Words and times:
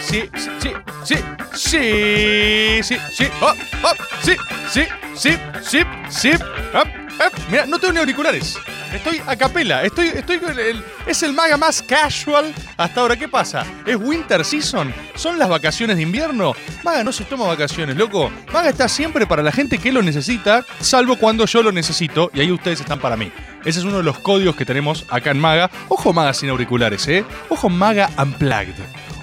Sí, 0.00 0.30
sí, 0.34 0.70
sí, 1.04 1.16
sí, 1.54 2.82
sí, 2.82 2.96
sí, 3.12 3.28
oh, 3.40 3.54
oh, 3.84 3.94
sí, 4.22 4.36
sí, 4.70 4.84
sí, 5.14 5.38
sí, 5.62 5.80
sí, 6.08 6.30
oh, 6.74 6.78
oh. 6.78 7.40
Mira, 7.50 7.66
no 7.66 7.78
tengo 7.78 7.92
ni 7.92 7.98
auriculares. 8.00 8.58
Estoy 8.92 9.22
a 9.24 9.36
capela, 9.36 9.84
estoy, 9.84 10.08
estoy 10.08 10.38
con 10.38 10.58
el, 10.58 10.82
es 11.06 11.22
el 11.22 11.32
maga 11.32 11.56
más 11.56 11.80
casual 11.80 12.52
hasta 12.76 13.00
ahora. 13.00 13.16
¿Qué 13.16 13.28
pasa? 13.28 13.64
¿Es 13.86 13.96
winter 13.96 14.44
season? 14.44 14.92
¿Son 15.14 15.38
las 15.38 15.48
vacaciones 15.48 15.96
de 15.96 16.02
invierno? 16.02 16.54
Maga 16.82 17.04
no 17.04 17.12
se 17.12 17.24
toma 17.24 17.46
vacaciones, 17.46 17.96
loco. 17.96 18.32
Maga 18.52 18.70
está 18.70 18.88
siempre 18.88 19.26
para 19.26 19.42
la 19.42 19.52
gente 19.52 19.78
que 19.78 19.92
lo 19.92 20.02
necesita, 20.02 20.64
salvo 20.80 21.16
cuando 21.16 21.46
yo 21.46 21.62
lo 21.62 21.70
necesito, 21.70 22.30
y 22.34 22.40
ahí 22.40 22.50
ustedes 22.50 22.80
están 22.80 22.98
para 22.98 23.16
mí. 23.16 23.30
Ese 23.64 23.78
es 23.78 23.84
uno 23.84 23.98
de 23.98 24.02
los 24.02 24.18
códigos 24.18 24.56
que 24.56 24.64
tenemos 24.64 25.04
acá 25.08 25.30
en 25.30 25.38
Maga. 25.38 25.70
Ojo 25.88 26.12
Maga 26.12 26.34
sin 26.34 26.48
auriculares, 26.48 27.06
¿eh? 27.06 27.24
Ojo 27.48 27.68
Maga 27.68 28.10
Unplugged. 28.18 28.74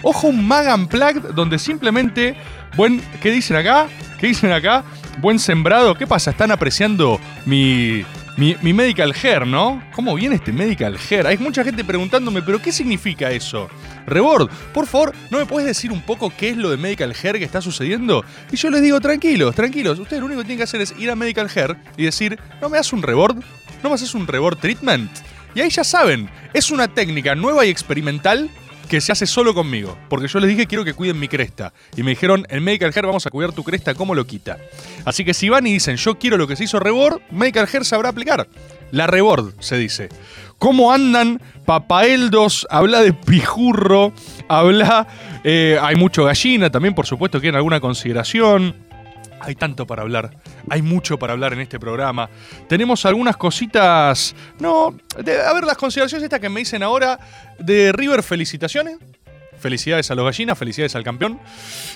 Ojo 0.04 0.28
un 0.28 0.48
Maga 0.48 0.76
Unplugged 0.76 1.34
donde 1.34 1.60
simplemente, 1.60 2.36
buen, 2.76 3.02
¿qué 3.22 3.32
dicen 3.32 3.58
acá? 3.58 3.88
¿Qué 4.20 4.28
dicen 4.28 4.52
acá? 4.52 4.84
Buen 5.20 5.40
sembrado. 5.40 5.96
¿Qué 5.96 6.06
pasa? 6.06 6.32
¿Están 6.32 6.52
apreciando 6.52 7.20
mi, 7.46 8.06
mi, 8.38 8.56
mi 8.62 8.74
medical 8.74 9.14
hair, 9.14 9.48
¿no? 9.48 9.84
¿Cómo 9.94 10.16
viene 10.16 10.36
este 10.36 10.54
medical 10.54 10.98
hair? 11.10 11.26
Hay 11.26 11.38
mucha 11.38 11.64
gente 11.64 11.84
preguntándome, 11.84 12.42
¿pero 12.44 12.62
qué 12.62 12.72
significa 12.72 13.32
eso? 13.32 13.68
Rebord, 14.06 14.50
por 14.74 14.86
favor, 14.86 15.14
¿no 15.32 15.40
me 15.40 15.46
puedes 15.46 15.68
decir 15.68 15.92
un 15.92 16.02
poco 16.02 16.32
qué 16.36 16.50
es 16.50 16.58
lo 16.58 16.70
de 16.70 16.78
medical 16.78 17.14
hair 17.14 17.38
que 17.38 17.44
está 17.44 17.62
sucediendo? 17.62 18.24
Y 18.52 18.56
yo 18.56 18.70
les 18.70 18.82
digo, 18.82 19.02
tranquilos, 19.02 19.56
tranquilos. 19.56 20.00
Ustedes 20.00 20.22
lo 20.22 20.28
único 20.28 20.42
que 20.42 20.46
tienen 20.46 20.60
que 20.60 20.64
hacer 20.64 20.82
es 20.82 20.94
ir 20.98 21.10
a 21.10 21.16
medical 21.16 21.50
hair 21.54 21.76
y 21.98 22.06
decir, 22.06 22.40
¿no 22.62 22.70
me 22.70 22.78
das 22.78 22.94
un 22.94 23.02
rebord? 23.02 23.38
¿No 23.84 23.90
me 23.90 23.96
haces 23.96 24.14
un 24.14 24.28
rebord 24.28 24.60
treatment? 24.60 25.12
Y 25.56 25.62
ahí 25.62 25.70
ya 25.70 25.84
saben, 25.84 26.30
es 26.54 26.70
una 26.70 26.88
técnica 26.88 27.34
nueva 27.34 27.66
y 27.66 27.70
experimental 27.70 28.50
que 28.88 29.02
se 29.02 29.12
hace 29.12 29.26
solo 29.28 29.54
conmigo. 29.54 29.98
Porque 30.10 30.28
yo 30.28 30.40
les 30.40 30.50
dije 30.50 30.68
quiero 30.68 30.84
que 30.86 30.94
cuiden 30.94 31.20
mi 31.20 31.28
cresta. 31.28 31.74
Y 31.96 32.04
me 32.04 32.12
dijeron, 32.12 32.46
en 32.50 32.64
Medical 32.64 32.92
Hair 32.96 33.06
vamos 33.06 33.26
a 33.26 33.30
cuidar 33.30 33.52
tu 33.52 33.64
cresta, 33.64 33.94
¿cómo 33.94 34.16
lo 34.16 34.26
quita? 34.26 34.58
Así 35.06 35.24
que 35.26 35.34
si 35.34 35.50
van 35.50 35.68
y 35.68 35.74
dicen, 35.74 35.98
yo 35.98 36.18
quiero 36.18 36.38
lo 36.38 36.48
que 36.48 36.56
se 36.56 36.64
hizo 36.64 36.80
Rebord, 36.80 37.22
Medical 37.32 37.68
Hair 37.72 37.86
sabrá 37.86 38.10
aplicar. 38.10 38.48
La 38.92 39.08
Rebord, 39.08 39.54
se 39.60 39.78
dice. 39.78 40.10
¿Cómo 40.58 40.92
andan? 40.92 41.42
Papaeldos, 41.66 42.66
habla 42.70 43.02
de 43.02 43.14
pijurro, 43.14 44.14
habla... 44.48 45.08
eh, 45.44 45.78
hay 45.82 45.96
mucho 45.96 46.24
gallina 46.24 46.70
también, 46.70 46.96
por 46.96 47.06
supuesto, 47.06 47.40
quieren 47.40 47.58
alguna 47.58 47.80
consideración. 47.80 48.87
Hay 49.40 49.56
tanto 49.56 49.86
para 49.86 50.02
hablar, 50.02 50.32
hay 50.70 50.82
mucho 50.82 51.18
para 51.20 51.34
hablar 51.34 51.54
en 51.54 51.60
este 51.62 51.80
programa. 51.80 52.30
Tenemos 52.68 53.06
algunas 53.06 53.38
cositas. 53.38 54.36
No, 54.60 54.96
de- 55.24 55.42
a 55.42 55.54
ver, 55.54 55.64
las 55.64 55.78
consideraciones 55.78 56.24
estas 56.24 56.40
que 56.40 56.50
me 56.50 56.60
dicen 56.62 56.82
ahora 56.84 57.20
de 57.60 57.92
River, 57.92 58.24
felicitaciones. 58.24 58.98
Felicidades 59.60 60.12
a 60.12 60.16
los 60.16 60.24
gallinas, 60.24 60.56
felicidades 60.58 60.96
al 60.96 61.04
campeón. 61.04 61.40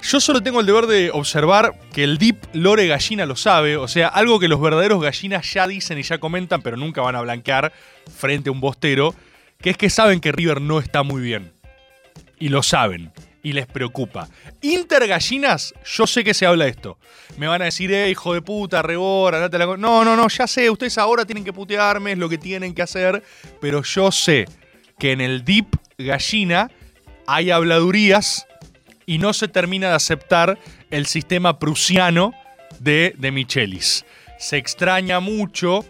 Yo 0.01 0.19
solo 0.19 0.41
tengo 0.41 0.59
el 0.61 0.65
deber 0.65 0.87
de 0.87 1.11
observar 1.11 1.75
que 1.93 2.03
el 2.03 2.17
Deep 2.17 2.37
Lore 2.53 2.87
Gallina 2.87 3.27
lo 3.27 3.35
sabe, 3.35 3.77
o 3.77 3.87
sea, 3.87 4.07
algo 4.07 4.39
que 4.39 4.47
los 4.47 4.59
verdaderos 4.59 4.99
gallinas 5.01 5.51
ya 5.53 5.67
dicen 5.67 5.99
y 5.99 6.01
ya 6.03 6.17
comentan, 6.17 6.63
pero 6.63 6.75
nunca 6.75 7.01
van 7.01 7.15
a 7.15 7.21
blanquear 7.21 7.71
frente 8.17 8.49
a 8.49 8.51
un 8.51 8.61
bostero, 8.61 9.13
que 9.59 9.69
es 9.69 9.77
que 9.77 9.91
saben 9.91 10.19
que 10.21 10.31
River 10.31 10.59
no 10.59 10.79
está 10.79 11.03
muy 11.03 11.21
bien. 11.21 11.51
Y 12.39 12.49
lo 12.49 12.63
saben. 12.63 13.11
Y 13.43 13.53
les 13.53 13.65
preocupa. 13.65 14.27
Intergallinas, 14.61 15.73
yo 15.83 16.05
sé 16.05 16.23
que 16.23 16.33
se 16.33 16.45
habla 16.45 16.67
esto. 16.67 16.97
Me 17.37 17.47
van 17.47 17.61
a 17.61 17.65
decir, 17.65 17.91
eh, 17.91 18.09
hijo 18.09 18.33
de 18.33 18.41
puta, 18.41 18.81
rebora, 18.81 19.39
la 19.39 19.65
co-". 19.65 19.77
No, 19.77 20.05
no, 20.05 20.15
no, 20.15 20.27
ya 20.27 20.45
sé, 20.45 20.69
ustedes 20.69 20.97
ahora 20.97 21.25
tienen 21.25 21.43
que 21.43 21.53
putearme, 21.53 22.11
es 22.11 22.17
lo 22.17 22.29
que 22.29 22.37
tienen 22.37 22.75
que 22.75 22.83
hacer. 22.83 23.23
Pero 23.59 23.81
yo 23.81 24.11
sé 24.11 24.45
que 24.99 25.11
en 25.11 25.21
el 25.21 25.43
Deep 25.43 25.67
Gallina 25.97 26.69
hay 27.25 27.49
habladurías 27.49 28.45
y 29.05 29.17
no 29.17 29.33
se 29.33 29.47
termina 29.47 29.89
de 29.89 29.95
aceptar 29.95 30.59
el 30.91 31.07
sistema 31.07 31.57
prusiano 31.57 32.33
de, 32.79 33.15
de 33.17 33.31
Michelis. 33.31 34.05
Se 34.37 34.57
extraña 34.57 35.19
mucho, 35.19 35.85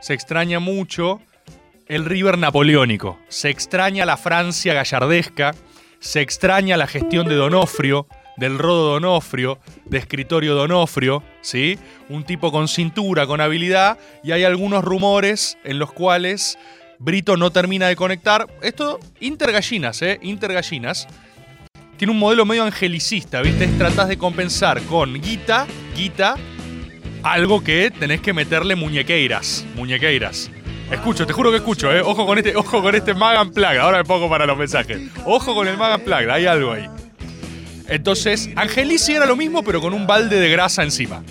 se 0.00 0.14
extraña 0.14 0.60
mucho 0.60 1.20
el 1.88 2.04
River 2.04 2.38
napoleónico. 2.38 3.18
Se 3.28 3.50
extraña 3.50 4.06
la 4.06 4.16
Francia 4.16 4.74
gallardesca, 4.74 5.54
se 6.02 6.20
extraña 6.20 6.76
la 6.76 6.88
gestión 6.88 7.28
de 7.28 7.36
Donofrio, 7.36 8.08
del 8.36 8.58
Rodo 8.58 8.92
Donofrio, 8.94 9.60
de 9.84 9.98
escritorio 9.98 10.56
Donofrio, 10.56 11.22
¿sí? 11.42 11.78
Un 12.08 12.24
tipo 12.24 12.50
con 12.50 12.66
cintura, 12.66 13.26
con 13.26 13.40
habilidad, 13.40 13.98
y 14.24 14.32
hay 14.32 14.42
algunos 14.42 14.84
rumores 14.84 15.58
en 15.62 15.78
los 15.78 15.92
cuales 15.92 16.58
Brito 16.98 17.36
no 17.36 17.50
termina 17.50 17.86
de 17.86 17.94
conectar. 17.94 18.48
Esto, 18.62 18.98
intergallinas, 19.20 20.02
¿eh? 20.02 20.18
Intergallinas. 20.22 21.06
Tiene 21.96 22.12
un 22.12 22.18
modelo 22.18 22.44
medio 22.44 22.64
angelicista, 22.64 23.40
¿viste? 23.40 23.64
Es 23.64 23.78
tratás 23.78 24.08
de 24.08 24.18
compensar 24.18 24.82
con 24.82 25.14
guita, 25.14 25.68
guita, 25.96 26.34
algo 27.22 27.62
que 27.62 27.92
tenés 27.92 28.20
que 28.20 28.32
meterle 28.32 28.74
muñequeiras, 28.74 29.64
muñequeiras. 29.76 30.50
Escucho, 30.92 31.26
te 31.26 31.32
juro 31.32 31.50
que 31.50 31.56
escucho, 31.56 31.90
¿eh? 31.90 32.02
Ojo 32.02 32.26
con 32.26 32.36
este, 32.36 32.54
ojo 32.54 32.82
con 32.82 32.94
este 32.94 33.14
Magan 33.14 33.50
Plug. 33.50 33.78
Ahora 33.78 33.98
me 33.98 34.04
pongo 34.04 34.28
para 34.28 34.44
los 34.44 34.58
mensajes. 34.58 35.00
Ojo 35.24 35.54
con 35.54 35.66
el 35.66 35.78
Magan 35.78 36.02
Plug, 36.02 36.30
hay 36.30 36.44
algo 36.44 36.72
ahí. 36.72 36.86
Entonces, 37.88 38.50
Angelici 38.56 39.14
era 39.14 39.24
lo 39.24 39.34
mismo, 39.34 39.62
pero 39.62 39.80
con 39.80 39.94
un 39.94 40.06
balde 40.06 40.38
de 40.38 40.50
grasa 40.50 40.82
encima. 40.82 41.22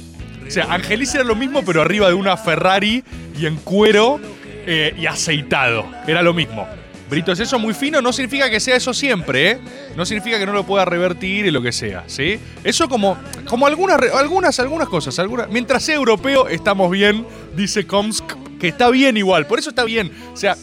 O 0.46 0.50
sea, 0.50 0.66
Angelici 0.74 1.16
era 1.16 1.24
lo 1.24 1.36
mismo, 1.36 1.64
pero 1.64 1.84
arriba 1.84 2.08
de 2.08 2.16
una 2.16 2.38
Ferrari 2.38 3.04
y 3.40 3.46
en 3.46 3.56
cuero 3.58 4.20
eh, 4.66 4.96
y 4.98 5.06
aceitado. 5.06 5.86
Era 6.08 6.24
lo 6.24 6.34
mismo. 6.34 6.68
Brito, 7.08 7.32
es 7.32 7.40
eso 7.40 7.60
muy 7.60 7.74
fino, 7.74 8.02
no 8.02 8.14
significa 8.14 8.50
que 8.50 8.60
sea 8.60 8.78
eso 8.78 8.94
siempre, 8.94 9.52
¿eh? 9.52 9.60
No 9.96 10.06
significa 10.06 10.40
que 10.40 10.46
no 10.46 10.54
lo 10.54 10.66
pueda 10.66 10.86
revertir 10.86 11.46
y 11.46 11.52
lo 11.52 11.62
que 11.62 11.72
sea, 11.72 12.06
¿sí? 12.08 12.40
Eso 12.64 12.90
como, 12.90 13.18
como 13.46 13.68
algunas, 13.68 14.00
algunas, 14.16 14.60
algunas 14.60 14.88
cosas. 14.88 15.22
Mientras 15.50 15.84
sea 15.84 15.96
europeo, 15.96 16.48
estamos 16.48 16.90
bien, 16.90 17.28
dice 17.54 17.86
Komsk, 17.86 18.41
que 18.62 18.68
está 18.68 18.92
bien 18.92 19.18
igual. 19.18 19.48
Por 19.48 19.58
eso 19.58 19.72
está 19.72 19.84
bien. 19.84 20.12
O 20.32 20.38
sea, 20.38 20.56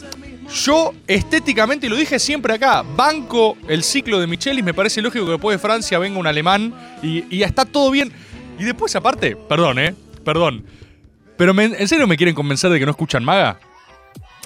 yo 0.65 0.93
estéticamente, 1.05 1.85
y 1.85 1.89
lo 1.89 1.97
dije 1.97 2.17
siempre 2.17 2.53
acá, 2.53 2.81
banco 2.95 3.57
el 3.67 3.83
ciclo 3.83 4.21
de 4.21 4.25
Michelis, 4.25 4.63
me 4.63 4.73
parece 4.73 5.01
lógico 5.01 5.25
que 5.25 5.31
después 5.31 5.55
de 5.55 5.59
Francia 5.59 5.99
venga 5.99 6.17
un 6.17 6.25
alemán 6.25 6.73
y, 7.03 7.25
y 7.29 7.43
está 7.43 7.65
todo 7.65 7.91
bien. 7.91 8.13
Y 8.57 8.63
después, 8.63 8.95
aparte, 8.95 9.35
perdón, 9.35 9.79
¿eh? 9.79 9.93
Perdón. 10.23 10.65
Pero 11.37 11.59
¿en 11.59 11.87
serio 11.89 12.07
me 12.07 12.15
quieren 12.15 12.35
convencer 12.35 12.71
de 12.71 12.79
que 12.79 12.85
no 12.85 12.91
escuchan 12.91 13.23
maga? 13.23 13.59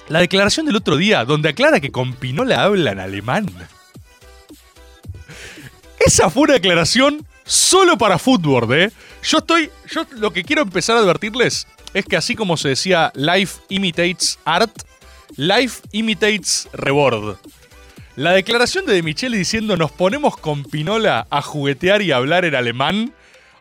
La 0.10 0.20
declaración 0.20 0.66
del 0.66 0.76
otro 0.76 0.98
día, 0.98 1.24
donde 1.24 1.50
aclara 1.50 1.80
que 1.80 1.92
con 1.92 2.14
Pinola 2.14 2.64
habla 2.64 2.92
en 2.92 3.00
alemán. 3.00 3.46
Esa 6.00 6.32
fue 6.32 6.44
una 6.44 6.54
declaración 6.54 7.26
solo 7.46 8.00
para 8.00 8.18
fútbol, 8.18 8.74
¿eh? 8.74 8.92
Yo 9.22 9.38
estoy. 9.38 9.70
Yo 9.92 10.06
lo 10.18 10.34
que 10.34 10.44
quiero 10.44 10.64
empezar 10.64 10.98
a 10.98 11.00
advertirles 11.00 11.68
es 11.94 12.06
que 12.06 12.18
así 12.18 12.36
como 12.36 12.58
se 12.58 12.70
decía 12.70 13.12
Life 13.16 13.62
imitates 13.70 14.40
art, 14.46 14.72
Life 15.36 15.82
imitates 15.92 16.68
reward. 16.74 17.38
La 18.16 18.32
declaración 18.32 18.86
de 18.86 18.94
De 18.94 19.02
Michele 19.02 19.38
diciendo 19.38 19.76
nos 19.78 19.92
ponemos 19.92 20.38
con 20.38 20.64
Pinola 20.64 21.26
a 21.32 21.42
juguetear 21.42 22.04
y 22.04 22.12
hablar 22.12 22.46
en 22.46 22.54
alemán. 22.54 23.14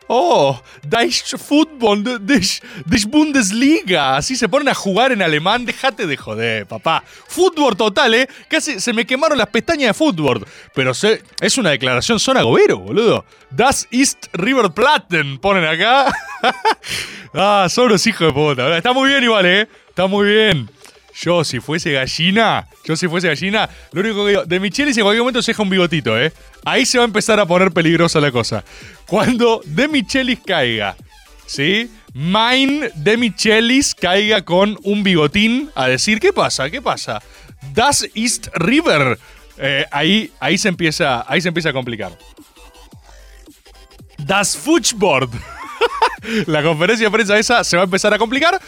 Oh, 0.07 0.61
Deutsche 0.83 1.37
Football, 1.37 2.03
Deutsche 2.03 2.61
Bundesliga. 3.07 4.17
Así 4.17 4.35
se 4.35 4.49
ponen 4.49 4.67
a 4.69 4.73
jugar 4.73 5.11
en 5.11 5.21
alemán. 5.21 5.65
Déjate 5.65 6.05
de 6.07 6.17
joder, 6.17 6.65
papá. 6.67 7.03
Fútbol 7.27 7.75
total, 7.77 8.13
¿eh? 8.13 8.27
Casi 8.47 8.79
se 8.79 8.93
me 8.93 9.05
quemaron 9.05 9.37
las 9.37 9.47
pestañas 9.47 9.87
de 9.89 9.93
fútbol. 9.93 10.45
Pero 10.75 10.93
se- 10.93 11.23
es 11.41 11.57
una 11.57 11.69
declaración 11.71 12.19
zona 12.19 12.41
gobero, 12.41 12.77
boludo. 12.79 13.25
Das 13.49 13.87
ist 13.91 14.27
River 14.33 14.71
Platten, 14.71 15.37
ponen 15.39 15.63
acá. 15.65 16.13
ah, 17.33 17.67
son 17.69 17.89
los 17.89 18.05
hijos 18.07 18.27
de 18.27 18.33
puta. 18.33 18.77
Está 18.77 18.93
muy 18.93 19.09
bien 19.09 19.23
igual, 19.23 19.45
¿eh? 19.45 19.67
Está 19.89 20.07
muy 20.07 20.27
bien. 20.27 20.69
Yo, 21.15 21.43
si 21.43 21.59
fuese 21.59 21.91
gallina, 21.91 22.67
yo 22.85 22.95
si 22.95 23.07
fuese 23.07 23.27
gallina, 23.27 23.69
lo 23.91 24.01
único 24.01 24.23
que 24.23 24.29
digo, 24.31 24.45
de 24.45 24.59
Michelis 24.59 24.97
en 24.97 25.03
cualquier 25.03 25.21
momento 25.21 25.41
se 25.41 25.51
deja 25.51 25.61
un 25.61 25.69
bigotito, 25.69 26.19
¿eh? 26.19 26.33
Ahí 26.65 26.85
se 26.85 26.97
va 26.97 27.03
a 27.03 27.07
empezar 27.07 27.39
a 27.39 27.45
poner 27.45 27.71
peligrosa 27.71 28.19
la 28.19 28.31
cosa. 28.31 28.63
Cuando 29.07 29.61
de 29.65 29.87
Michelis 29.87 30.39
caiga, 30.45 30.95
¿sí? 31.45 31.91
Mine 32.13 32.89
de 32.95 33.17
Michelis 33.17 33.93
caiga 33.95 34.43
con 34.43 34.77
un 34.83 35.03
bigotín 35.03 35.69
a 35.75 35.87
decir, 35.87 36.19
¿qué 36.19 36.33
pasa? 36.33 36.69
¿Qué 36.69 36.81
pasa? 36.81 37.21
Das 37.73 38.07
ist 38.13 38.47
River. 38.55 39.19
eh, 39.57 39.85
ahí, 39.91 40.31
ahí, 40.39 40.57
se 40.57 40.69
empieza, 40.69 41.25
ahí 41.27 41.41
se 41.41 41.47
empieza 41.47 41.69
a 41.69 41.73
complicar. 41.73 42.17
Das 44.17 44.57
Fuchboard. 44.57 45.29
la 46.47 46.63
conferencia 46.63 47.07
de 47.07 47.11
prensa 47.11 47.37
esa 47.37 47.63
se 47.63 47.77
va 47.77 47.83
a 47.83 47.85
empezar 47.85 48.13
a 48.13 48.17
complicar. 48.17 48.59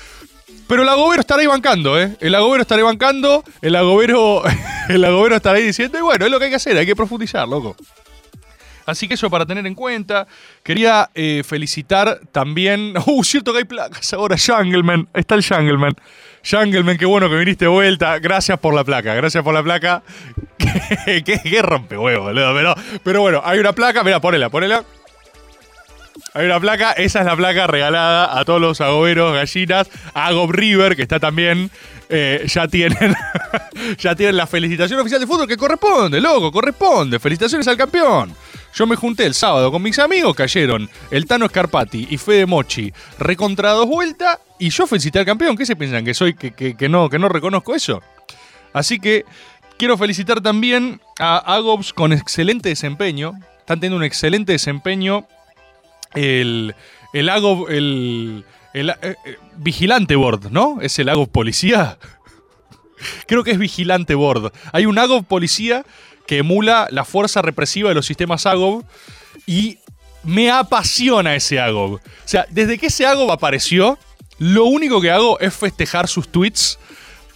Pero 0.67 0.83
el 0.83 0.89
agobero 0.89 1.21
estará 1.21 1.41
ahí 1.41 1.47
bancando, 1.47 1.99
¿eh? 1.99 2.15
El 2.19 2.33
agobero 2.33 2.61
estará 2.61 2.79
ahí 2.79 2.85
bancando. 2.85 3.43
El 3.61 3.75
agobero, 3.75 4.43
el 4.89 5.03
estará 5.33 5.57
ahí 5.57 5.65
diciendo, 5.65 5.97
y 5.97 6.01
bueno, 6.01 6.25
es 6.25 6.31
lo 6.31 6.39
que 6.39 6.45
hay 6.45 6.51
que 6.51 6.57
hacer, 6.57 6.77
hay 6.77 6.85
que 6.85 6.95
profundizar, 6.95 7.47
loco. 7.47 7.75
Así 8.85 9.07
que 9.07 9.15
eso 9.15 9.29
para 9.29 9.45
tener 9.45 9.65
en 9.65 9.75
cuenta. 9.75 10.27
Quería 10.63 11.09
eh, 11.13 11.43
felicitar 11.45 12.21
también. 12.31 12.93
Uh, 13.05 13.23
cierto 13.23 13.51
que 13.53 13.59
hay 13.59 13.65
placas 13.65 14.13
ahora. 14.13 14.35
Jungleman. 14.37 15.07
Está 15.13 15.35
el 15.35 15.45
Jungleman. 15.45 15.93
Jungleman, 16.43 16.97
qué 16.97 17.05
bueno 17.05 17.29
que 17.29 17.35
viniste 17.35 17.65
de 17.65 17.69
vuelta. 17.69 18.19
Gracias 18.19 18.59
por 18.59 18.73
la 18.73 18.83
placa. 18.83 19.13
Gracias 19.13 19.43
por 19.43 19.53
la 19.53 19.63
placa. 19.63 20.03
qué, 20.57 21.23
qué, 21.23 21.39
qué 21.39 21.61
rompehuevo, 21.61 22.25
boludo. 22.25 22.53
Pero, 22.53 22.75
pero 23.03 23.21
bueno, 23.21 23.41
hay 23.43 23.59
una 23.59 23.73
placa. 23.73 24.03
Mira, 24.03 24.19
ponela, 24.19 24.49
ponela. 24.49 24.83
Hay 26.33 26.45
una 26.45 26.59
placa, 26.59 26.91
esa 26.93 27.19
es 27.19 27.25
la 27.25 27.35
placa 27.35 27.67
regalada 27.67 28.37
a 28.39 28.45
todos 28.45 28.61
los 28.61 28.79
agoberos, 28.81 29.33
gallinas, 29.33 29.89
Agob 30.13 30.51
River, 30.51 30.95
que 30.95 31.01
está 31.01 31.19
también, 31.19 31.69
eh, 32.09 32.43
ya 32.47 32.67
tienen 32.67 33.13
ya 33.99 34.15
tienen 34.15 34.37
la 34.37 34.47
felicitación 34.47 34.99
oficial 34.99 35.19
de 35.19 35.27
fútbol 35.27 35.47
que 35.47 35.57
corresponde, 35.57 36.21
loco, 36.21 36.51
corresponde. 36.51 37.19
Felicitaciones 37.19 37.67
al 37.67 37.77
campeón. 37.77 38.33
Yo 38.73 38.85
me 38.87 38.95
junté 38.95 39.25
el 39.25 39.33
sábado 39.33 39.71
con 39.71 39.81
mis 39.81 39.97
amigos, 39.99 40.35
cayeron 40.35 40.89
el 41.11 41.25
Tano 41.25 41.47
Scarpati 41.47 42.07
y 42.09 42.17
Fede 42.17 42.45
Mochi 42.45 42.91
recontra 43.19 43.71
dos 43.71 43.87
vueltas 43.87 44.37
y 44.59 44.69
yo 44.69 44.85
felicité 44.87 45.19
al 45.19 45.25
campeón. 45.25 45.55
¿Qué 45.57 45.65
se 45.65 45.75
piensan? 45.75 46.03
¿Que 46.05 46.13
soy 46.13 46.33
que, 46.33 46.51
que- 46.51 46.75
que 46.75 46.89
no, 46.89 47.09
que 47.09 47.19
no 47.19 47.29
reconozco 47.29 47.73
eso? 47.75 48.01
Así 48.73 48.99
que 48.99 49.23
quiero 49.77 49.97
felicitar 49.97 50.41
también 50.41 50.99
a 51.19 51.37
Agobs 51.37 51.93
con 51.93 52.11
excelente 52.13 52.69
desempeño. 52.69 53.33
Están 53.59 53.79
teniendo 53.79 53.97
un 53.97 54.03
excelente 54.03 54.51
desempeño. 54.51 55.25
El, 56.13 56.75
el 57.13 57.29
Agob, 57.29 57.69
el, 57.69 58.45
el, 58.73 58.89
eh, 58.89 58.95
eh, 59.01 59.15
vigilante 59.57 60.15
board, 60.15 60.51
¿no? 60.51 60.79
Es 60.81 60.99
el 60.99 61.09
Agob 61.09 61.29
policía. 61.29 61.97
Creo 63.27 63.43
que 63.43 63.51
es 63.51 63.57
vigilante 63.57 64.15
board. 64.15 64.51
Hay 64.71 64.85
un 64.85 64.97
Agob 64.99 65.25
policía 65.25 65.85
que 66.27 66.39
emula 66.39 66.87
la 66.91 67.05
fuerza 67.05 67.41
represiva 67.41 67.89
de 67.89 67.95
los 67.95 68.05
sistemas 68.05 68.45
Agob 68.45 68.83
y 69.45 69.79
me 70.23 70.51
apasiona 70.51 71.35
ese 71.35 71.59
Agob. 71.59 71.95
O 71.95 72.01
sea, 72.25 72.45
desde 72.49 72.77
que 72.77 72.87
ese 72.87 73.05
Agob 73.05 73.31
apareció, 73.31 73.97
lo 74.37 74.65
único 74.65 74.99
que 75.01 75.11
hago 75.11 75.39
es 75.39 75.53
festejar 75.53 76.07
sus 76.07 76.27
tweets 76.29 76.79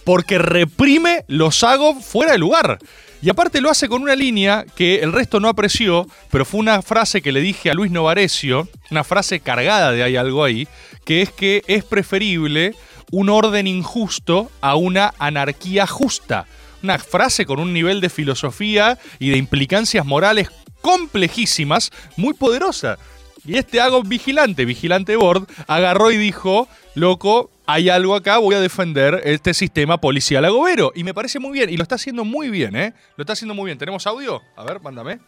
porque 0.04 0.38
reprime 0.38 1.24
los 1.28 1.62
Agob 1.62 2.02
fuera 2.02 2.32
de 2.32 2.38
lugar. 2.38 2.78
Y 3.22 3.28
aparte 3.28 3.60
lo 3.60 3.70
hace 3.70 3.88
con 3.88 4.02
una 4.02 4.16
línea 4.16 4.64
que 4.74 5.00
el 5.00 5.12
resto 5.12 5.40
no 5.40 5.48
apreció, 5.48 6.06
pero 6.30 6.46
fue 6.46 6.60
una 6.60 6.80
frase 6.80 7.20
que 7.20 7.32
le 7.32 7.40
dije 7.40 7.70
a 7.70 7.74
Luis 7.74 7.90
Novarecio, 7.90 8.68
una 8.90 9.04
frase 9.04 9.40
cargada 9.40 9.92
de 9.92 10.02
hay 10.02 10.16
algo 10.16 10.42
ahí, 10.42 10.66
que 11.04 11.20
es 11.20 11.30
que 11.30 11.62
es 11.66 11.84
preferible 11.84 12.74
un 13.10 13.28
orden 13.28 13.66
injusto 13.66 14.50
a 14.62 14.76
una 14.76 15.12
anarquía 15.18 15.86
justa. 15.86 16.46
Una 16.82 16.98
frase 16.98 17.44
con 17.44 17.60
un 17.60 17.74
nivel 17.74 18.00
de 18.00 18.08
filosofía 18.08 18.98
y 19.18 19.30
de 19.30 19.36
implicancias 19.36 20.06
morales 20.06 20.48
complejísimas, 20.80 21.90
muy 22.16 22.32
poderosa. 22.32 22.98
Y 23.44 23.56
este 23.56 23.80
hago 23.82 24.02
vigilante, 24.02 24.64
vigilante 24.64 25.16
board, 25.16 25.46
agarró 25.66 26.10
y 26.10 26.16
dijo, 26.16 26.68
loco, 26.94 27.50
hay 27.72 27.88
algo 27.88 28.14
acá, 28.14 28.38
voy 28.38 28.54
a 28.54 28.60
defender 28.60 29.20
este 29.24 29.54
sistema 29.54 30.00
policial 30.00 30.44
agobero. 30.44 30.92
Y 30.94 31.04
me 31.04 31.14
parece 31.14 31.38
muy 31.38 31.52
bien, 31.52 31.70
y 31.70 31.76
lo 31.76 31.82
está 31.82 31.94
haciendo 31.94 32.24
muy 32.24 32.50
bien, 32.50 32.76
¿eh? 32.76 32.94
Lo 33.16 33.22
está 33.22 33.34
haciendo 33.34 33.54
muy 33.54 33.66
bien. 33.66 33.78
¿Tenemos 33.78 34.06
audio? 34.06 34.42
A 34.56 34.64
ver, 34.64 34.80
mándame. 34.80 35.20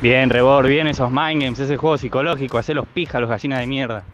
Bien, 0.00 0.30
Rebor, 0.30 0.68
bien 0.68 0.86
esos 0.86 1.10
mind 1.10 1.42
games, 1.42 1.58
ese 1.58 1.76
juego 1.76 1.98
psicológico, 1.98 2.58
hacer 2.58 2.76
los 2.76 2.86
pijas, 2.86 3.20
los 3.20 3.28
gallinas 3.28 3.60
de 3.60 3.66
mierda. 3.66 4.04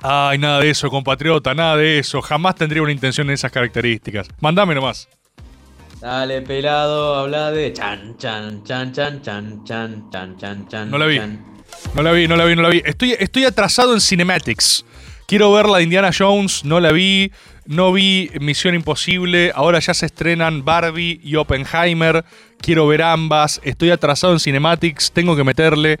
Ay, 0.00 0.38
nada 0.38 0.60
de 0.60 0.70
eso, 0.70 0.88
compatriota, 0.90 1.54
nada 1.54 1.76
de 1.76 1.98
eso. 1.98 2.22
Jamás 2.22 2.54
tendría 2.54 2.82
una 2.82 2.92
intención 2.92 3.26
en 3.28 3.34
esas 3.34 3.50
características. 3.50 4.28
Mándame 4.40 4.74
nomás. 4.74 5.08
Dale, 6.00 6.42
pelado, 6.42 7.16
habla 7.16 7.50
de 7.50 7.72
chan, 7.72 8.16
chan, 8.16 8.62
chan, 8.62 8.92
chan, 8.92 9.20
chan, 9.22 9.64
chan, 9.64 10.10
chan, 10.10 10.38
chan, 10.38 10.68
chan. 10.68 10.90
No 10.90 10.98
la 10.98 11.06
vi. 11.06 11.16
chan. 11.16 11.44
No 11.94 12.02
la 12.02 12.12
vi, 12.12 12.28
no 12.28 12.36
la 12.36 12.44
vi, 12.44 12.54
no 12.54 12.62
la 12.62 12.68
vi. 12.68 12.82
Estoy, 12.84 13.16
estoy 13.18 13.44
atrasado 13.44 13.94
en 13.94 14.00
Cinematics. 14.00 14.84
Quiero 15.28 15.52
ver 15.52 15.68
la 15.68 15.82
Indiana 15.82 16.10
Jones, 16.18 16.64
no 16.64 16.80
la 16.80 16.90
vi. 16.90 17.30
No 17.66 17.92
vi 17.92 18.30
Misión 18.40 18.74
Imposible. 18.74 19.52
Ahora 19.54 19.78
ya 19.78 19.92
se 19.92 20.06
estrenan 20.06 20.64
Barbie 20.64 21.20
y 21.22 21.36
Oppenheimer. 21.36 22.24
Quiero 22.62 22.86
ver 22.86 23.02
ambas. 23.02 23.60
Estoy 23.62 23.90
atrasado 23.90 24.32
en 24.32 24.40
Cinematics. 24.40 25.12
Tengo 25.12 25.36
que 25.36 25.44
meterle. 25.44 25.98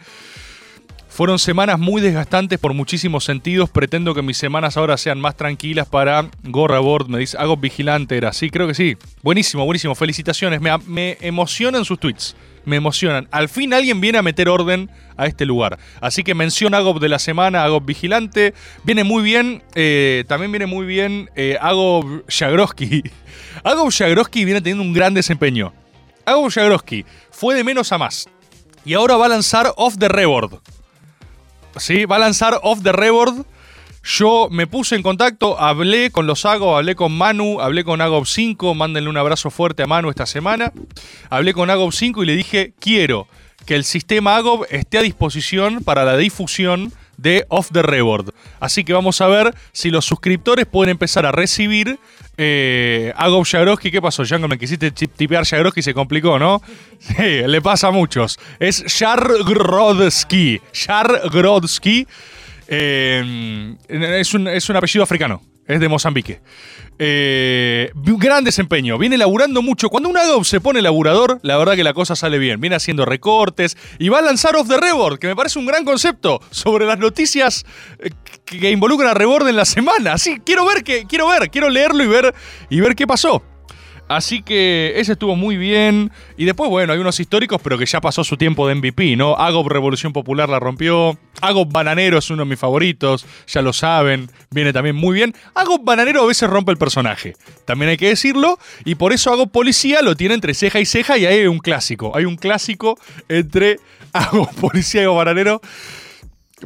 Fueron 1.10 1.38
semanas 1.38 1.78
muy 1.78 2.00
desgastantes 2.00 2.58
por 2.58 2.72
muchísimos 2.72 3.22
sentidos. 3.24 3.68
Pretendo 3.68 4.14
que 4.14 4.22
mis 4.22 4.38
semanas 4.38 4.78
ahora 4.78 4.96
sean 4.96 5.20
más 5.20 5.36
tranquilas 5.36 5.86
para 5.86 6.30
Gorra 6.44 6.78
Board. 6.78 7.08
Me 7.08 7.18
dice, 7.18 7.36
hago 7.36 7.58
vigilante, 7.58 8.16
era 8.16 8.30
así, 8.30 8.48
creo 8.48 8.66
que 8.66 8.72
sí. 8.72 8.96
Buenísimo, 9.22 9.66
buenísimo. 9.66 9.94
Felicitaciones. 9.94 10.62
Me, 10.62 10.70
me 10.86 11.18
emocionan 11.20 11.84
sus 11.84 12.00
tweets. 12.00 12.34
Me 12.68 12.76
emocionan. 12.76 13.28
Al 13.30 13.48
fin 13.48 13.72
alguien 13.72 14.00
viene 14.00 14.18
a 14.18 14.22
meter 14.22 14.48
orden 14.48 14.90
a 15.16 15.26
este 15.26 15.46
lugar. 15.46 15.78
Así 16.00 16.22
que 16.22 16.34
mención 16.34 16.74
Agob 16.74 17.00
de 17.00 17.08
la 17.08 17.18
semana, 17.18 17.64
Agob 17.64 17.84
Vigilante. 17.84 18.52
Viene 18.84 19.04
muy 19.04 19.22
bien. 19.22 19.62
eh, 19.74 20.24
también 20.28 20.52
viene 20.52 20.66
muy 20.66 20.84
bien 20.86 21.30
eh, 21.34 21.56
Agob 21.60 22.24
Jagroski. 22.28 23.02
Agob 23.64 23.90
Jagroski 23.90 24.44
viene 24.44 24.60
teniendo 24.60 24.84
un 24.84 24.92
gran 24.92 25.14
desempeño. 25.14 25.72
Agob 26.26 26.50
Jagroski 26.52 27.06
fue 27.30 27.54
de 27.54 27.64
menos 27.64 27.90
a 27.92 27.98
más. 27.98 28.28
Y 28.84 28.92
ahora 28.94 29.16
va 29.16 29.26
a 29.26 29.30
lanzar 29.30 29.72
Off 29.76 29.96
the 29.98 30.08
Reboard. 30.08 30.60
¿sí? 31.78 32.04
Va 32.04 32.16
a 32.16 32.20
lanzar 32.20 32.60
Off 32.62 32.82
the 32.82 32.92
Reboard. 32.92 33.46
Yo 34.04 34.48
me 34.50 34.66
puse 34.66 34.96
en 34.96 35.02
contacto, 35.02 35.60
hablé 35.60 36.10
con 36.10 36.26
los 36.26 36.44
Agob, 36.44 36.76
hablé 36.76 36.94
con 36.94 37.16
Manu, 37.16 37.60
hablé 37.60 37.84
con 37.84 38.00
Agob 38.00 38.26
5, 38.26 38.74
mándenle 38.74 39.10
un 39.10 39.16
abrazo 39.16 39.50
fuerte 39.50 39.82
a 39.82 39.86
Manu 39.86 40.10
esta 40.10 40.26
semana. 40.26 40.72
Hablé 41.30 41.52
con 41.52 41.70
Agob 41.70 41.92
5 41.92 42.22
y 42.22 42.26
le 42.26 42.36
dije, 42.36 42.72
quiero 42.78 43.28
que 43.66 43.74
el 43.74 43.84
sistema 43.84 44.36
Agob 44.36 44.66
esté 44.70 44.98
a 44.98 45.02
disposición 45.02 45.82
para 45.84 46.04
la 46.04 46.16
difusión 46.16 46.92
de 47.18 47.44
Off 47.48 47.68
the 47.72 47.82
Reboard. 47.82 48.32
Así 48.60 48.84
que 48.84 48.94
vamos 48.94 49.20
a 49.20 49.26
ver 49.26 49.54
si 49.72 49.90
los 49.90 50.06
suscriptores 50.06 50.64
pueden 50.64 50.92
empezar 50.92 51.26
a 51.26 51.32
recibir 51.32 51.98
eh, 52.38 53.12
Agob 53.16 53.44
Jagroski. 53.44 53.90
¿Qué 53.90 54.00
pasó, 54.00 54.22
Django? 54.24 54.48
Me 54.48 54.56
quisiste 54.58 54.90
tipear 54.92 55.44
Jagroski 55.44 55.80
y 55.80 55.82
se 55.82 55.92
complicó, 55.92 56.38
¿no? 56.38 56.62
Sí, 57.00 57.42
le 57.46 57.60
pasa 57.60 57.88
a 57.88 57.90
muchos. 57.90 58.38
Es 58.58 58.84
Jargrodsky. 58.86 60.60
Jargrodsky. 60.72 62.06
Eh, 62.68 63.76
es, 63.88 64.34
un, 64.34 64.46
es 64.46 64.68
un 64.68 64.76
apellido 64.76 65.02
africano. 65.02 65.42
Es 65.66 65.80
de 65.80 65.88
Mozambique. 65.88 66.40
Eh, 66.98 67.90
gran 67.94 68.42
desempeño. 68.42 68.96
Viene 68.96 69.18
laburando 69.18 69.60
mucho. 69.60 69.90
Cuando 69.90 70.08
un 70.08 70.16
Adobe 70.16 70.44
se 70.44 70.60
pone 70.60 70.80
laburador, 70.80 71.40
la 71.42 71.58
verdad 71.58 71.76
que 71.76 71.84
la 71.84 71.92
cosa 71.92 72.16
sale 72.16 72.38
bien. 72.38 72.58
Viene 72.60 72.76
haciendo 72.76 73.04
recortes 73.04 73.76
y 73.98 74.08
va 74.08 74.20
a 74.20 74.22
lanzar 74.22 74.56
Off 74.56 74.66
the 74.66 74.78
Reboard, 74.78 75.18
que 75.18 75.26
me 75.26 75.36
parece 75.36 75.58
un 75.58 75.66
gran 75.66 75.84
concepto 75.84 76.40
sobre 76.50 76.86
las 76.86 76.98
noticias 76.98 77.66
eh, 77.98 78.10
que, 78.46 78.70
involucran 78.70 79.10
a 79.10 79.14
Reboard 79.14 79.48
en 79.48 79.56
la 79.56 79.66
semana. 79.66 80.14
Así, 80.14 80.40
quiero 80.44 80.66
ver, 80.66 80.82
que, 80.82 81.04
quiero 81.04 81.28
ver, 81.28 81.50
quiero 81.50 81.68
leerlo 81.68 82.02
y 82.02 82.06
ver, 82.06 82.34
y 82.70 82.80
ver 82.80 82.96
qué 82.96 83.06
pasó. 83.06 83.42
Así 84.08 84.42
que 84.42 84.94
ese 84.96 85.12
estuvo 85.12 85.36
muy 85.36 85.56
bien. 85.56 86.10
Y 86.36 86.44
después, 86.44 86.70
bueno, 86.70 86.92
hay 86.92 86.98
unos 86.98 87.20
históricos, 87.20 87.60
pero 87.62 87.78
que 87.78 87.86
ya 87.86 88.00
pasó 88.00 88.24
su 88.24 88.36
tiempo 88.36 88.66
de 88.66 88.74
MVP, 88.74 89.16
¿no? 89.16 89.36
Agob 89.36 89.68
Revolución 89.68 90.12
Popular 90.12 90.48
la 90.48 90.58
rompió. 90.58 91.18
Agob 91.40 91.70
Bananero 91.70 92.18
es 92.18 92.30
uno 92.30 92.44
de 92.44 92.48
mis 92.48 92.58
favoritos, 92.58 93.26
ya 93.46 93.62
lo 93.62 93.72
saben. 93.72 94.30
Viene 94.50 94.72
también 94.72 94.96
muy 94.96 95.14
bien. 95.14 95.34
Agob 95.54 95.84
Bananero 95.84 96.22
a 96.22 96.26
veces 96.26 96.48
rompe 96.48 96.72
el 96.72 96.78
personaje, 96.78 97.34
también 97.64 97.90
hay 97.90 97.96
que 97.96 98.08
decirlo. 98.08 98.58
Y 98.84 98.94
por 98.94 99.12
eso 99.12 99.32
Agob 99.32 99.50
Policía 99.50 100.02
lo 100.02 100.16
tiene 100.16 100.34
entre 100.34 100.54
ceja 100.54 100.80
y 100.80 100.86
ceja 100.86 101.18
y 101.18 101.26
hay 101.26 101.46
un 101.46 101.58
clásico. 101.58 102.16
Hay 102.16 102.24
un 102.24 102.36
clásico 102.36 102.98
entre 103.28 103.78
Agob 104.12 104.52
Policía 104.54 105.02
y 105.02 105.04
Agob 105.04 105.18
Bananero. 105.18 105.60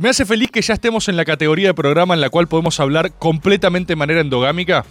Me 0.00 0.08
hace 0.08 0.24
feliz 0.24 0.50
que 0.50 0.62
ya 0.62 0.74
estemos 0.74 1.08
en 1.08 1.16
la 1.16 1.24
categoría 1.24 1.68
de 1.68 1.74
programa 1.74 2.14
en 2.14 2.22
la 2.22 2.30
cual 2.30 2.48
podemos 2.48 2.80
hablar 2.80 3.12
completamente 3.18 3.92
de 3.92 3.96
manera 3.96 4.22
endogámica. 4.22 4.86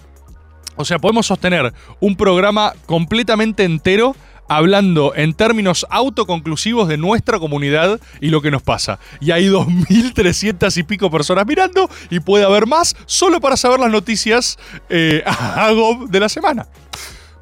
O 0.75 0.85
sea, 0.85 0.99
podemos 0.99 1.27
sostener 1.27 1.73
un 1.99 2.15
programa 2.15 2.73
completamente 2.85 3.63
entero 3.63 4.15
hablando 4.51 5.13
en 5.15 5.33
términos 5.33 5.85
autoconclusivos 5.89 6.89
de 6.89 6.97
nuestra 6.97 7.39
comunidad 7.39 8.01
y 8.19 8.27
lo 8.27 8.41
que 8.41 8.51
nos 8.51 8.61
pasa. 8.61 8.99
Y 9.21 9.31
hay 9.31 9.47
2.300 9.47 10.75
y 10.75 10.83
pico 10.83 11.09
personas 11.09 11.47
mirando 11.47 11.89
y 12.09 12.19
puede 12.19 12.43
haber 12.43 12.67
más 12.67 12.95
solo 13.05 13.39
para 13.39 13.55
saber 13.55 13.79
las 13.79 13.91
noticias 13.91 14.59
eh, 14.89 15.23
Agob 15.25 16.09
de 16.09 16.19
la 16.19 16.27
semana. 16.27 16.67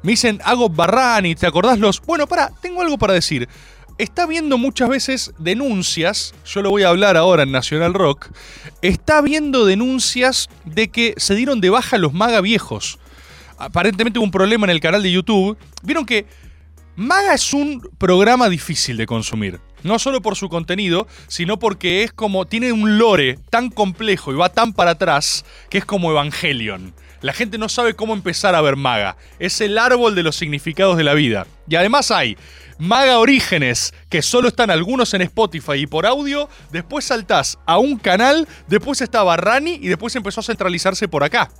Me 0.02 0.12
dicen 0.12 0.40
Agob 0.44 0.74
Barrani, 0.74 1.34
¿te 1.34 1.48
acordás 1.48 1.80
los...? 1.80 2.00
Bueno, 2.00 2.28
para, 2.28 2.50
tengo 2.62 2.80
algo 2.80 2.96
para 2.96 3.12
decir. 3.12 3.48
Está 3.98 4.22
habiendo 4.22 4.56
muchas 4.56 4.88
veces 4.88 5.32
denuncias, 5.36 6.32
yo 6.46 6.62
lo 6.62 6.70
voy 6.70 6.84
a 6.84 6.88
hablar 6.88 7.16
ahora 7.16 7.42
en 7.42 7.52
Nacional 7.52 7.92
Rock, 7.92 8.28
está 8.80 9.18
habiendo 9.18 9.66
denuncias 9.66 10.48
de 10.64 10.88
que 10.88 11.12
se 11.18 11.34
dieron 11.34 11.60
de 11.60 11.68
baja 11.70 11.98
los 11.98 12.14
maga 12.14 12.40
viejos 12.40 12.98
aparentemente 13.60 14.18
hubo 14.18 14.24
un 14.24 14.30
problema 14.30 14.66
en 14.66 14.70
el 14.70 14.80
canal 14.80 15.02
de 15.02 15.12
YouTube. 15.12 15.56
Vieron 15.82 16.04
que 16.06 16.26
Maga 16.96 17.34
es 17.34 17.52
un 17.54 17.88
programa 17.98 18.48
difícil 18.48 18.96
de 18.96 19.06
consumir. 19.06 19.60
No 19.82 19.98
solo 19.98 20.20
por 20.20 20.36
su 20.36 20.48
contenido, 20.48 21.06
sino 21.28 21.58
porque 21.58 22.02
es 22.02 22.12
como. 22.12 22.46
tiene 22.46 22.72
un 22.72 22.98
lore 22.98 23.38
tan 23.48 23.70
complejo 23.70 24.32
y 24.32 24.36
va 24.36 24.50
tan 24.50 24.72
para 24.72 24.92
atrás 24.92 25.44
que 25.70 25.78
es 25.78 25.84
como 25.84 26.10
Evangelion. 26.10 26.92
La 27.22 27.32
gente 27.32 27.58
no 27.58 27.68
sabe 27.68 27.94
cómo 27.94 28.14
empezar 28.14 28.54
a 28.54 28.60
ver 28.60 28.76
Maga. 28.76 29.16
Es 29.38 29.60
el 29.60 29.78
árbol 29.78 30.14
de 30.14 30.22
los 30.22 30.36
significados 30.36 30.96
de 30.96 31.04
la 31.04 31.14
vida. 31.14 31.46
Y 31.68 31.76
además 31.76 32.10
hay 32.10 32.36
Maga 32.80 33.18
Orígenes, 33.18 33.92
que 34.08 34.22
solo 34.22 34.48
están 34.48 34.70
algunos 34.70 35.12
en 35.14 35.20
Spotify 35.22 35.74
y 35.74 35.86
por 35.86 36.06
audio. 36.06 36.48
Después 36.72 37.04
saltás 37.04 37.58
a 37.66 37.78
un 37.78 37.98
canal, 37.98 38.48
después 38.68 39.00
estaba 39.02 39.36
Rani 39.36 39.78
y 39.82 39.88
después 39.88 40.16
empezó 40.16 40.40
a 40.40 40.44
centralizarse 40.44 41.06
por 41.06 41.22
acá. 41.22 41.50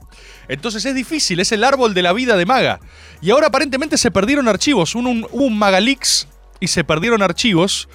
Entonces 0.49 0.85
es 0.87 0.95
difícil, 0.95 1.39
es 1.41 1.53
el 1.53 1.63
árbol 1.63 1.93
de 1.95 2.03
la 2.03 2.13
vida 2.15 2.37
de 2.37 2.47
Maga. 2.47 2.81
Y 3.21 3.31
ahora 3.31 3.49
aparentemente 3.49 3.99
se 3.99 4.11
perdieron 4.11 4.49
archivos. 4.49 4.95
Hubo 4.95 5.09
un, 5.09 5.27
hubo 5.31 5.45
un 5.45 5.59
Magalix 5.59 6.27
y 6.59 6.69
se 6.69 6.85
perdieron 6.85 7.23
archivos 7.23 7.89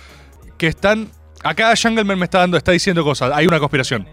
que 0.58 0.68
están. 0.68 1.10
Acá 1.44 1.74
Jungleman 1.76 2.18
me 2.20 2.26
está 2.26 2.40
dando, 2.40 2.58
está 2.58 2.72
diciendo 2.72 3.04
cosas. 3.04 3.32
Hay 3.34 3.48
una 3.48 3.60
conspiración. 3.60 4.08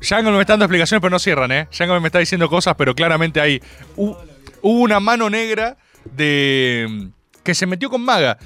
Jungleman 0.00 0.34
me 0.34 0.40
está 0.40 0.54
dando 0.54 0.64
explicaciones, 0.64 1.00
pero 1.00 1.10
no 1.10 1.18
cierran, 1.18 1.50
¿eh? 1.52 1.68
Jungleman 1.70 2.02
me 2.02 2.08
está 2.08 2.18
diciendo 2.18 2.48
cosas, 2.48 2.74
pero 2.76 2.94
claramente 2.94 3.40
hay. 3.40 3.60
hu- 3.96 4.16
Hubo 4.62 4.80
una 4.80 4.98
mano 5.00 5.30
negra 5.30 5.76
de. 6.04 7.08
Que 7.48 7.54
se 7.54 7.64
metió 7.64 7.88
con 7.88 8.02
Maga. 8.02 8.36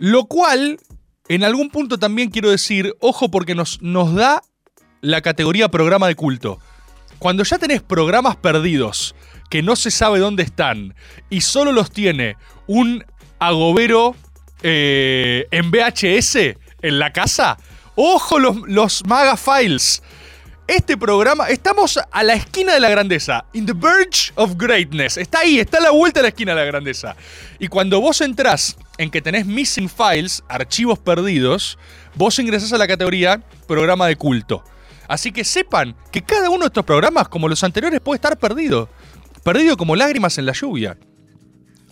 Lo 0.00 0.24
cual, 0.24 0.80
en 1.28 1.44
algún 1.44 1.70
punto 1.70 1.96
también 1.96 2.28
quiero 2.28 2.50
decir, 2.50 2.92
ojo, 2.98 3.30
porque 3.30 3.54
nos, 3.54 3.80
nos 3.82 4.12
da 4.16 4.42
la 5.00 5.20
categoría 5.20 5.68
programa 5.68 6.08
de 6.08 6.16
culto. 6.16 6.58
Cuando 7.20 7.44
ya 7.44 7.58
tenés 7.58 7.82
programas 7.82 8.34
perdidos 8.34 9.14
que 9.48 9.62
no 9.62 9.76
se 9.76 9.92
sabe 9.92 10.18
dónde 10.18 10.42
están 10.42 10.96
y 11.30 11.42
solo 11.42 11.70
los 11.70 11.92
tiene 11.92 12.36
un 12.66 13.04
agobero 13.38 14.16
eh, 14.64 15.46
en 15.52 15.70
VHS 15.70 16.56
en 16.82 16.98
la 16.98 17.12
casa, 17.12 17.58
ojo 17.94 18.40
los, 18.40 18.56
los 18.66 19.06
Maga 19.06 19.36
Files. 19.36 20.02
Este 20.68 20.98
programa, 20.98 21.48
estamos 21.48 21.98
a 22.10 22.22
la 22.22 22.34
esquina 22.34 22.74
de 22.74 22.80
la 22.80 22.90
grandeza, 22.90 23.46
in 23.54 23.64
the 23.64 23.72
verge 23.72 24.32
of 24.34 24.52
greatness. 24.58 25.16
Está 25.16 25.38
ahí, 25.38 25.58
está 25.58 25.78
a 25.78 25.80
la 25.80 25.92
vuelta 25.92 26.20
de 26.20 26.24
la 26.24 26.28
esquina 26.28 26.52
de 26.52 26.60
la 26.60 26.66
grandeza. 26.66 27.16
Y 27.58 27.68
cuando 27.68 28.02
vos 28.02 28.20
entrás 28.20 28.76
en 28.98 29.10
que 29.10 29.22
tenés 29.22 29.46
missing 29.46 29.88
files, 29.88 30.44
archivos 30.46 30.98
perdidos, 30.98 31.78
vos 32.16 32.38
ingresás 32.38 32.74
a 32.74 32.76
la 32.76 32.86
categoría 32.86 33.42
programa 33.66 34.06
de 34.08 34.16
culto. 34.16 34.62
Así 35.08 35.32
que 35.32 35.42
sepan 35.42 35.96
que 36.12 36.20
cada 36.20 36.50
uno 36.50 36.60
de 36.60 36.66
estos 36.66 36.84
programas, 36.84 37.28
como 37.28 37.48
los 37.48 37.64
anteriores, 37.64 38.02
puede 38.02 38.16
estar 38.16 38.38
perdido. 38.38 38.90
Perdido 39.42 39.78
como 39.78 39.96
lágrimas 39.96 40.36
en 40.36 40.44
la 40.44 40.52
lluvia. 40.52 40.98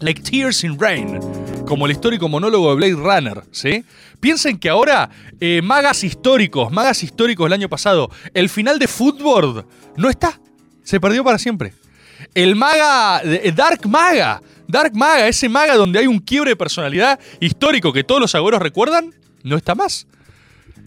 Like 0.01 0.23
Tears 0.23 0.63
in 0.65 0.79
Rain, 0.79 1.19
como 1.67 1.87
el 1.87 1.93
histórico 1.93 2.29
monólogo 2.29 2.71
de 2.71 2.77
Blade 2.77 2.95
Runner, 2.95 3.43
¿sí? 3.51 3.85
Piensen 4.21 4.59
que 4.59 4.69
ahora, 4.69 5.11
eh, 5.41 5.63
magas 5.63 6.05
históricos, 6.05 6.71
magas 6.71 7.03
históricos 7.03 7.47
del 7.47 7.55
año 7.55 7.69
pasado, 7.69 8.11
el 8.35 8.49
final 8.49 8.79
de 8.79 8.89
Footboard 8.89 9.65
no 9.97 10.11
está. 10.11 10.39
Se 10.83 11.01
perdió 11.01 11.25
para 11.25 11.39
siempre. 11.39 11.75
El 12.35 12.57
maga, 12.57 13.23
eh, 13.25 13.53
Dark 13.55 13.87
Maga, 13.89 14.43
Dark 14.69 14.95
Maga, 14.95 15.29
ese 15.29 15.49
maga 15.49 15.75
donde 15.77 15.99
hay 15.99 16.07
un 16.07 16.19
quiebre 16.19 16.51
de 16.51 16.57
personalidad 16.57 17.19
histórico 17.41 17.93
que 17.93 18.05
todos 18.05 18.21
los 18.21 18.35
agüeros 18.35 18.61
recuerdan, 18.61 19.15
no 19.43 19.57
está 19.57 19.75
más. 19.75 20.07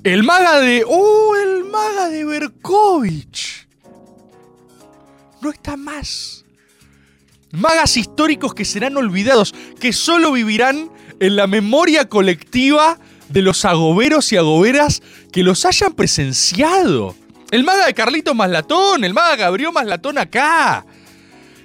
El 0.04 0.24
maga 0.24 0.60
de. 0.60 0.84
¡Oh! 0.88 1.36
El 1.36 1.66
maga 1.66 2.10
de 2.10 2.24
Berkovich. 2.24 3.68
No 5.42 5.50
está 5.50 5.76
más. 5.76 6.46
Magas 7.52 7.98
históricos 7.98 8.54
que 8.54 8.66
serán 8.66 8.98
olvidados, 8.98 9.56
que 9.80 9.92
solo 9.92 10.32
vivirán 10.32 10.90
en 11.20 11.36
la 11.36 11.48
memoria 11.48 12.08
colectiva 12.08 13.00
de 13.30 13.42
los 13.42 13.66
agoberos 13.66 14.32
y 14.32 14.38
agoberas 14.38 15.02
que 15.32 15.44
los 15.44 15.66
hayan 15.66 15.94
presenciado. 15.94 17.16
El 17.52 17.64
maga 17.64 17.88
de 17.88 17.94
Carlito 17.94 18.36
Maslatón, 18.36 19.04
el 19.04 19.14
maga 19.14 19.36
Gabriel 19.36 19.72
Maslatón 19.74 20.20
acá. 20.20 20.86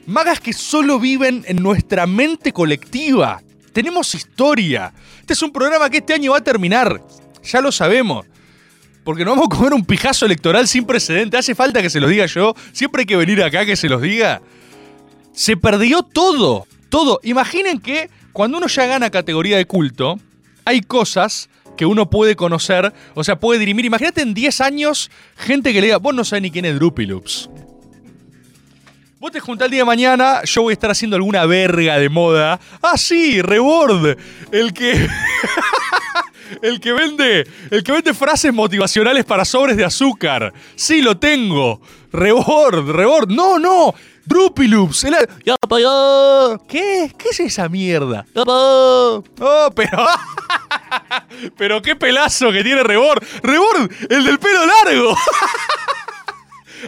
Magas 0.06 0.40
que 0.40 0.52
solo 0.52 0.98
viven 0.98 1.44
en 1.46 1.62
nuestra 1.62 2.06
mente 2.06 2.52
colectiva. 2.52 3.42
Tenemos 3.72 4.14
historia. 4.14 4.92
Este 5.20 5.32
es 5.32 5.42
un 5.42 5.52
programa 5.52 5.90
que 5.90 5.98
este 5.98 6.14
año 6.14 6.32
va 6.32 6.38
a 6.38 6.44
terminar. 6.44 7.02
Ya 7.42 7.60
lo 7.60 7.72
sabemos. 7.72 8.26
Porque 9.02 9.24
nos 9.24 9.36
vamos 9.36 9.48
a 9.52 9.56
comer 9.56 9.74
un 9.74 9.84
pijazo 9.84 10.24
electoral 10.24 10.66
sin 10.66 10.86
precedente. 10.86 11.36
Hace 11.36 11.54
falta 11.54 11.82
que 11.82 11.90
se 11.90 12.00
los 12.00 12.08
diga 12.08 12.24
yo. 12.26 12.54
Siempre 12.72 13.00
hay 13.00 13.06
que 13.06 13.16
venir 13.16 13.42
acá 13.42 13.66
que 13.66 13.76
se 13.76 13.88
los 13.88 14.00
diga. 14.00 14.40
Se 15.34 15.56
perdió 15.56 16.02
todo. 16.02 16.66
Todo. 16.88 17.20
Imaginen 17.22 17.80
que 17.80 18.08
cuando 18.32 18.58
uno 18.58 18.68
ya 18.68 18.86
gana 18.86 19.10
categoría 19.10 19.56
de 19.56 19.66
culto, 19.66 20.18
hay 20.64 20.80
cosas 20.80 21.50
que 21.76 21.86
uno 21.86 22.08
puede 22.08 22.36
conocer, 22.36 22.92
o 23.14 23.24
sea, 23.24 23.38
puede 23.38 23.58
dirimir. 23.58 23.84
Imagínate 23.84 24.22
en 24.22 24.32
10 24.32 24.60
años 24.60 25.10
gente 25.36 25.72
que 25.72 25.80
le 25.80 25.88
diga, 25.88 25.98
vos 25.98 26.14
no 26.14 26.24
sabés 26.24 26.42
ni 26.42 26.50
quién 26.50 26.64
es 26.64 26.76
Drupiloops. 26.76 27.50
Vos 29.18 29.32
te 29.32 29.40
juntás 29.40 29.66
el 29.66 29.70
día 29.70 29.80
de 29.80 29.86
mañana, 29.86 30.42
yo 30.44 30.62
voy 30.62 30.72
a 30.72 30.74
estar 30.74 30.90
haciendo 30.90 31.16
alguna 31.16 31.46
verga 31.46 31.98
de 31.98 32.08
moda. 32.10 32.60
Ah, 32.82 32.98
sí, 32.98 33.40
Rebord. 33.40 34.18
El 34.52 34.74
que. 34.74 35.08
el 36.62 36.78
que 36.78 36.92
vende. 36.92 37.48
El 37.70 37.82
que 37.82 37.92
vende 37.92 38.12
frases 38.12 38.52
motivacionales 38.52 39.24
para 39.24 39.46
sobres 39.46 39.76
de 39.78 39.84
azúcar. 39.84 40.52
Sí, 40.76 41.00
lo 41.00 41.16
tengo. 41.16 41.80
Rebord, 42.12 42.90
Rebord. 42.90 43.30
No, 43.30 43.58
no. 43.58 43.94
Drupiloops. 44.26 45.04
El... 45.04 45.16
¿Qué? 46.68 47.12
¿Qué 47.18 47.28
es 47.30 47.40
esa 47.40 47.68
mierda? 47.68 48.24
Oh, 48.34 49.22
pero. 49.74 50.06
pero 51.56 51.82
qué 51.82 51.96
pelazo 51.96 52.50
que 52.52 52.62
tiene 52.62 52.82
Rebord. 52.82 53.22
Rebord, 53.42 53.90
el 54.08 54.24
del 54.24 54.38
pelo 54.38 54.60
largo. 54.66 55.16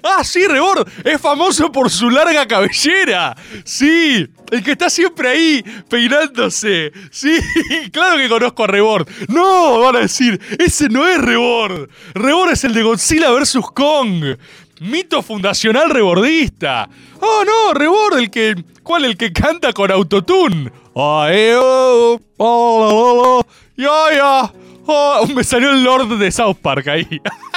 Ah, 0.02 0.24
sí, 0.24 0.46
Rebord. 0.46 0.86
Es 1.04 1.20
famoso 1.20 1.70
por 1.72 1.90
su 1.90 2.10
larga 2.10 2.46
cabellera. 2.46 3.36
Sí, 3.64 4.28
el 4.50 4.62
que 4.62 4.72
está 4.72 4.90
siempre 4.90 5.28
ahí 5.28 5.64
peinándose. 5.88 6.92
Sí, 7.10 7.38
claro 7.92 8.16
que 8.16 8.28
conozco 8.28 8.64
a 8.64 8.66
Rebord. 8.66 9.08
No, 9.28 9.80
van 9.80 9.96
a 9.96 10.00
decir, 10.00 10.40
ese 10.58 10.88
no 10.88 11.06
es 11.06 11.18
Rebord. 11.18 11.88
Rebord 12.14 12.52
es 12.52 12.64
el 12.64 12.74
de 12.74 12.82
Godzilla 12.82 13.30
vs. 13.30 13.58
Kong. 13.74 14.36
Mito 14.80 15.22
fundacional 15.22 15.90
rebordista. 15.90 16.88
Oh, 17.20 17.44
no, 17.44 17.74
Rebord, 17.74 18.18
el 18.18 18.30
que. 18.30 18.54
¿Cuál? 18.82 19.04
El 19.06 19.16
que 19.16 19.32
canta 19.32 19.72
con 19.72 19.90
autotune. 19.90 20.70
Oh, 20.92 21.26
oh, 21.58 22.20
oh, 22.36 23.42
oh. 23.78 24.50
Oh, 24.88 25.26
me 25.34 25.42
salió 25.42 25.70
el 25.70 25.82
Lord 25.82 26.16
de 26.18 26.30
South 26.30 26.58
Park 26.62 26.86
ahí. 26.88 27.06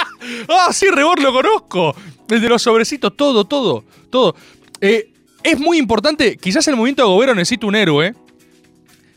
ah, 0.50 0.74
sí, 0.74 0.88
Rebord 0.90 1.22
lo 1.22 1.32
conozco. 1.32 1.96
El 2.28 2.42
de 2.42 2.50
los 2.50 2.62
sobrecitos, 2.62 3.16
todo, 3.16 3.46
todo, 3.46 3.84
todo. 4.10 4.36
Eh, 4.82 5.12
es 5.44 5.60
muy 5.60 5.78
importante, 5.78 6.38
quizás 6.38 6.68
el 6.68 6.76
movimiento 6.76 7.04
de 7.04 7.10
gobierno 7.10 7.36
necesita 7.36 7.68
un 7.68 7.76
héroe 7.76 8.14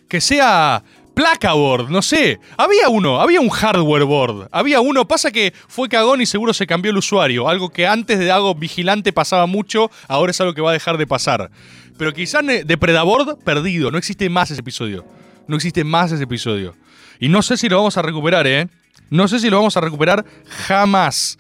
que 0.09 0.21
sea 0.21 0.83
placaboard, 1.15 1.91
no 1.91 2.03
sé. 2.03 2.39
Había 2.57 2.89
uno, 2.89 3.21
había 3.21 3.41
un 3.41 3.49
hardware 3.49 4.05
board. 4.05 4.49
Había 4.53 4.81
uno, 4.81 5.07
pasa 5.07 5.31
que 5.31 5.53
fue 5.69 5.89
cagón 5.89 6.21
y 6.21 6.27
seguro 6.27 6.53
se 6.53 6.67
cambió 6.67 6.91
el 6.91 6.99
usuario. 6.99 7.49
Algo 7.49 7.71
que 7.71 7.87
antes 7.87 8.19
de 8.19 8.31
algo 8.31 8.55
vigilante 8.55 9.13
pasaba 9.13 9.47
mucho, 9.47 9.91
ahora 10.09 10.31
es 10.31 10.41
algo 10.41 10.55
que 10.55 10.61
va 10.63 10.71
a 10.71 10.75
dejar 10.75 10.99
de 10.99 11.07
pasar. 11.07 11.51
Pero 11.99 12.13
quizás 12.13 12.43
ne- 12.43 12.65
de 12.65 12.79
Predaboard, 12.79 13.39
perdido. 13.45 13.91
No 13.91 13.99
existe 13.99 14.29
más 14.31 14.51
ese 14.51 14.61
episodio. 14.61 15.05
No 15.47 15.57
existe 15.57 15.85
más 15.85 16.13
ese 16.13 16.25
episodio. 16.25 16.75
Y 17.21 17.29
no 17.29 17.43
sé 17.43 17.57
si 17.57 17.69
lo 17.69 17.77
vamos 17.77 17.97
a 17.97 18.03
recuperar, 18.03 18.47
¿eh? 18.47 18.69
No 19.11 19.29
sé 19.29 19.39
si 19.39 19.51
lo 19.51 19.59
vamos 19.59 19.77
a 19.77 19.81
recuperar 19.81 20.25
jamás. 20.67 21.39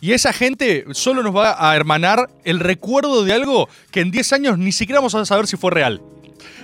Y 0.00 0.12
esa 0.12 0.32
gente 0.32 0.86
solo 0.92 1.22
nos 1.22 1.36
va 1.36 1.54
a 1.70 1.76
hermanar 1.76 2.30
el 2.44 2.58
recuerdo 2.58 3.22
de 3.22 3.34
algo 3.34 3.68
que 3.90 4.00
en 4.00 4.10
10 4.10 4.32
años 4.32 4.58
ni 4.58 4.72
siquiera 4.72 5.00
vamos 5.00 5.14
a 5.14 5.24
saber 5.26 5.46
si 5.46 5.58
fue 5.58 5.70
real. 5.70 6.00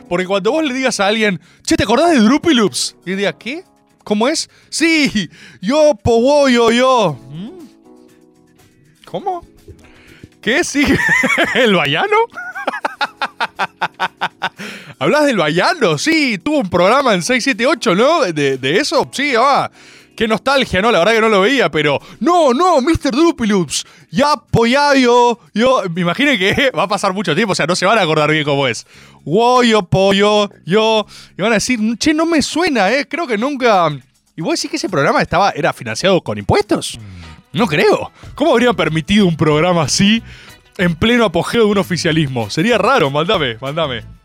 Porque 0.09 0.27
cuando 0.27 0.53
vos 0.53 0.65
le 0.65 0.75
digas 0.75 1.01
a 1.01 1.07
alguien, 1.07 1.41
che, 1.63 1.77
¿te 1.77 1.85
acordás 1.85 2.13
de 2.13 2.21
Drupiloops? 2.21 2.97
Y 3.05 3.15
diga, 3.15 3.33
¿qué? 3.33 3.65
¿Cómo 4.05 4.29
es? 4.29 4.49
Sí, 4.69 5.31
yo, 5.61 5.93
po, 6.03 6.49
yo, 6.49 6.71
yo. 6.71 7.19
¿Mm? 7.31 7.51
¿Cómo? 9.05 9.45
¿Qué? 10.41 10.63
¿Sí? 10.63 10.85
¿El 11.55 11.75
Bayano? 11.75 12.17
¿Hablas 14.99 15.27
del 15.27 15.37
Bayano? 15.37 15.99
Sí, 15.99 16.39
tuvo 16.39 16.59
un 16.59 16.71
programa 16.71 17.15
en 17.15 17.23
678, 17.23 17.95
¿no? 17.95 18.23
¿De, 18.33 18.57
de 18.57 18.79
eso? 18.79 19.09
Sí, 19.13 19.35
ah. 19.37 19.71
Qué 20.17 20.27
nostalgia, 20.27 20.81
¿no? 20.81 20.91
La 20.91 21.01
verdad 21.01 21.13
que 21.13 21.21
no 21.21 21.29
lo 21.29 21.43
veía, 21.43 21.71
pero. 21.71 22.01
No, 22.21 22.55
no, 22.55 22.81
Mr. 22.81 23.11
Drupiloops. 23.11 23.85
Ya, 24.11 24.35
pollayo. 24.51 25.39
Yo. 25.53 25.83
Me 25.95 26.01
imagino 26.01 26.33
que 26.39 26.71
va 26.77 26.85
a 26.85 26.89
pasar 26.89 27.13
mucho 27.13 27.35
tiempo, 27.35 27.53
o 27.53 27.55
sea, 27.55 27.67
no 27.67 27.77
se 27.77 27.85
van 27.85 27.99
a 27.99 28.03
acordar 28.03 28.31
bien 28.31 28.45
cómo 28.45 28.67
es. 28.67 28.87
Woyo, 29.27 29.83
pollo, 29.83 30.49
yo. 30.65 31.07
Y 31.37 31.43
van 31.43 31.53
a 31.53 31.57
decir, 31.57 31.79
che, 31.99 32.15
no 32.15 32.25
me 32.25 32.41
suena, 32.41 32.91
¿eh? 32.91 33.07
Creo 33.07 33.27
que 33.27 33.37
nunca. 33.37 33.91
¿Y 34.35 34.41
vos 34.41 34.55
decís 34.59 34.71
que 34.71 34.77
ese 34.79 34.89
programa 34.89 35.21
estaba, 35.21 35.51
era 35.51 35.75
financiado 35.75 36.23
con 36.23 36.39
impuestos? 36.39 36.99
No 37.53 37.67
creo. 37.67 38.11
¿Cómo 38.35 38.53
habrían 38.53 38.75
permitido 38.75 39.27
un 39.27 39.37
programa 39.37 39.83
así 39.83 40.23
en 40.79 40.95
pleno 40.95 41.27
apogeo 41.27 41.65
de 41.65 41.71
un 41.71 41.79
oficialismo? 41.79 42.49
Sería 42.49 42.79
raro, 42.79 43.11
mandame, 43.11 43.57
mandame. 43.61 44.16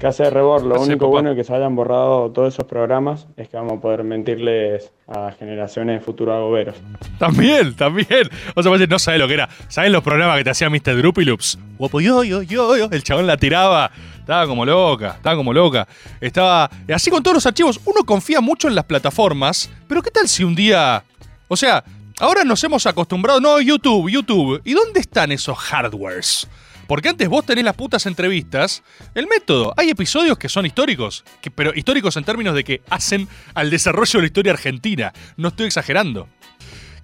¿Qué 0.00 0.06
hace 0.06 0.30
Rebor? 0.30 0.62
Lo 0.62 0.80
único 0.80 1.00
papá. 1.00 1.08
bueno 1.08 1.30
de 1.30 1.36
que 1.36 1.44
se 1.44 1.54
hayan 1.54 1.76
borrado 1.76 2.30
todos 2.30 2.54
esos 2.54 2.64
programas 2.64 3.26
es 3.36 3.50
que 3.50 3.58
vamos 3.58 3.74
a 3.74 3.80
poder 3.82 4.02
mentirles 4.02 4.92
a 5.06 5.30
generaciones 5.32 6.00
de 6.00 6.04
futuros 6.04 6.36
agoberos. 6.36 6.74
También, 7.18 7.76
también. 7.76 8.30
O 8.54 8.62
sea, 8.62 8.72
no 8.86 8.98
sabés 8.98 9.20
lo 9.20 9.28
que 9.28 9.34
era. 9.34 9.50
¿Sabés 9.68 9.92
los 9.92 10.02
programas 10.02 10.38
que 10.38 10.44
te 10.44 10.50
hacía 10.50 10.70
Mr. 10.70 10.96
Droopyloops? 10.96 11.58
Guapo, 11.76 12.00
yo, 12.00 12.24
yo, 12.24 12.40
yo, 12.40 12.78
yo. 12.78 12.88
El 12.90 13.02
chabón 13.02 13.26
la 13.26 13.36
tiraba. 13.36 13.90
Estaba 14.18 14.46
como 14.46 14.64
loca, 14.64 15.16
estaba 15.16 15.36
como 15.36 15.52
loca. 15.52 15.86
Estaba. 16.18 16.70
Así 16.94 17.10
con 17.10 17.22
todos 17.22 17.34
los 17.34 17.44
archivos. 17.44 17.78
Uno 17.84 18.02
confía 18.06 18.40
mucho 18.40 18.68
en 18.68 18.76
las 18.76 18.86
plataformas. 18.86 19.70
Pero 19.86 20.00
¿qué 20.00 20.10
tal 20.10 20.26
si 20.28 20.44
un 20.44 20.54
día. 20.54 21.04
O 21.46 21.58
sea, 21.58 21.84
ahora 22.18 22.42
nos 22.44 22.64
hemos 22.64 22.86
acostumbrado. 22.86 23.38
No, 23.38 23.60
YouTube, 23.60 24.08
YouTube. 24.08 24.62
¿Y 24.64 24.72
dónde 24.72 25.00
están 25.00 25.30
esos 25.30 25.58
hardwares? 25.58 26.48
Porque 26.90 27.08
antes 27.08 27.28
vos 27.28 27.46
tenés 27.46 27.62
las 27.64 27.76
putas 27.76 28.04
entrevistas. 28.06 28.82
El 29.14 29.28
método. 29.28 29.72
Hay 29.76 29.90
episodios 29.90 30.36
que 30.36 30.48
son 30.48 30.66
históricos. 30.66 31.22
que- 31.40 31.48
pero 31.48 31.70
históricos 31.72 32.16
en 32.16 32.24
términos 32.24 32.52
de 32.52 32.64
que 32.64 32.82
hacen 32.90 33.28
al 33.54 33.70
desarrollo 33.70 34.18
de 34.18 34.22
la 34.22 34.26
historia 34.26 34.52
argentina. 34.54 35.12
No 35.36 35.48
estoy 35.50 35.66
exagerando. 35.66 36.26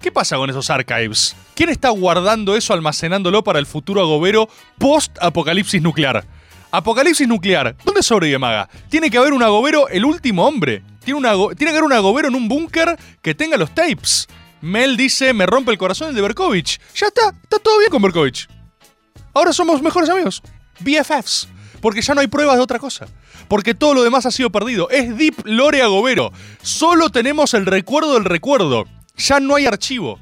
¿Qué 0.00 0.10
pasa 0.10 0.38
con 0.38 0.50
esos 0.50 0.70
archives? 0.70 1.36
¿Quién 1.54 1.68
está 1.68 1.90
guardando 1.90 2.56
eso, 2.56 2.72
almacenándolo 2.74 3.44
para 3.44 3.60
el 3.60 3.66
futuro 3.66 4.00
agobero 4.00 4.48
post-apocalipsis 4.76 5.80
nuclear? 5.80 6.24
Apocalipsis 6.72 7.28
nuclear. 7.28 7.76
¿Dónde 7.84 8.02
sobrevive 8.02 8.40
Maga? 8.40 8.68
Tiene 8.88 9.08
que 9.08 9.18
haber 9.18 9.34
un 9.34 9.44
agobero, 9.44 9.88
el 9.88 10.04
último 10.04 10.48
hombre. 10.48 10.82
Tiene, 11.04 11.20
tiene 11.56 11.70
que 11.70 11.78
haber 11.78 11.84
un 11.84 11.92
agobero 11.92 12.26
en 12.26 12.34
un 12.34 12.48
búnker 12.48 12.98
que 13.22 13.36
tenga 13.36 13.56
los 13.56 13.72
tapes. 13.72 14.26
Mel 14.62 14.96
dice, 14.96 15.32
me 15.32 15.46
rompe 15.46 15.70
el 15.70 15.78
corazón 15.78 16.08
el 16.08 16.16
de 16.16 16.22
Berkovich. 16.22 16.80
Ya 16.96 17.06
está, 17.06 17.28
está 17.40 17.60
todo 17.60 17.78
bien 17.78 17.90
con 17.92 18.02
Berkovich. 18.02 18.48
Ahora 19.35 19.52
somos 19.52 19.82
mejores 19.82 20.08
amigos. 20.11 20.42
BFFs. 20.80 21.49
Porque 21.80 22.00
ya 22.02 22.14
no 22.14 22.20
hay 22.20 22.26
pruebas 22.26 22.56
de 22.56 22.62
otra 22.62 22.78
cosa. 22.78 23.06
Porque 23.49 23.75
todo 23.75 23.94
lo 23.94 24.02
demás 24.02 24.26
ha 24.26 24.30
sido 24.30 24.50
perdido. 24.50 24.88
Es 24.90 25.16
Deep 25.16 25.35
Lore 25.44 25.82
Agobero. 25.82 26.32
Solo 26.62 27.11
tenemos 27.11 27.54
el 27.54 27.66
recuerdo 27.66 28.14
del 28.14 28.25
recuerdo. 28.25 28.87
Ya 29.16 29.40
no 29.40 29.54
hay 29.56 29.66
archivo. 29.66 30.18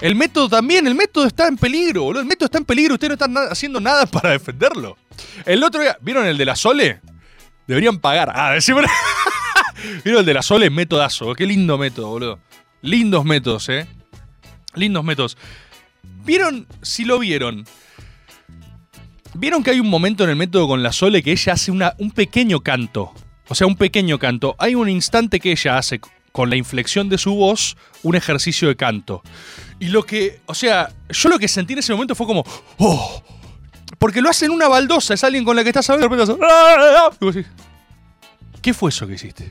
El 0.00 0.14
método 0.14 0.48
también, 0.48 0.86
el 0.86 0.94
método 0.94 1.26
está 1.26 1.46
en 1.48 1.56
peligro, 1.56 2.04
boludo. 2.04 2.22
El 2.22 2.28
método 2.28 2.46
está 2.46 2.58
en 2.58 2.64
peligro. 2.64 2.94
Ustedes 2.94 3.10
no 3.10 3.14
están 3.26 3.36
haciendo 3.50 3.80
nada 3.80 4.06
para 4.06 4.30
defenderlo. 4.30 4.96
El 5.46 5.62
otro 5.62 5.80
día, 5.80 5.96
¿vieron 6.00 6.26
el 6.26 6.36
de 6.38 6.44
la 6.44 6.56
Sole? 6.56 7.00
Deberían 7.66 7.98
pagar. 7.98 8.32
Ah, 8.34 8.52
decime- 8.54 8.86
¿Vieron 10.04 10.20
el 10.20 10.26
de 10.26 10.34
la 10.34 10.42
Sole? 10.42 10.70
Métodazo. 10.70 11.34
Qué 11.34 11.46
lindo 11.46 11.78
método, 11.78 12.08
boludo. 12.08 12.38
Lindos 12.82 13.24
métodos, 13.24 13.68
eh. 13.68 13.86
Lindos 14.74 15.04
métodos. 15.04 15.36
¿Vieron? 16.24 16.66
Si 16.82 17.04
lo 17.04 17.18
vieron. 17.18 17.64
¿Vieron 19.34 19.62
que 19.62 19.70
hay 19.70 19.80
un 19.80 19.88
momento 19.88 20.24
en 20.24 20.30
el 20.30 20.36
método 20.36 20.66
con 20.66 20.82
la 20.82 20.92
Sole 20.92 21.22
que 21.22 21.32
ella 21.32 21.52
hace 21.52 21.70
una, 21.70 21.94
un 21.98 22.10
pequeño 22.10 22.60
canto? 22.60 23.12
O 23.48 23.54
sea, 23.54 23.66
un 23.66 23.76
pequeño 23.76 24.18
canto. 24.18 24.54
Hay 24.58 24.74
un 24.74 24.88
instante 24.88 25.40
que 25.40 25.52
ella 25.52 25.78
hace 25.78 26.00
con 26.32 26.50
la 26.50 26.56
inflexión 26.56 27.08
de 27.08 27.18
su 27.18 27.34
voz 27.34 27.76
un 28.02 28.16
ejercicio 28.16 28.68
de 28.68 28.76
canto. 28.76 29.22
Y 29.78 29.88
lo 29.88 30.04
que, 30.04 30.40
o 30.46 30.54
sea, 30.54 30.92
yo 31.08 31.28
lo 31.28 31.38
que 31.38 31.48
sentí 31.48 31.72
en 31.72 31.80
ese 31.80 31.92
momento 31.92 32.14
fue 32.14 32.26
como, 32.26 32.44
¡oh! 32.78 33.22
Porque 33.98 34.20
lo 34.20 34.30
hace 34.30 34.46
en 34.46 34.52
una 34.52 34.68
baldosa, 34.68 35.14
es 35.14 35.24
alguien 35.24 35.44
con 35.44 35.56
la 35.56 35.62
que 35.62 35.70
estás 35.70 35.88
hablando, 35.90 36.16
de 36.16 36.24
repente 36.24 36.44
hace, 36.44 37.16
y 37.20 37.26
decís, 37.26 37.52
¿qué 38.62 38.72
fue 38.72 38.90
eso 38.90 39.06
que 39.06 39.14
hiciste? 39.14 39.50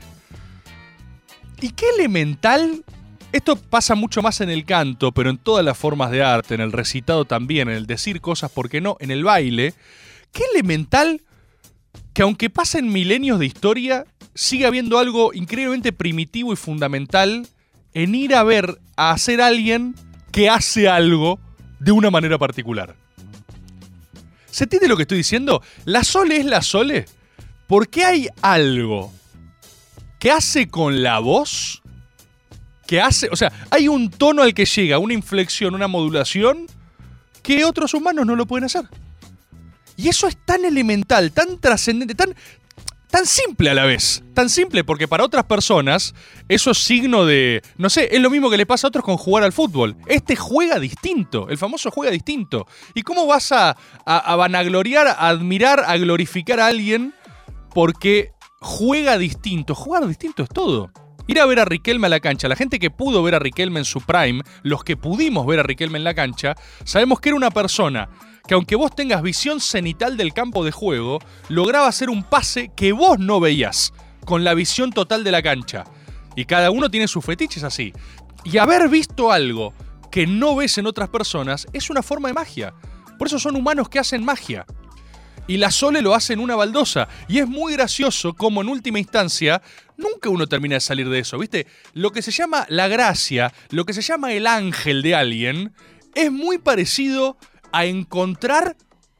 ¿Y 1.60 1.70
qué 1.70 1.86
elemental? 1.96 2.84
Esto 3.32 3.56
pasa 3.56 3.94
mucho 3.94 4.22
más 4.22 4.40
en 4.40 4.50
el 4.50 4.64
canto, 4.64 5.12
pero 5.12 5.30
en 5.30 5.38
todas 5.38 5.64
las 5.64 5.78
formas 5.78 6.10
de 6.10 6.22
arte, 6.22 6.54
en 6.54 6.60
el 6.60 6.72
recitado 6.72 7.24
también, 7.24 7.68
en 7.68 7.76
el 7.76 7.86
decir 7.86 8.20
cosas, 8.20 8.50
¿por 8.50 8.68
qué 8.68 8.80
no? 8.80 8.96
En 8.98 9.10
el 9.10 9.22
baile. 9.22 9.74
¿Qué 10.32 10.42
elemental 10.52 11.22
que 12.12 12.22
aunque 12.22 12.50
pasen 12.50 12.92
milenios 12.92 13.38
de 13.38 13.46
historia, 13.46 14.04
sigue 14.34 14.66
habiendo 14.66 14.98
algo 14.98 15.32
increíblemente 15.32 15.92
primitivo 15.92 16.52
y 16.52 16.56
fundamental 16.56 17.46
en 17.94 18.14
ir 18.14 18.34
a 18.34 18.42
ver 18.42 18.80
a 18.96 19.12
hacer 19.12 19.40
alguien 19.40 19.94
que 20.32 20.48
hace 20.48 20.88
algo 20.88 21.38
de 21.78 21.92
una 21.92 22.10
manera 22.10 22.36
particular? 22.36 22.96
¿Se 24.50 24.64
entiende 24.64 24.88
lo 24.88 24.96
que 24.96 25.02
estoy 25.02 25.18
diciendo? 25.18 25.62
La 25.84 26.02
Sole 26.02 26.38
es 26.38 26.46
la 26.46 26.62
Sole 26.62 27.06
porque 27.68 28.04
hay 28.04 28.28
algo 28.42 29.12
que 30.18 30.32
hace 30.32 30.68
con 30.68 31.04
la 31.04 31.20
voz, 31.20 31.82
que 32.90 33.00
hace, 33.00 33.28
o 33.30 33.36
sea, 33.36 33.52
hay 33.70 33.86
un 33.86 34.10
tono 34.10 34.42
al 34.42 34.52
que 34.52 34.64
llega, 34.64 34.98
una 34.98 35.14
inflexión, 35.14 35.76
una 35.76 35.86
modulación, 35.86 36.66
que 37.40 37.64
otros 37.64 37.94
humanos 37.94 38.26
no 38.26 38.34
lo 38.34 38.46
pueden 38.46 38.64
hacer. 38.64 38.82
Y 39.96 40.08
eso 40.08 40.26
es 40.26 40.36
tan 40.44 40.64
elemental, 40.64 41.30
tan 41.30 41.60
trascendente, 41.60 42.16
tan, 42.16 42.34
tan 43.08 43.26
simple 43.26 43.70
a 43.70 43.74
la 43.74 43.84
vez. 43.84 44.24
Tan 44.34 44.48
simple 44.48 44.82
porque 44.82 45.06
para 45.06 45.22
otras 45.22 45.44
personas 45.44 46.16
eso 46.48 46.72
es 46.72 46.78
signo 46.78 47.26
de, 47.26 47.62
no 47.76 47.88
sé, 47.90 48.08
es 48.10 48.20
lo 48.20 48.28
mismo 48.28 48.50
que 48.50 48.56
le 48.56 48.66
pasa 48.66 48.88
a 48.88 48.88
otros 48.88 49.04
con 49.04 49.18
jugar 49.18 49.44
al 49.44 49.52
fútbol. 49.52 49.94
Este 50.06 50.34
juega 50.34 50.80
distinto, 50.80 51.48
el 51.48 51.58
famoso 51.58 51.92
juega 51.92 52.10
distinto. 52.10 52.66
¿Y 52.92 53.02
cómo 53.02 53.24
vas 53.24 53.52
a, 53.52 53.76
a, 54.04 54.18
a 54.18 54.34
vanagloriar, 54.34 55.06
a 55.06 55.28
admirar, 55.28 55.84
a 55.86 55.96
glorificar 55.96 56.58
a 56.58 56.66
alguien 56.66 57.14
porque 57.72 58.32
juega 58.58 59.16
distinto? 59.16 59.76
Jugar 59.76 60.08
distinto 60.08 60.42
es 60.42 60.48
todo. 60.48 60.90
Ir 61.30 61.38
a 61.38 61.46
ver 61.46 61.60
a 61.60 61.64
Riquelme 61.64 62.08
a 62.08 62.10
la 62.10 62.18
cancha, 62.18 62.48
la 62.48 62.56
gente 62.56 62.80
que 62.80 62.90
pudo 62.90 63.22
ver 63.22 63.36
a 63.36 63.38
Riquelme 63.38 63.78
en 63.78 63.84
su 63.84 64.00
prime, 64.00 64.42
los 64.64 64.82
que 64.82 64.96
pudimos 64.96 65.46
ver 65.46 65.60
a 65.60 65.62
Riquelme 65.62 65.96
en 65.96 66.02
la 66.02 66.12
cancha, 66.12 66.56
sabemos 66.82 67.20
que 67.20 67.28
era 67.28 67.36
una 67.36 67.52
persona 67.52 68.08
que 68.48 68.54
aunque 68.54 68.74
vos 68.74 68.92
tengas 68.96 69.22
visión 69.22 69.60
cenital 69.60 70.16
del 70.16 70.32
campo 70.32 70.64
de 70.64 70.72
juego, 70.72 71.20
lograba 71.48 71.86
hacer 71.86 72.10
un 72.10 72.24
pase 72.24 72.72
que 72.74 72.90
vos 72.90 73.20
no 73.20 73.38
veías, 73.38 73.92
con 74.24 74.42
la 74.42 74.54
visión 74.54 74.90
total 74.90 75.22
de 75.22 75.30
la 75.30 75.40
cancha. 75.40 75.84
Y 76.34 76.46
cada 76.46 76.72
uno 76.72 76.90
tiene 76.90 77.06
sus 77.06 77.24
fetiches 77.24 77.62
así. 77.62 77.92
Y 78.42 78.58
haber 78.58 78.88
visto 78.88 79.30
algo 79.30 79.72
que 80.10 80.26
no 80.26 80.56
ves 80.56 80.78
en 80.78 80.86
otras 80.86 81.10
personas 81.10 81.68
es 81.72 81.90
una 81.90 82.02
forma 82.02 82.26
de 82.26 82.34
magia. 82.34 82.74
Por 83.20 83.28
eso 83.28 83.38
son 83.38 83.54
humanos 83.54 83.88
que 83.88 84.00
hacen 84.00 84.24
magia. 84.24 84.66
Y 85.50 85.56
la 85.56 85.72
Sole 85.72 86.00
lo 86.00 86.14
hace 86.14 86.34
en 86.34 86.38
una 86.38 86.54
baldosa. 86.54 87.08
Y 87.26 87.40
es 87.40 87.48
muy 87.48 87.72
gracioso 87.72 88.34
como 88.34 88.60
en 88.60 88.68
última 88.68 89.00
instancia 89.00 89.60
nunca 89.96 90.28
uno 90.28 90.46
termina 90.46 90.76
de 90.76 90.80
salir 90.80 91.08
de 91.08 91.18
eso, 91.18 91.40
¿viste? 91.40 91.66
Lo 91.92 92.12
que 92.12 92.22
se 92.22 92.30
llama 92.30 92.66
la 92.68 92.86
gracia, 92.86 93.52
lo 93.70 93.84
que 93.84 93.92
se 93.92 94.00
llama 94.00 94.32
el 94.32 94.46
ángel 94.46 95.02
de 95.02 95.16
alguien, 95.16 95.74
es 96.14 96.30
muy 96.30 96.58
parecido 96.58 97.36
a 97.72 97.84
encontrar 97.84 98.76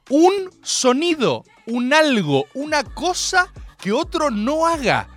un 0.08 0.50
sonido, 0.62 1.44
un 1.66 1.92
algo, 1.92 2.46
una 2.54 2.84
cosa 2.84 3.52
que 3.80 3.90
otro 3.90 4.30
no 4.30 4.68
haga. 4.68 5.08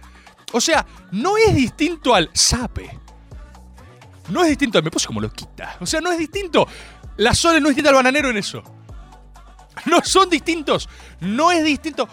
O 0.51 0.59
sea, 0.59 0.83
no 1.11 1.37
es 1.37 1.53
distinto 1.53 2.15
al 2.15 2.31
sape. 2.33 2.89
No 4.29 4.41
es 4.41 4.49
distinto 4.49 4.79
al... 4.79 4.83
Me 4.83 4.89
puse 4.89 5.05
como 5.05 5.21
lo 5.21 5.31
quita. 5.31 5.77
O 5.79 5.85
sea, 5.85 6.01
no 6.01 6.11
es 6.11 6.17
distinto. 6.17 6.67
La 7.17 7.35
Sole 7.35 7.61
no 7.61 7.67
es 7.67 7.75
distinta 7.75 7.91
al 7.91 7.97
bananero 7.97 8.31
en 8.31 8.37
eso. 8.37 8.63
No 9.85 10.01
son 10.03 10.29
distintos. 10.29 10.89
No 11.19 11.51
es 11.51 11.63
distinto. 11.63 12.07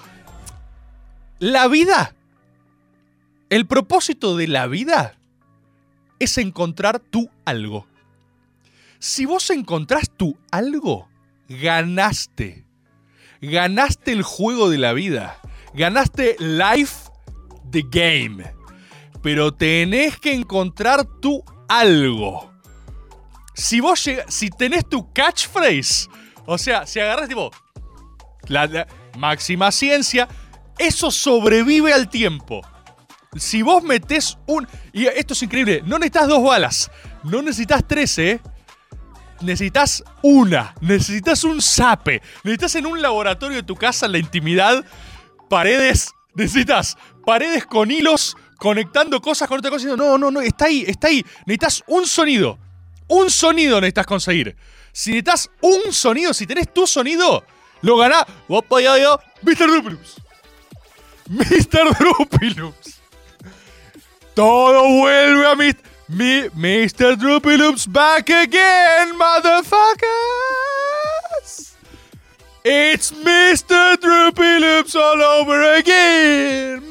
La 1.39 1.69
vida. 1.69 2.15
El 3.49 3.67
propósito 3.67 4.37
de 4.37 4.47
la 4.47 4.67
vida 4.67 5.17
es 6.19 6.39
encontrar 6.39 7.01
tu 7.01 7.31
algo. 7.45 7.87
Si 8.99 9.25
vos 9.25 9.51
encontrás 9.51 10.11
tu 10.17 10.37
algo, 10.51 11.09
ganaste. 11.49 12.65
Ganaste 13.41 14.13
el 14.13 14.23
juego 14.23 14.69
de 14.69 14.79
la 14.79 14.93
vida. 14.93 15.41
Ganaste 15.75 16.37
life 16.39 17.11
the 17.71 17.83
game. 17.91 18.45
Pero 19.23 19.53
tenés 19.53 20.19
que 20.19 20.35
encontrar 20.35 21.05
tu 21.21 21.43
algo. 21.69 22.53
Si 23.55 23.81
vos 23.81 24.09
si 24.29 24.51
tenés 24.51 24.89
tu 24.89 25.13
catchphrase, 25.13 26.09
o 26.51 26.59
sea, 26.59 26.85
si 26.85 26.99
agarras 26.99 27.29
tipo 27.29 27.53
la, 28.49 28.89
máxima 29.17 29.71
ciencia, 29.71 30.27
eso 30.79 31.13
sobrevive 31.13 31.93
al 31.93 32.09
tiempo. 32.09 32.61
Si 33.37 33.63
vos 33.63 33.85
metés 33.85 34.37
un. 34.49 34.67
Y 34.93 35.07
esto 35.07 35.35
es 35.35 35.43
increíble. 35.45 35.81
No 35.87 35.97
necesitas 36.01 36.27
dos 36.27 36.43
balas. 36.43 36.91
No 37.23 37.41
necesitas 37.41 37.87
tres, 37.87 38.19
¿eh? 38.19 38.41
Necesitas 39.41 40.03
una. 40.23 40.75
Necesitas 40.81 41.45
un 41.45 41.63
sape. 41.63 42.21
Necesitas 42.43 42.75
en 42.75 42.87
un 42.87 43.01
laboratorio 43.01 43.59
de 43.59 43.63
tu 43.63 43.77
casa, 43.77 44.07
en 44.07 44.13
la 44.13 44.19
intimidad, 44.19 44.85
paredes. 45.49 46.11
Necesitas 46.35 46.99
paredes 47.25 47.65
con 47.65 47.93
hilos 47.93 48.37
conectando 48.57 49.21
cosas 49.21 49.47
con 49.47 49.61
otra 49.61 49.71
cosa. 49.71 49.95
No, 49.95 50.19
no, 50.19 50.33
no. 50.33 50.41
Está 50.41 50.65
ahí, 50.65 50.85
está 50.85 51.07
ahí. 51.07 51.25
Necesitas 51.47 51.85
un 51.87 52.09
sonido. 52.09 52.59
Un 53.07 53.31
sonido 53.31 53.81
necesitas 53.81 54.07
conseguir. 54.07 54.57
Si 54.93 55.11
necesitas 55.11 55.51
un 55.61 55.93
sonido, 55.93 56.35
si 56.35 56.47
tenés 56.47 56.73
tu 56.73 56.87
sonido, 56.87 57.45
lo 57.83 57.97
ganás. 57.97 58.25
Mr. 58.49 59.67
Dupilus. 59.67 60.17
Mr. 61.29 61.97
Dupilus. 61.99 63.01
Todo 64.35 64.89
vuelve 64.89 65.47
a 65.47 65.55
mi, 65.55 65.73
mi 66.09 66.49
Mr. 66.55 67.17
Dupilus 67.17 67.87
back 67.87 68.31
again, 68.31 69.17
motherfuckers. 69.19 70.07
It's 72.65 73.13
Mr. 73.13 73.97
Loops 74.61 74.95
all 74.95 75.23
over 75.23 75.77
again. 75.77 76.83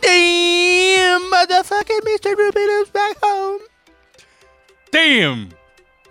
Damn, 0.00 1.22
motherfucking 1.30 2.00
Mr. 2.04 2.34
Loops 2.36 2.90
back 2.90 3.16
home. 3.22 3.60
Damn, 4.90 5.50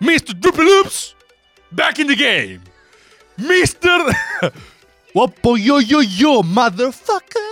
Mr. 0.00 0.34
Droopy 0.38 0.62
Loops 0.62 1.14
back 1.70 1.98
in 1.98 2.06
the 2.06 2.16
game. 2.16 2.60
Mr. 3.38 4.12
Guapo 5.14 5.56
yo 5.56 5.80
yo 5.80 6.00
yo, 6.02 6.42
motherfucker. 6.42 7.42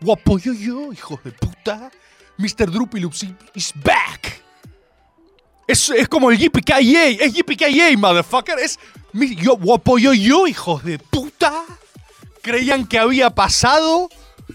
Guapo 0.00 0.38
yo 0.38 0.52
yo, 0.52 0.92
hijos 0.92 1.22
de 1.24 1.32
puta. 1.32 1.90
Mr. 2.38 2.70
Droopy 2.70 3.00
Loops 3.00 3.26
is 3.54 3.72
back. 3.74 4.42
Es, 5.66 5.90
es 5.90 6.08
como 6.08 6.30
el 6.30 6.38
yippee 6.38 7.18
es 7.20 7.34
yippee 7.34 7.96
motherfucker. 7.96 8.58
Es 8.58 8.78
mi- 9.12 9.34
yo, 9.34 9.56
guapo 9.56 9.98
yo 9.98 10.12
yo, 10.14 10.46
hijos 10.46 10.84
de 10.84 10.98
puta. 10.98 11.64
Creían 12.42 12.86
que 12.86 12.98
había 12.98 13.30
pasado, 13.30 14.08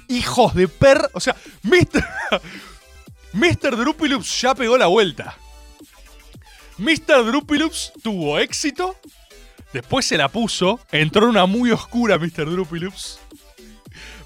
hijos 0.07 0.55
de 0.55 0.67
per... 0.69 1.09
O 1.13 1.19
sea, 1.19 1.35
Mr. 1.63 2.07
Mr. 3.33 3.75
Droopy 3.75 4.07
Loops 4.07 4.41
ya 4.41 4.55
pegó 4.55 4.77
la 4.77 4.87
vuelta. 4.87 5.37
Mr. 6.81 7.23
Droopy 7.23 7.59
Loops 7.59 7.93
tuvo 8.01 8.39
éxito, 8.39 8.95
después 9.71 10.03
se 10.03 10.17
la 10.17 10.29
puso, 10.29 10.79
entró 10.91 11.25
en 11.25 11.29
una 11.29 11.45
muy 11.45 11.69
oscura 11.69 12.17
Mr. 12.17 12.49
Droopy 12.49 12.79
Loops. 12.79 13.19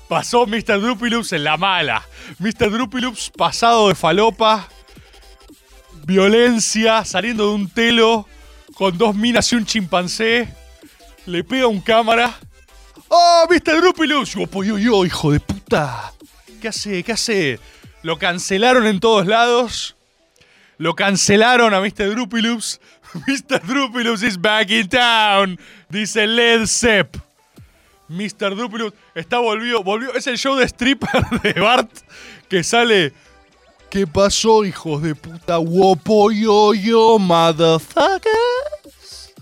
Pasó 0.08 0.48
Mr. 0.48 0.80
Droopy 0.80 1.10
Loops 1.10 1.34
en 1.34 1.44
la 1.44 1.58
mala. 1.58 2.08
Mr. 2.40 2.72
Droopy 2.72 3.02
Loops 3.02 3.30
pasado 3.32 3.90
de 3.90 3.96
falopa, 3.96 4.70
violencia, 6.06 7.04
saliendo 7.04 7.50
de 7.50 7.56
un 7.56 7.70
telo 7.70 8.26
con 8.74 8.98
dos 8.98 9.16
minas 9.16 9.52
y 9.52 9.58
un 9.58 9.66
chimpancé. 9.66 10.48
Le 11.26 11.44
pega 11.44 11.68
un 11.68 11.82
cámara. 11.82 12.40
¡Oh, 13.10 13.48
Mr. 13.50 13.82
Droopy 13.82 14.08
Loops! 14.08 14.30
Yo, 14.34 14.48
pues 14.48 14.70
yo, 14.70 14.78
yo, 14.78 15.06
hijo 15.06 15.34
de 15.34 15.42
puta. 15.42 16.14
¿Qué 16.62 16.70
hace? 16.70 17.04
¿Qué 17.04 17.12
hace? 17.12 17.60
Lo 18.02 18.18
cancelaron 18.18 18.88
en 18.88 19.02
todos 19.02 19.28
lados. 19.28 19.95
Lo 20.78 20.94
cancelaron 20.94 21.74
a 21.74 21.82
Mr. 21.82 22.12
Droopy 22.12 22.42
Loops. 22.42 22.80
Mr. 23.28 23.62
Droopy 23.62 24.04
Loops 24.04 24.24
is 24.24 24.38
back 24.38 24.70
in 24.70 24.88
town. 24.88 25.58
Dice 25.90 26.28
Led 26.28 26.68
Zepp. 26.68 27.18
Mr. 28.10 28.56
Droopy 28.56 28.78
Loops 28.78 28.98
está 29.16 29.40
volvió, 29.40 29.84
volvió. 29.84 30.14
Es 30.14 30.28
el 30.28 30.38
show 30.38 30.56
de 30.56 30.66
stripper 30.66 31.24
de 31.44 31.54
Bart 31.54 31.90
que 32.50 32.64
sale. 32.64 33.14
¿Qué 33.90 34.06
pasó, 34.06 34.66
hijos 34.66 35.02
de 35.02 35.16
puta? 35.16 35.60
Wopo 35.60 36.32
yo 36.32 36.74
yo, 36.74 37.18
motherfuckers. 37.18 39.34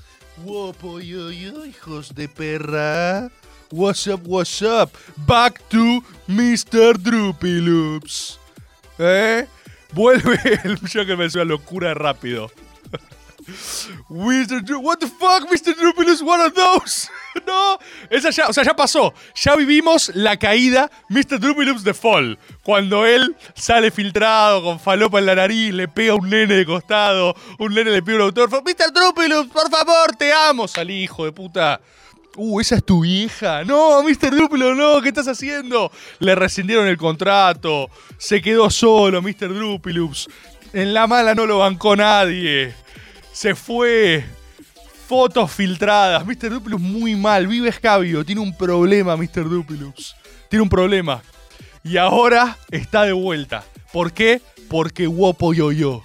Wopo 0.44 1.00
yo 1.00 1.32
yo, 1.32 1.66
hijos 1.66 2.14
de 2.14 2.30
perra. 2.30 3.32
What's 3.72 4.06
up, 4.06 4.22
what's 4.28 4.62
up? 4.62 4.92
Back 5.26 5.68
to 5.70 6.04
Mr. 6.28 6.96
Droopy. 6.96 7.60
¿Eh? 9.00 9.48
Vuelve 9.94 10.40
el 10.64 10.80
yo 10.90 11.06
que 11.06 11.16
me 11.16 11.30
suena 11.30 11.46
locura 11.46 11.94
rápido. 11.94 12.52
Mr. 14.10 14.78
What 14.78 15.00
the 15.00 15.08
fuck, 15.08 15.50
Mr. 15.52 15.76
Droopy 15.76 16.06
Loops, 16.06 16.22
one 16.22 16.42
of 16.42 16.54
those. 16.54 17.10
no, 17.48 17.78
esa 18.10 18.30
ya, 18.30 18.48
o 18.48 18.54
sea, 18.54 18.64
ya 18.64 18.76
pasó. 18.76 19.14
Ya 19.36 19.56
vivimos 19.56 20.12
la 20.16 20.38
caída 20.38 20.90
Mr. 21.10 21.40
Loops 21.42 21.84
de 21.84 21.94
Fall. 21.94 22.40
Cuando 22.64 23.06
él 23.06 23.36
sale 23.54 23.92
filtrado 23.92 24.64
con 24.64 24.80
falopa 24.80 25.20
en 25.20 25.26
la 25.26 25.36
nariz, 25.36 25.74
le 25.74 25.88
pega 25.88 26.14
a 26.14 26.16
un 26.16 26.30
nene 26.30 26.56
de 26.56 26.66
costado, 26.66 27.36
un 27.60 27.74
nene 27.74 27.92
le 27.92 28.02
pide 28.02 28.16
un 28.16 28.22
autógrafo. 28.24 28.64
Mr. 28.64 28.94
Loops, 29.30 29.52
por 29.52 29.70
favor, 29.70 30.16
te 30.18 30.32
amo. 30.32 30.68
Salí, 30.68 31.04
hijo 31.04 31.26
de 31.26 31.32
puta. 31.32 31.82
Uh, 32.36 32.60
esa 32.60 32.76
es 32.76 32.84
tu 32.84 33.02
vieja. 33.02 33.64
No, 33.64 34.02
Mr. 34.02 34.36
Duplo, 34.36 34.74
no, 34.74 35.02
¿qué 35.02 35.10
estás 35.10 35.28
haciendo? 35.28 35.92
Le 36.20 36.34
rescindieron 36.34 36.88
el 36.88 36.98
contrato. 36.98 37.90
Se 38.18 38.42
quedó 38.42 38.72
solo, 38.72 39.22
Mr. 39.22 39.54
Dupilups. 39.54 40.28
En 40.74 40.96
la 40.96 41.06
mala 41.06 41.36
no 41.36 41.46
lo 41.46 41.60
bancó 41.60 41.96
nadie. 41.96 42.74
Se 43.32 43.54
fue. 43.54 44.26
Fotos 45.08 45.52
filtradas. 45.52 46.26
Mr. 46.26 46.50
Dupilups 46.50 46.82
muy 46.82 47.16
mal. 47.16 47.46
Vive 47.46 47.70
escabio. 47.70 48.26
Tiene 48.26 48.42
un 48.42 48.58
problema, 48.58 49.16
Mr. 49.16 49.48
Dupilups. 49.48 50.16
Tiene 50.50 50.64
un 50.64 50.70
problema. 50.70 51.22
Y 51.84 51.98
ahora 51.98 52.58
está 52.72 53.04
de 53.04 53.14
vuelta. 53.14 53.64
¿Por 53.92 54.12
qué? 54.12 54.42
Porque 54.70 55.06
guapo 55.06 55.54
yo 55.54 55.72
yo. 55.72 56.02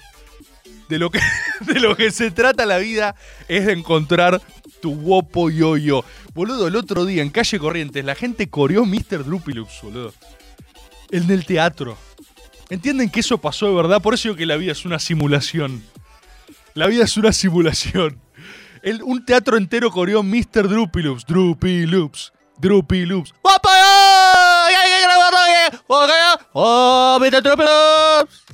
De 0.90 0.98
lo, 0.98 1.10
que, 1.10 1.20
de 1.60 1.80
lo 1.80 1.96
que 1.96 2.10
se 2.10 2.30
trata 2.30 2.66
la 2.66 2.76
vida 2.76 3.14
es 3.46 3.64
de 3.64 3.72
encontrar 3.72 4.42
tu 4.80 4.94
guapo 4.96 5.50
yo-yo. 5.50 6.04
Boludo, 6.34 6.66
el 6.68 6.76
otro 6.76 7.04
día 7.04 7.22
en 7.22 7.30
Calle 7.30 7.58
Corrientes 7.58 8.04
la 8.04 8.14
gente 8.14 8.48
coreó 8.48 8.84
Mr. 8.84 9.24
Droopy-Loops, 9.24 9.82
boludo. 9.82 10.12
El 11.10 11.46
teatro. 11.46 11.96
¿Entienden 12.70 13.08
que 13.10 13.20
eso 13.20 13.38
pasó 13.38 13.66
de 13.66 13.74
verdad? 13.74 14.02
Por 14.02 14.14
eso 14.14 14.24
digo 14.28 14.36
que 14.36 14.44
la 14.46 14.56
vida 14.56 14.72
es 14.72 14.84
una 14.84 14.98
simulación. 14.98 15.82
La 16.74 16.86
vida 16.86 17.04
es 17.04 17.16
una 17.16 17.32
simulación. 17.32 18.20
El- 18.82 19.02
un 19.02 19.24
teatro 19.24 19.56
entero 19.56 19.90
coreó 19.90 20.22
Mr. 20.22 20.68
Droopy-Loops. 20.68 21.24
Droopy-Loops. 21.26 22.32
Droopy-Loops. 22.60 23.34
¡Guapo 23.42 23.68
yo! 23.68 24.88
¡Oh, 26.52 27.18
Mr. 27.20 27.42
Droopy-Loops! 27.42 28.44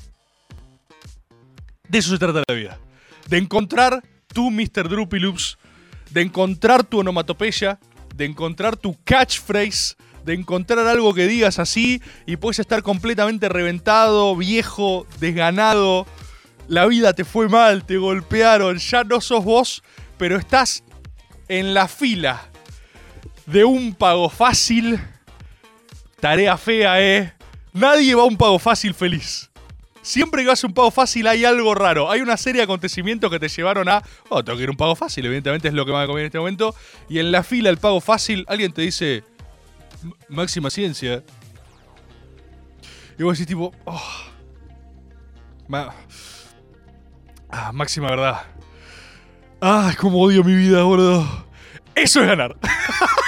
De 1.89 1.99
eso 1.99 2.11
se 2.11 2.19
trata 2.19 2.43
la 2.47 2.55
vida. 2.55 2.79
De 3.29 3.39
encontrar 3.39 4.03
tu 4.33 4.51
Mr. 4.51 4.89
Droopy 4.89 5.19
Loops, 5.19 5.59
de 6.15 6.23
encontrar 6.23 6.85
tu 6.85 7.01
onomatopeya, 7.01 7.81
de 8.15 8.25
encontrar 8.25 8.77
tu 8.77 8.97
catchphrase, 9.03 9.97
de 10.25 10.35
encontrar 10.35 10.87
algo 10.87 11.13
que 11.13 11.27
digas 11.27 11.59
así 11.59 12.01
y 12.25 12.37
puedes 12.37 12.61
estar 12.61 12.85
completamente 12.85 13.49
reventado, 13.49 14.37
viejo, 14.37 15.09
desganado. 15.19 16.07
La 16.69 16.87
vida 16.87 17.15
te 17.15 17.25
fue 17.25 17.49
mal, 17.49 17.85
te 17.85 17.97
golpearon, 17.97 18.79
ya 18.79 19.03
no 19.03 19.21
sos 19.21 19.45
vos, 19.45 19.83
pero 20.17 20.37
estás 20.37 20.85
en 21.49 21.75
la 21.75 21.89
fila 21.89 22.49
de 23.47 23.65
un 23.65 23.93
pago 23.93 24.29
fácil. 24.31 25.01
Tarea 26.21 26.57
fea, 26.57 27.03
¿eh? 27.03 27.35
Nadie 27.73 28.15
va 28.15 28.23
a 28.23 28.27
un 28.27 28.37
pago 28.37 28.61
fácil 28.61 28.95
feliz. 28.95 29.51
Siempre 30.05 30.43
que 30.43 30.49
vas 30.49 30.63
a 30.63 30.67
un 30.67 30.75
pago 30.75 30.91
fácil 30.91 31.27
hay 31.27 31.47
algo 31.47 31.75
raro. 31.75 32.11
Hay 32.11 32.21
una 32.21 32.37
serie 32.37 32.59
de 32.61 32.65
acontecimientos 32.65 33.31
que 33.31 33.39
te 33.41 33.49
llevaron 33.49 33.89
a. 33.89 34.03
Oh, 34.29 34.45
tengo 34.45 34.59
que 34.59 34.65
ir 34.65 34.69
a 34.69 34.73
un 34.73 34.77
pago 34.77 34.95
fácil. 34.95 35.25
Evidentemente 35.25 35.69
es 35.69 35.75
lo 35.75 35.87
que 35.87 35.93
me 35.93 35.97
va 35.97 36.03
a 36.03 36.07
comer 36.07 36.21
en 36.21 36.27
este 36.27 36.39
momento. 36.39 36.75
Y 37.09 37.19
en 37.21 37.33
la 37.33 37.43
fila 37.43 37.71
del 37.71 37.79
pago 37.79 38.01
fácil, 38.03 38.45
alguien 38.47 38.71
te 38.73 38.83
dice. 38.83 39.25
"M- 40.03 40.13
Máxima 40.29 40.69
ciencia. 40.69 41.23
Y 43.19 43.23
vos 43.23 43.33
decís, 43.39 43.47
tipo. 43.49 43.73
"Oh, 43.87 44.03
ah, 47.51 47.73
máxima 47.73 48.09
verdad. 48.11 48.43
Ay, 49.61 49.95
cómo 49.97 50.21
odio 50.21 50.45
mi 50.45 50.55
vida, 50.55 50.83
boludo. 50.83 51.27
Eso 51.95 52.21
es 52.21 52.27
ganar. 52.27 52.57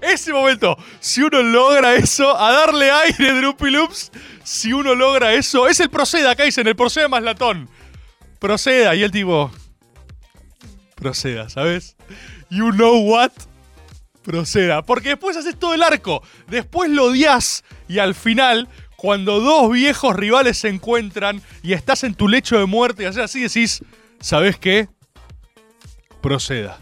Ese 0.00 0.32
momento, 0.32 0.76
si 1.00 1.22
uno 1.22 1.42
logra 1.42 1.94
eso, 1.94 2.36
a 2.38 2.52
darle 2.52 2.90
aire, 2.90 3.32
Droopy 3.40 3.70
Loops, 3.70 4.10
si 4.44 4.72
uno 4.72 4.94
logra 4.94 5.32
eso, 5.34 5.68
es 5.68 5.80
el 5.80 5.90
proceda, 5.90 6.34
dicen, 6.34 6.66
el 6.66 6.76
proceda 6.76 7.08
más 7.08 7.22
latón. 7.22 7.68
Proceda, 8.38 8.94
y 8.94 9.02
el 9.02 9.10
tipo. 9.10 9.50
Proceda, 10.96 11.48
¿sabes? 11.48 11.96
You 12.50 12.70
know 12.72 12.98
what? 13.02 13.32
Proceda. 14.22 14.82
Porque 14.82 15.10
después 15.10 15.36
haces 15.36 15.58
todo 15.58 15.74
el 15.74 15.82
arco. 15.82 16.22
Después 16.48 16.90
lo 16.90 17.06
odias. 17.06 17.64
Y 17.88 17.98
al 17.98 18.14
final, 18.14 18.68
cuando 18.96 19.40
dos 19.40 19.70
viejos 19.72 20.14
rivales 20.14 20.58
se 20.58 20.68
encuentran 20.68 21.42
y 21.62 21.72
estás 21.72 22.04
en 22.04 22.14
tu 22.14 22.28
lecho 22.28 22.58
de 22.58 22.66
muerte 22.66 23.02
y 23.02 23.06
haces 23.06 23.24
así, 23.24 23.42
decís, 23.42 23.82
¿sabes 24.20 24.58
qué? 24.58 24.88
Proceda. 26.20 26.78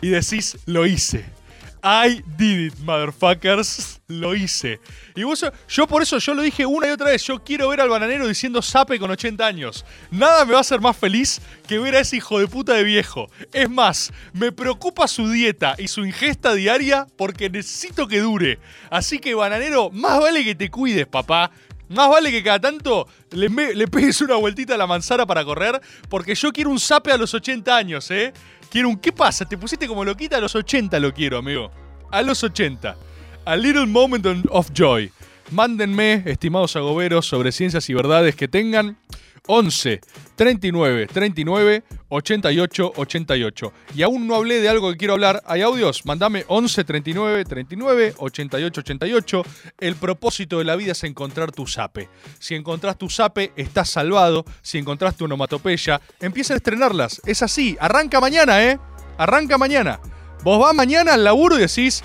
Y 0.00 0.08
decís, 0.08 0.58
lo 0.66 0.86
hice. 0.86 1.37
I 1.82 2.22
did 2.36 2.72
it, 2.72 2.78
motherfuckers. 2.78 4.00
Lo 4.08 4.34
hice. 4.34 4.80
Y 5.14 5.22
vos, 5.22 5.44
yo 5.68 5.86
por 5.86 6.02
eso 6.02 6.18
yo 6.18 6.32
lo 6.34 6.42
dije 6.42 6.64
una 6.64 6.88
y 6.88 6.90
otra 6.90 7.10
vez. 7.10 7.22
Yo 7.24 7.44
quiero 7.44 7.68
ver 7.68 7.80
al 7.80 7.90
bananero 7.90 8.26
diciendo 8.26 8.62
sape 8.62 8.98
con 8.98 9.10
80 9.10 9.44
años. 9.46 9.84
Nada 10.10 10.44
me 10.44 10.52
va 10.52 10.58
a 10.58 10.60
hacer 10.62 10.80
más 10.80 10.96
feliz 10.96 11.40
que 11.66 11.78
ver 11.78 11.94
a 11.94 12.00
ese 12.00 12.16
hijo 12.16 12.38
de 12.38 12.48
puta 12.48 12.72
de 12.72 12.84
viejo. 12.84 13.30
Es 13.52 13.68
más, 13.68 14.12
me 14.32 14.50
preocupa 14.50 15.06
su 15.08 15.28
dieta 15.30 15.74
y 15.78 15.88
su 15.88 16.04
ingesta 16.04 16.54
diaria 16.54 17.06
porque 17.16 17.50
necesito 17.50 18.08
que 18.08 18.20
dure. 18.20 18.58
Así 18.90 19.18
que, 19.18 19.34
bananero, 19.34 19.90
más 19.90 20.20
vale 20.20 20.42
que 20.42 20.54
te 20.54 20.70
cuides, 20.70 21.06
papá. 21.06 21.50
Más 21.88 22.10
vale 22.10 22.30
que 22.30 22.42
cada 22.42 22.60
tanto 22.60 23.08
le, 23.30 23.48
le 23.48 23.88
pegues 23.88 24.20
una 24.20 24.36
vueltita 24.36 24.74
a 24.74 24.78
la 24.78 24.86
manzana 24.86 25.24
para 25.24 25.44
correr, 25.44 25.80
porque 26.10 26.34
yo 26.34 26.52
quiero 26.52 26.70
un 26.70 26.78
sape 26.78 27.12
a 27.12 27.16
los 27.16 27.32
80 27.32 27.74
años, 27.74 28.10
¿eh? 28.10 28.32
Quiero 28.70 28.88
un... 28.88 28.98
¿Qué 28.98 29.12
pasa? 29.12 29.44
¿Te 29.44 29.56
pusiste 29.56 29.86
como 29.86 30.04
loquita? 30.04 30.36
A 30.36 30.40
los 30.40 30.54
80 30.54 30.98
lo 31.00 31.12
quiero, 31.12 31.38
amigo. 31.38 31.70
A 32.10 32.22
los 32.22 32.42
80. 32.42 32.96
A 33.44 33.56
little 33.56 33.86
moment 33.86 34.26
of 34.50 34.70
joy. 34.74 35.10
Mándenme, 35.50 36.22
estimados 36.26 36.76
agoberos, 36.76 37.26
sobre 37.26 37.52
ciencias 37.52 37.88
y 37.88 37.94
verdades 37.94 38.36
que 38.36 38.48
tengan 38.48 38.98
11 39.46 40.00
39 40.36 41.06
39 41.06 41.82
88 42.08 42.92
88. 42.96 43.72
Y 43.94 44.02
aún 44.02 44.26
no 44.26 44.34
hablé 44.34 44.60
de 44.60 44.68
algo 44.68 44.90
que 44.90 44.96
quiero 44.96 45.14
hablar. 45.14 45.42
¿Hay 45.46 45.62
audios? 45.62 46.06
Mandame 46.06 46.44
11 46.48 46.84
39 46.84 47.44
39 47.44 48.14
88 48.18 48.80
88. 48.80 49.42
El 49.78 49.96
propósito 49.96 50.58
de 50.58 50.64
la 50.64 50.76
vida 50.76 50.92
es 50.92 51.04
encontrar 51.04 51.52
tu 51.52 51.66
sape. 51.66 52.08
Si 52.38 52.54
encontrás 52.54 52.96
tu 52.96 53.08
sape, 53.08 53.52
estás 53.56 53.90
salvado. 53.90 54.44
Si 54.62 54.78
encontrás 54.78 55.16
tu 55.16 55.24
onomatopeya, 55.26 56.00
empieza 56.20 56.54
a 56.54 56.56
estrenarlas. 56.56 57.20
Es 57.26 57.42
así. 57.42 57.76
Arranca 57.80 58.20
mañana, 58.20 58.62
¿eh? 58.64 58.78
Arranca 59.18 59.58
mañana. 59.58 60.00
Vos 60.42 60.60
vas 60.60 60.74
mañana 60.74 61.14
al 61.14 61.24
laburo 61.24 61.58
y 61.58 61.62
decís, 61.62 62.02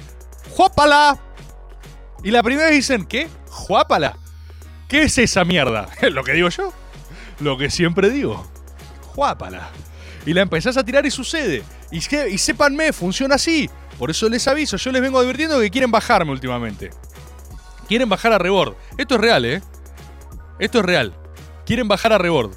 ¡Juápala! 0.51 1.19
Y 2.23 2.31
la 2.31 2.41
primera 2.41 2.69
vez 2.69 2.77
dicen, 2.77 3.05
¿qué? 3.05 3.27
¡Juápala! 3.49 4.17
¿Qué 4.87 5.03
es 5.03 5.17
esa 5.17 5.43
mierda? 5.43 5.89
Lo 6.11 6.23
que 6.23 6.33
digo 6.33 6.49
yo. 6.49 6.73
Lo 7.39 7.57
que 7.57 7.69
siempre 7.69 8.09
digo. 8.09 8.45
Juápala. 9.15 9.69
Y 10.25 10.33
la 10.33 10.41
empezás 10.41 10.77
a 10.77 10.83
tirar 10.83 11.05
y 11.05 11.11
sucede. 11.11 11.63
Y, 11.91 12.01
sépanme, 12.37 12.93
funciona 12.93 13.35
así. 13.35 13.69
Por 13.99 14.09
eso 14.09 14.27
les 14.27 14.47
aviso, 14.47 14.77
yo 14.77 14.91
les 14.91 15.01
vengo 15.01 15.19
advirtiendo 15.19 15.59
que 15.59 15.69
quieren 15.69 15.91
bajarme 15.91 16.31
últimamente. 16.31 16.89
Quieren 17.87 18.09
bajar 18.09 18.33
a 18.33 18.37
Rebord. 18.37 18.75
Esto 18.97 19.15
es 19.15 19.21
real, 19.21 19.45
¿eh? 19.45 19.61
Esto 20.59 20.79
es 20.79 20.85
real. 20.85 21.13
Quieren 21.65 21.87
bajar 21.87 22.13
a 22.13 22.17
Rebord. 22.17 22.51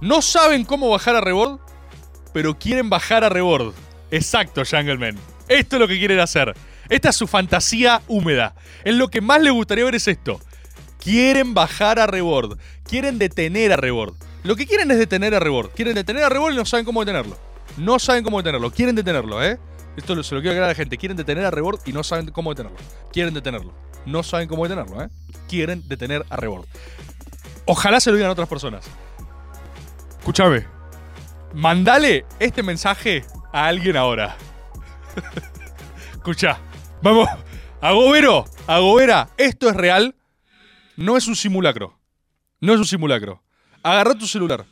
No 0.00 0.22
saben 0.22 0.64
cómo 0.64 0.90
bajar 0.90 1.16
a 1.16 1.20
Rebord, 1.20 1.58
pero 2.32 2.58
quieren 2.58 2.88
bajar 2.88 3.24
a 3.24 3.28
Rebord. 3.28 3.74
Exacto, 4.10 4.62
Jungleman. 4.64 5.16
Esto 5.48 5.76
es 5.76 5.80
lo 5.80 5.88
que 5.88 5.98
quieren 5.98 6.20
hacer. 6.20 6.54
Esta 6.88 7.08
es 7.08 7.16
su 7.16 7.26
fantasía 7.26 8.02
húmeda. 8.06 8.54
Es 8.84 8.94
lo 8.94 9.08
que 9.08 9.20
más 9.20 9.42
les 9.42 9.52
gustaría 9.52 9.84
ver 9.84 9.96
es 9.96 10.06
esto. 10.06 10.40
Quieren 10.98 11.54
bajar 11.54 11.98
a 11.98 12.06
Rebord. 12.06 12.58
Quieren 12.84 13.18
detener 13.18 13.72
a 13.72 13.76
Rebord. 13.76 14.14
Lo 14.42 14.56
que 14.56 14.66
quieren 14.66 14.90
es 14.90 14.98
detener 14.98 15.34
a 15.34 15.40
Rebord. 15.40 15.70
Quieren 15.70 15.94
detener 15.94 16.24
a 16.24 16.28
Rebord 16.28 16.52
y 16.54 16.56
no 16.56 16.64
saben 16.64 16.84
cómo 16.84 17.00
detenerlo. 17.00 17.36
No 17.76 17.98
saben 17.98 18.24
cómo 18.24 18.38
detenerlo. 18.38 18.70
Quieren 18.70 18.96
detenerlo, 18.96 19.42
¿eh? 19.42 19.58
Esto 19.96 20.22
se 20.22 20.34
lo 20.34 20.40
quiero 20.40 20.52
aclarar 20.52 20.70
a 20.70 20.72
la 20.72 20.74
gente. 20.74 20.96
Quieren 20.96 21.16
detener 21.16 21.44
a 21.44 21.50
Rebord 21.50 21.80
y 21.86 21.92
no 21.92 22.04
saben 22.04 22.30
cómo 22.30 22.50
detenerlo. 22.50 22.78
Quieren 23.12 23.34
detenerlo. 23.34 23.72
No 24.06 24.22
saben 24.22 24.48
cómo 24.48 24.64
detenerlo, 24.64 25.02
¿eh? 25.02 25.08
Quieren 25.48 25.86
detener 25.88 26.24
a 26.30 26.36
Rebord. 26.36 26.66
Ojalá 27.66 28.00
se 28.00 28.10
lo 28.10 28.16
digan 28.16 28.30
a 28.30 28.32
otras 28.32 28.48
personas. 28.48 28.86
Escúchame. 30.18 30.66
Mandale 31.52 32.26
este 32.38 32.62
mensaje 32.62 33.24
a 33.52 33.66
alguien 33.66 33.96
ahora. 33.96 34.36
Escucha. 36.12 36.58
Vamos. 37.02 37.28
Agobero. 37.80 38.44
Agobera. 38.66 39.30
Esto 39.36 39.68
es 39.68 39.76
real. 39.76 40.14
No 40.98 41.16
es 41.16 41.28
un 41.28 41.36
simulacro. 41.36 41.96
No 42.58 42.74
es 42.74 42.80
un 42.80 42.84
simulacro. 42.84 43.40
Agarra 43.84 44.18
tu 44.18 44.26
celular. 44.26 44.66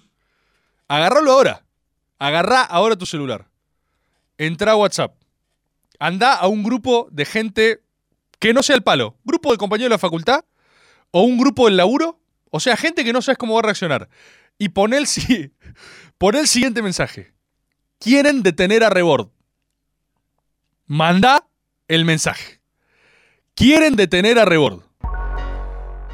Agarralo 0.89 1.31
ahora. 1.31 1.65
Agarrá 2.19 2.63
ahora 2.63 2.97
tu 2.97 3.07
celular. 3.07 3.47
Entra 4.37 4.73
a 4.73 4.77
WhatsApp. 4.77 5.15
Anda 6.01 6.35
a 6.35 6.49
un 6.49 6.65
grupo 6.65 7.07
de 7.13 7.27
gente 7.27 7.81
que 8.41 8.53
no 8.53 8.65
sea 8.65 8.75
el 8.75 8.83
palo. 8.83 9.17
Grupo 9.23 9.53
de 9.53 9.57
compañeros 9.57 9.91
de 9.91 9.95
la 9.95 9.99
facultad. 9.99 10.45
O 11.13 11.23
un 11.23 11.39
grupo 11.39 11.67
del 11.67 11.77
laburo. 11.77 12.19
O 12.51 12.59
sea, 12.59 12.77
gente 12.77 13.05
que 13.05 13.13
no 13.13 13.23
sabes 13.23 13.39
cómo 13.39 13.55
va 13.55 13.61
a 13.61 13.63
reaccionar. 13.63 14.09
Y 14.59 14.71
pon 14.71 14.95
el, 14.95 15.07
pon 16.19 16.35
el 16.35 16.49
siguiente 16.49 16.83
mensaje. 16.83 17.35
Quieren 18.01 18.43
detener 18.43 18.83
a 18.83 18.91
Rebord. 18.91 19.29
Manda 20.87 21.47
el 21.87 22.05
mensaje. 22.05 22.61
Quieren 23.55 23.95
detener 23.95 24.41
a 24.41 24.45
Rebord. 24.45 24.86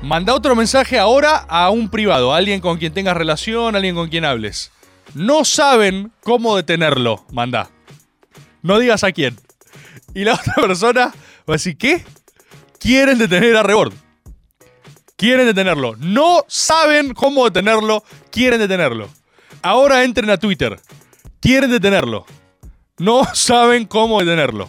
Manda 0.02 0.34
otro 0.34 0.56
mensaje 0.56 0.98
ahora 0.98 1.36
a 1.48 1.70
un 1.70 1.88
privado, 1.88 2.34
a 2.34 2.36
alguien 2.36 2.60
con 2.60 2.78
quien 2.78 2.92
tengas 2.92 3.16
relación, 3.16 3.74
a 3.74 3.78
alguien 3.78 3.94
con 3.94 4.08
quien 4.08 4.24
hables. 4.24 4.72
No 5.14 5.44
saben 5.44 6.12
cómo 6.22 6.56
detenerlo. 6.56 7.24
Manda. 7.30 7.70
No 8.62 8.78
digas 8.78 9.04
a 9.04 9.12
quién. 9.12 9.38
Y 10.14 10.24
la 10.24 10.34
otra 10.40 10.54
persona 10.54 11.06
va 11.06 11.14
a 11.48 11.52
decir, 11.52 11.76
¿qué? 11.76 12.04
Quieren 12.80 13.18
detener 13.18 13.56
a 13.56 13.62
Rebord. 13.62 13.92
Quieren 15.16 15.46
detenerlo. 15.46 15.94
No 15.98 16.44
saben 16.48 17.14
cómo 17.14 17.44
detenerlo. 17.44 18.02
Quieren 18.30 18.58
detenerlo. 18.58 19.08
Ahora 19.62 20.02
entren 20.02 20.30
a 20.30 20.36
Twitter. 20.36 20.80
Quieren 21.40 21.70
detenerlo. 21.70 22.26
No 22.98 23.22
saben 23.34 23.86
cómo 23.86 24.18
detenerlo. 24.18 24.68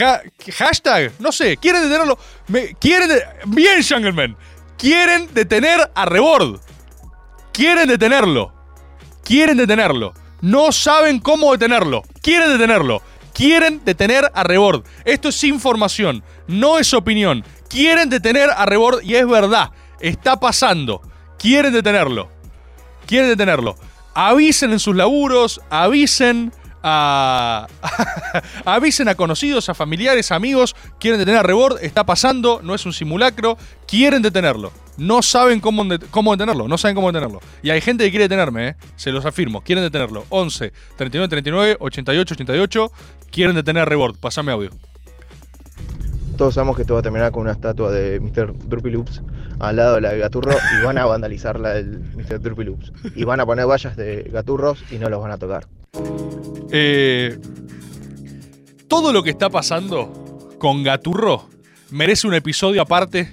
Ha- 0.00 0.22
hashtag, 0.56 1.12
no 1.20 1.30
sé, 1.30 1.56
quieren 1.58 1.82
detenerlo. 1.82 2.18
Me- 2.48 2.74
quieren 2.80 3.10
Bien, 3.46 3.80
Jungleman. 3.86 4.36
Quieren 4.78 5.28
detener 5.32 5.90
a 5.94 6.04
Rebord. 6.04 6.60
Quieren 7.52 7.88
detenerlo. 7.88 8.52
Quieren 9.24 9.56
detenerlo. 9.56 10.14
No 10.40 10.72
saben 10.72 11.20
cómo 11.20 11.52
detenerlo. 11.52 12.02
Quieren 12.20 12.50
detenerlo. 12.50 13.02
Quieren 13.32 13.84
detener 13.84 14.30
a 14.32 14.44
Rebord. 14.44 14.84
Esto 15.04 15.28
es 15.28 15.42
información, 15.44 16.22
no 16.46 16.78
es 16.78 16.94
opinión. 16.94 17.44
Quieren 17.68 18.08
detener 18.08 18.50
a 18.50 18.64
Rebord 18.64 19.02
y 19.02 19.16
es 19.16 19.26
verdad. 19.26 19.72
Está 20.00 20.38
pasando. 20.38 21.02
Quieren 21.38 21.72
detenerlo. 21.72 22.30
Quieren 23.06 23.28
detenerlo. 23.28 23.76
Avisen 24.14 24.70
en 24.72 24.78
sus 24.78 24.94
laburos, 24.94 25.60
avisen 25.70 26.52
a. 26.84 27.66
avisen 28.64 29.08
a 29.08 29.14
conocidos, 29.14 29.68
a 29.68 29.74
familiares, 29.74 30.30
amigos. 30.30 30.76
Quieren 31.00 31.18
detener 31.18 31.40
a 31.40 31.42
Rebord, 31.42 31.82
está 31.82 32.04
pasando, 32.04 32.60
no 32.62 32.74
es 32.74 32.84
un 32.86 32.92
simulacro. 32.92 33.56
Quieren 33.88 34.22
detenerlo. 34.22 34.70
No 34.96 35.22
saben 35.22 35.60
cómo, 35.60 35.84
cómo 36.10 36.32
detenerlo, 36.32 36.68
no 36.68 36.78
saben 36.78 36.94
cómo 36.94 37.10
detenerlo. 37.10 37.40
Y 37.62 37.70
hay 37.70 37.80
gente 37.80 38.04
que 38.04 38.10
quiere 38.10 38.24
detenerme, 38.24 38.68
¿eh? 38.68 38.76
se 38.94 39.10
los 39.10 39.24
afirmo. 39.24 39.62
Quieren 39.62 39.82
detenerlo. 39.82 40.26
11 40.28 40.72
39 40.96 41.28
39 41.28 41.76
88 41.80 42.34
88. 42.34 42.92
Quieren 43.32 43.56
detener 43.56 43.82
a 43.82 43.86
Rebord. 43.86 44.16
Pasame 44.18 44.52
audio. 44.52 44.70
Todos 46.36 46.54
sabemos 46.54 46.76
que 46.76 46.82
esto 46.82 46.94
va 46.94 47.00
a 47.00 47.02
terminar 47.02 47.32
con 47.32 47.42
una 47.42 47.52
estatua 47.52 47.90
de 47.92 48.20
Mr. 48.20 48.52
Droopy 48.68 48.90
Loops 48.90 49.22
al 49.60 49.76
lado 49.76 49.94
de 49.94 50.00
la 50.00 50.12
de 50.12 50.18
Gaturro 50.18 50.52
y 50.52 50.84
van 50.84 50.98
a 50.98 51.06
vandalizar 51.06 51.60
la 51.60 51.74
del 51.74 52.00
Mr. 52.00 52.40
Droopy 52.40 52.64
Loops. 52.64 52.92
Y 53.14 53.24
van 53.24 53.40
a 53.40 53.46
poner 53.46 53.66
vallas 53.66 53.96
de 53.96 54.28
Gaturros 54.32 54.84
y 54.90 54.98
no 54.98 55.08
los 55.08 55.22
van 55.22 55.30
a 55.30 55.38
tocar. 55.38 55.66
Eh, 56.70 57.38
todo 58.88 59.12
lo 59.12 59.22
que 59.22 59.30
está 59.30 59.50
pasando 59.50 60.56
con 60.58 60.82
Gaturro 60.82 61.48
merece 61.90 62.26
un 62.26 62.34
episodio 62.34 62.82
aparte 62.82 63.30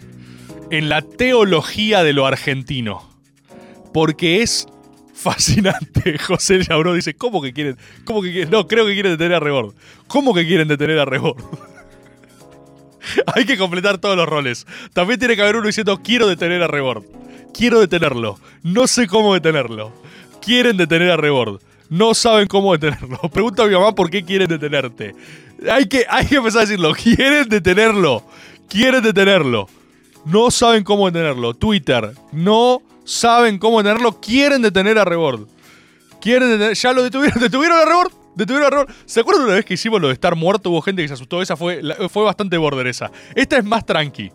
en 0.69 0.89
la 0.89 1.01
teología 1.01 2.03
de 2.03 2.13
lo 2.13 2.25
argentino. 2.25 3.09
Porque 3.93 4.41
es 4.41 4.67
fascinante. 5.13 6.17
José 6.27 6.59
Llabró 6.63 6.93
dice, 6.93 7.13
¿cómo 7.13 7.41
que 7.41 7.53
quieren? 7.53 7.77
¿Cómo 8.05 8.21
que 8.21 8.31
quieren? 8.31 8.49
No, 8.49 8.67
creo 8.67 8.85
que 8.85 8.93
quieren 8.93 9.13
detener 9.13 9.35
a 9.35 9.39
Rebord. 9.39 9.73
¿Cómo 10.07 10.33
que 10.33 10.45
quieren 10.45 10.67
detener 10.67 10.99
a 10.99 11.05
Rebord? 11.05 11.37
Hay 13.35 13.45
que 13.45 13.57
completar 13.57 13.97
todos 13.97 14.15
los 14.15 14.27
roles. 14.27 14.65
También 14.93 15.19
tiene 15.19 15.35
que 15.35 15.41
haber 15.41 15.55
uno 15.55 15.67
diciendo, 15.67 16.01
quiero 16.03 16.27
detener 16.27 16.61
a 16.63 16.67
Rebord. 16.67 17.03
Quiero 17.53 17.79
detenerlo. 17.79 18.39
No 18.63 18.87
sé 18.87 19.07
cómo 19.07 19.33
detenerlo. 19.33 19.91
Quieren 20.41 20.77
detener 20.77 21.11
a 21.11 21.17
Rebord. 21.17 21.61
No 21.91 22.13
saben 22.13 22.47
cómo 22.47 22.71
detenerlo. 22.71 23.17
Pregunta 23.33 23.63
a 23.63 23.67
mi 23.67 23.73
mamá 23.73 23.93
por 23.93 24.09
qué 24.09 24.23
quieren 24.23 24.47
detenerte. 24.47 25.13
Hay 25.69 25.87
que, 25.87 26.05
hay 26.09 26.25
que 26.25 26.37
empezar 26.37 26.59
a 26.59 26.61
decirlo. 26.61 26.93
Quieren 26.95 27.49
detenerlo. 27.49 28.23
Quieren 28.69 29.03
detenerlo. 29.03 29.67
No 30.23 30.51
saben 30.51 30.85
cómo 30.85 31.11
detenerlo. 31.11 31.53
Twitter. 31.53 32.13
No 32.31 32.81
saben 33.03 33.59
cómo 33.59 33.83
detenerlo. 33.83 34.21
Quieren 34.21 34.61
detener 34.61 34.97
a 34.99 35.03
Rebord. 35.03 35.49
Quieren 36.21 36.51
detener. 36.51 36.75
Ya 36.75 36.93
lo 36.93 37.03
detuvieron. 37.03 37.39
¿Detuvieron 37.41 37.77
a 37.77 37.83
Rebord? 37.85 38.13
Detuvieron 38.35 38.67
a 38.67 38.69
Rebord. 38.69 38.95
¿Se 39.05 39.19
acuerdan 39.19 39.43
una 39.43 39.55
vez 39.55 39.65
que 39.65 39.73
hicimos 39.73 39.99
lo 39.99 40.07
de 40.07 40.13
estar 40.13 40.33
muerto? 40.37 40.69
Hubo 40.69 40.81
gente 40.81 41.01
que 41.01 41.09
se 41.09 41.15
asustó. 41.15 41.41
Esa 41.41 41.57
fue, 41.57 41.81
fue 42.09 42.23
bastante 42.23 42.55
border 42.55 42.87
esa. 42.87 43.11
Esta 43.35 43.57
es 43.57 43.65
más 43.65 43.85
tranqui. 43.85 44.31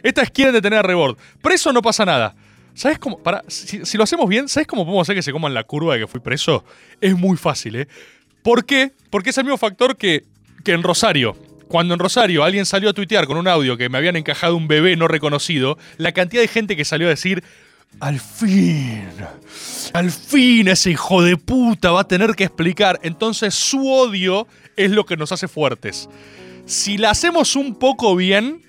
Esta 0.00 0.22
es 0.22 0.30
quieren 0.30 0.54
detener 0.54 0.78
a 0.78 0.82
Rebord. 0.82 1.16
Preso 1.42 1.72
no 1.72 1.82
pasa 1.82 2.04
nada. 2.04 2.36
¿Sabes 2.74 2.98
cómo? 2.98 3.18
Para, 3.18 3.44
si, 3.46 3.96
lo 3.96 4.04
hacemos 4.04 4.28
bien, 4.28 4.48
¿sabes 4.48 4.66
cómo 4.66 4.84
podemos 4.84 5.06
hacer 5.06 5.14
que 5.14 5.22
se 5.22 5.32
coman 5.32 5.54
la 5.54 5.64
curva 5.64 5.94
de 5.94 6.00
que 6.00 6.06
fui 6.06 6.20
preso? 6.20 6.64
Es 7.00 7.16
muy 7.16 7.36
fácil, 7.36 7.76
¿eh? 7.76 7.88
¿Por 8.42 8.64
qué? 8.64 8.92
Porque 9.10 9.30
es 9.30 9.38
el 9.38 9.44
mismo 9.44 9.58
factor 9.58 9.96
que, 9.96 10.24
que 10.64 10.72
en 10.72 10.82
Rosario. 10.82 11.36
Cuando 11.68 11.94
en 11.94 12.00
Rosario 12.00 12.44
alguien 12.44 12.66
salió 12.66 12.90
a 12.90 12.92
tuitear 12.92 13.26
con 13.26 13.36
un 13.36 13.48
audio 13.48 13.76
que 13.76 13.88
me 13.88 13.98
habían 13.98 14.16
encajado 14.16 14.56
un 14.56 14.68
bebé 14.68 14.96
no 14.96 15.08
reconocido, 15.08 15.78
la 15.96 16.12
cantidad 16.12 16.42
de 16.42 16.48
gente 16.48 16.76
que 16.76 16.84
salió 16.84 17.06
a 17.06 17.10
decir, 17.10 17.42
al 18.00 18.20
fin, 18.20 19.08
al 19.92 20.10
fin 20.10 20.68
ese 20.68 20.90
hijo 20.90 21.22
de 21.22 21.36
puta 21.36 21.92
va 21.92 22.00
a 22.00 22.08
tener 22.08 22.34
que 22.34 22.44
explicar. 22.44 22.98
Entonces 23.02 23.54
su 23.54 23.88
odio 23.88 24.46
es 24.76 24.90
lo 24.90 25.06
que 25.06 25.16
nos 25.16 25.32
hace 25.32 25.48
fuertes. 25.48 26.08
Si 26.66 26.98
la 26.98 27.10
hacemos 27.10 27.56
un 27.56 27.76
poco 27.76 28.16
bien, 28.16 28.62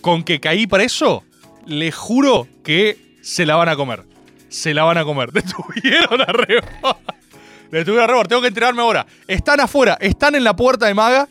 con 0.00 0.22
que 0.22 0.40
caí 0.40 0.66
preso, 0.66 1.24
le 1.66 1.90
juro 1.90 2.46
que 2.62 3.03
se 3.24 3.46
la 3.46 3.56
van 3.56 3.70
a 3.70 3.76
comer. 3.76 4.04
Se 4.50 4.74
la 4.74 4.84
van 4.84 4.98
a 4.98 5.04
comer. 5.04 5.32
Detuvieron 5.32 6.20
a 6.20 6.26
Rebord. 6.26 6.96
Detuvieron 7.70 8.04
a 8.04 8.06
Rebord. 8.06 8.28
Tengo 8.28 8.42
que 8.42 8.48
enterarme 8.48 8.82
ahora. 8.82 9.06
Están 9.26 9.60
afuera, 9.60 9.96
están 9.98 10.34
en 10.34 10.44
la 10.44 10.54
puerta 10.54 10.86
de 10.86 10.94
Maga. 10.94 11.26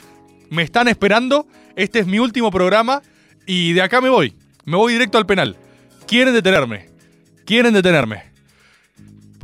Me 0.50 0.64
están 0.64 0.88
esperando. 0.88 1.48
Este 1.76 2.00
es 2.00 2.08
mi 2.08 2.18
último 2.18 2.50
programa. 2.50 3.04
Y 3.46 3.74
de 3.74 3.84
acá 3.84 4.02
me 4.02 4.10
voy. 4.10 4.34
Me 4.66 4.76
voy 4.76 4.94
directo 4.94 5.20
al 5.20 5.28
penal. 5.28 5.56
Quieren 6.08 6.34
detenerme. 6.34 6.90
Quieren 7.46 7.74
detenerme. 7.74 8.24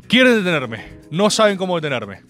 Quieren 0.07 0.43
detenerme. 0.43 0.99
No 1.12 1.29
saben 1.29 1.55
cómo 1.55 1.75
detenerme. 1.75 2.23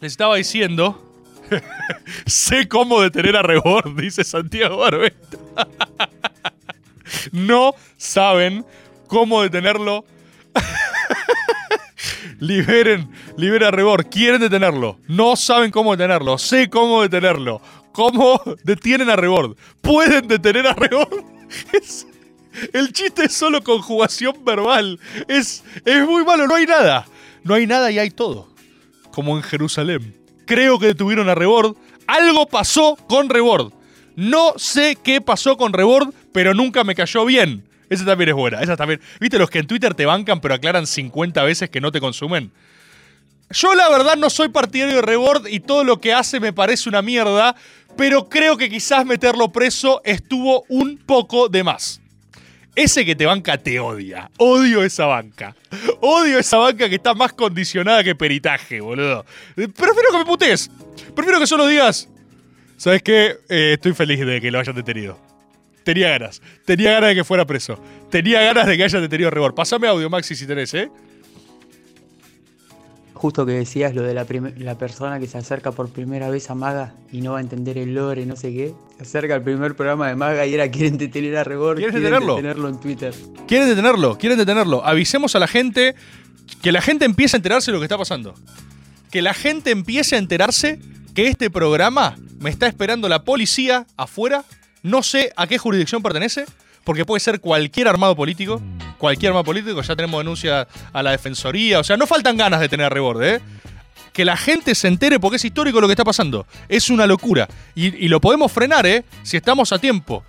Les 0.00 0.12
estaba 0.12 0.36
diciendo. 0.36 1.02
sé 2.26 2.68
cómo 2.68 3.02
detener 3.02 3.36
a 3.36 3.42
Rebord, 3.42 4.00
dice 4.00 4.24
Santiago 4.24 4.78
Barbeta. 4.78 5.38
no 7.32 7.74
saben 7.98 8.64
cómo 9.06 9.42
detenerlo. 9.42 10.04
liberen, 12.40 13.08
libera 13.36 13.68
a 13.68 13.70
Rebord. 13.70 14.06
Quieren 14.08 14.40
detenerlo. 14.40 14.98
No 15.08 15.36
saben 15.36 15.70
cómo 15.70 15.92
detenerlo. 15.96 16.38
Sé 16.38 16.68
cómo 16.68 17.02
detenerlo. 17.02 17.60
¿Cómo 17.92 18.40
detienen 18.64 19.08
a 19.10 19.16
Rebord? 19.16 19.56
Pueden 19.80 20.28
detener 20.28 20.66
a 20.66 20.74
Rebord. 20.74 21.24
Es- 21.72 22.06
el 22.72 22.90
chiste 22.90 23.24
es 23.26 23.34
solo 23.34 23.62
conjugación 23.62 24.42
verbal. 24.42 24.98
Es, 25.28 25.62
es 25.84 26.06
muy 26.06 26.24
malo, 26.24 26.46
no 26.46 26.54
hay 26.54 26.64
nada. 26.64 27.06
No 27.44 27.52
hay 27.54 27.66
nada 27.66 27.90
y 27.90 27.98
hay 27.98 28.10
todo. 28.10 28.48
Como 29.12 29.36
en 29.36 29.42
Jerusalén. 29.42 30.16
Creo 30.46 30.78
que 30.78 30.86
detuvieron 30.86 31.28
a 31.28 31.34
Rebord. 31.34 31.76
Algo 32.06 32.46
pasó 32.46 32.96
con 33.08 33.28
Rebord. 33.28 33.72
No 34.14 34.54
sé 34.56 34.96
qué 35.02 35.20
pasó 35.20 35.58
con 35.58 35.74
Rebord, 35.74 36.14
pero 36.32 36.54
nunca 36.54 36.82
me 36.82 36.94
cayó 36.94 37.26
bien. 37.26 37.65
Esa 37.88 38.04
también 38.04 38.30
es 38.30 38.34
buena. 38.34 38.60
Esa 38.60 38.76
también. 38.76 39.00
¿Viste 39.20 39.38
los 39.38 39.50
que 39.50 39.58
en 39.58 39.66
Twitter 39.66 39.94
te 39.94 40.06
bancan 40.06 40.40
pero 40.40 40.54
aclaran 40.54 40.86
50 40.86 41.42
veces 41.44 41.70
que 41.70 41.80
no 41.80 41.92
te 41.92 42.00
consumen? 42.00 42.52
Yo 43.50 43.74
la 43.74 43.88
verdad 43.88 44.16
no 44.16 44.28
soy 44.28 44.48
partidario 44.48 44.96
de 44.96 45.02
Rebord 45.02 45.46
y 45.46 45.60
todo 45.60 45.84
lo 45.84 46.00
que 46.00 46.12
hace 46.12 46.40
me 46.40 46.52
parece 46.52 46.88
una 46.88 47.00
mierda, 47.00 47.54
pero 47.96 48.28
creo 48.28 48.56
que 48.56 48.68
quizás 48.68 49.06
meterlo 49.06 49.52
preso 49.52 50.00
estuvo 50.04 50.64
un 50.68 50.98
poco 50.98 51.48
de 51.48 51.62
más. 51.62 52.00
Ese 52.74 53.06
que 53.06 53.14
te 53.14 53.24
banca 53.24 53.56
te 53.56 53.78
odia. 53.80 54.30
Odio 54.36 54.82
esa 54.82 55.06
banca. 55.06 55.54
Odio 56.00 56.38
esa 56.38 56.58
banca 56.58 56.88
que 56.88 56.96
está 56.96 57.14
más 57.14 57.32
condicionada 57.32 58.04
que 58.04 58.14
peritaje, 58.14 58.80
boludo. 58.80 59.24
Prefiero 59.54 60.10
que 60.12 60.18
me 60.18 60.24
putees. 60.26 60.70
Prefiero 61.14 61.40
que 61.40 61.46
solo 61.46 61.66
digas. 61.66 62.08
¿Sabes 62.76 63.02
qué? 63.02 63.38
Eh, 63.48 63.72
estoy 63.74 63.94
feliz 63.94 64.20
de 64.26 64.40
que 64.40 64.50
lo 64.50 64.58
hayan 64.58 64.74
detenido. 64.74 65.25
Tenía 65.86 66.08
ganas. 66.08 66.42
Tenía 66.64 66.90
ganas 66.94 67.10
de 67.10 67.14
que 67.14 67.22
fuera 67.22 67.46
preso. 67.46 67.78
Tenía 68.10 68.40
ganas 68.42 68.66
de 68.66 68.76
que 68.76 68.82
hayan 68.82 69.02
detenido 69.02 69.28
a 69.28 69.30
Rebord. 69.30 69.54
Pásame 69.54 69.86
audio, 69.86 70.10
Maxi, 70.10 70.34
si 70.34 70.44
tenés, 70.44 70.74
¿eh? 70.74 70.90
Justo 73.14 73.46
que 73.46 73.52
decías 73.52 73.94
lo 73.94 74.02
de 74.02 74.12
la, 74.12 74.26
la 74.58 74.76
persona 74.76 75.20
que 75.20 75.28
se 75.28 75.38
acerca 75.38 75.70
por 75.70 75.88
primera 75.90 76.28
vez 76.28 76.50
a 76.50 76.56
Maga 76.56 76.94
y 77.12 77.20
no 77.20 77.32
va 77.34 77.38
a 77.38 77.40
entender 77.40 77.78
el 77.78 77.94
lore, 77.94 78.26
no 78.26 78.34
sé 78.34 78.52
qué. 78.52 78.74
Se 78.96 79.04
acerca 79.04 79.36
al 79.36 79.44
primer 79.44 79.76
programa 79.76 80.08
de 80.08 80.16
Maga 80.16 80.44
y 80.44 80.54
era 80.54 80.68
quieren 80.72 80.98
detener 80.98 81.36
a 81.36 81.44
Rebord. 81.44 81.76
¿Quieren 81.76 81.94
detenerlo? 81.94 82.34
detenerlo 82.34 82.68
en 82.68 82.80
Twitter. 82.80 83.14
Quieren 83.46 83.68
detenerlo, 83.68 84.18
quieren 84.18 84.38
detenerlo. 84.38 84.84
Avisemos 84.84 85.36
a 85.36 85.38
la 85.38 85.46
gente 85.46 85.94
que 86.62 86.72
la 86.72 86.82
gente 86.82 87.04
empiece 87.04 87.36
a 87.36 87.38
enterarse 87.38 87.70
de 87.70 87.74
lo 87.74 87.78
que 87.80 87.84
está 87.84 87.96
pasando. 87.96 88.34
Que 89.12 89.22
la 89.22 89.34
gente 89.34 89.70
empiece 89.70 90.16
a 90.16 90.18
enterarse 90.18 90.80
que 91.14 91.28
este 91.28 91.48
programa 91.48 92.16
me 92.40 92.50
está 92.50 92.66
esperando 92.66 93.08
la 93.08 93.22
policía 93.22 93.86
afuera. 93.96 94.42
No 94.86 95.02
sé 95.02 95.32
a 95.34 95.48
qué 95.48 95.58
jurisdicción 95.58 96.00
pertenece, 96.00 96.44
porque 96.84 97.04
puede 97.04 97.18
ser 97.18 97.40
cualquier 97.40 97.88
armado 97.88 98.14
político. 98.14 98.62
Cualquier 98.98 99.30
armado 99.30 99.42
político, 99.42 99.82
ya 99.82 99.96
tenemos 99.96 100.20
denuncia 100.20 100.68
a 100.92 101.02
la 101.02 101.10
defensoría. 101.10 101.80
O 101.80 101.84
sea, 101.84 101.96
no 101.96 102.06
faltan 102.06 102.36
ganas 102.36 102.60
de 102.60 102.68
tener 102.68 102.92
reborde, 102.92 103.34
¿eh? 103.34 103.40
Que 104.12 104.24
la 104.24 104.36
gente 104.36 104.76
se 104.76 104.86
entere 104.86 105.18
porque 105.18 105.38
es 105.38 105.44
histórico 105.44 105.80
lo 105.80 105.88
que 105.88 105.94
está 105.94 106.04
pasando. 106.04 106.46
Es 106.68 106.88
una 106.88 107.04
locura. 107.08 107.48
Y, 107.74 108.06
lo 108.06 108.20
podemos 108.20 108.52
frenar, 108.52 108.86
¿eh? 108.86 109.04
Si 109.24 109.36
estamos 109.36 109.72
a 109.72 109.80
tiempo. 109.80 110.22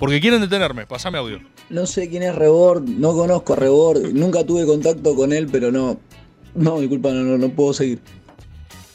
Porque 0.00 0.20
quieren 0.20 0.40
detenerme. 0.40 0.86
Pasame 0.86 1.18
audio. 1.18 1.38
No 1.68 1.86
sé 1.86 2.08
quién 2.08 2.24
es 2.24 2.34
Rebord, 2.34 2.82
no 2.88 3.12
conozco 3.12 3.52
a 3.52 3.56
Rebord, 3.56 4.12
nunca 4.12 4.44
tuve 4.44 4.66
contacto 4.66 5.14
con 5.14 5.32
él, 5.32 5.46
pero 5.46 5.70
no. 5.70 6.00
No, 6.56 6.80
disculpa, 6.80 7.12
no, 7.12 7.38
no 7.38 7.48
puedo 7.50 7.72
seguir. 7.72 8.00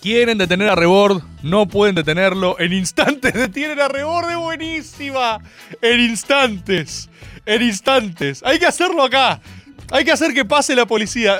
Quieren 0.06 0.38
detener 0.38 0.70
a 0.70 0.76
Rebord, 0.76 1.24
no 1.42 1.66
pueden 1.66 1.96
detenerlo. 1.96 2.60
En 2.60 2.74
instantes 2.74 3.34
detienen 3.34 3.80
a 3.80 3.88
Rebord, 3.88 4.36
buenísima. 4.36 5.40
En 5.82 6.00
instantes, 6.00 7.10
en 7.44 7.64
instantes. 7.64 8.44
Hay 8.46 8.60
que 8.60 8.68
hacerlo 8.68 9.02
acá. 9.02 9.42
Hay 9.90 10.06
que 10.06 10.12
hacer 10.12 10.32
que 10.36 10.46
pase 10.46 10.76
la 10.76 10.86
policía. 10.86 11.40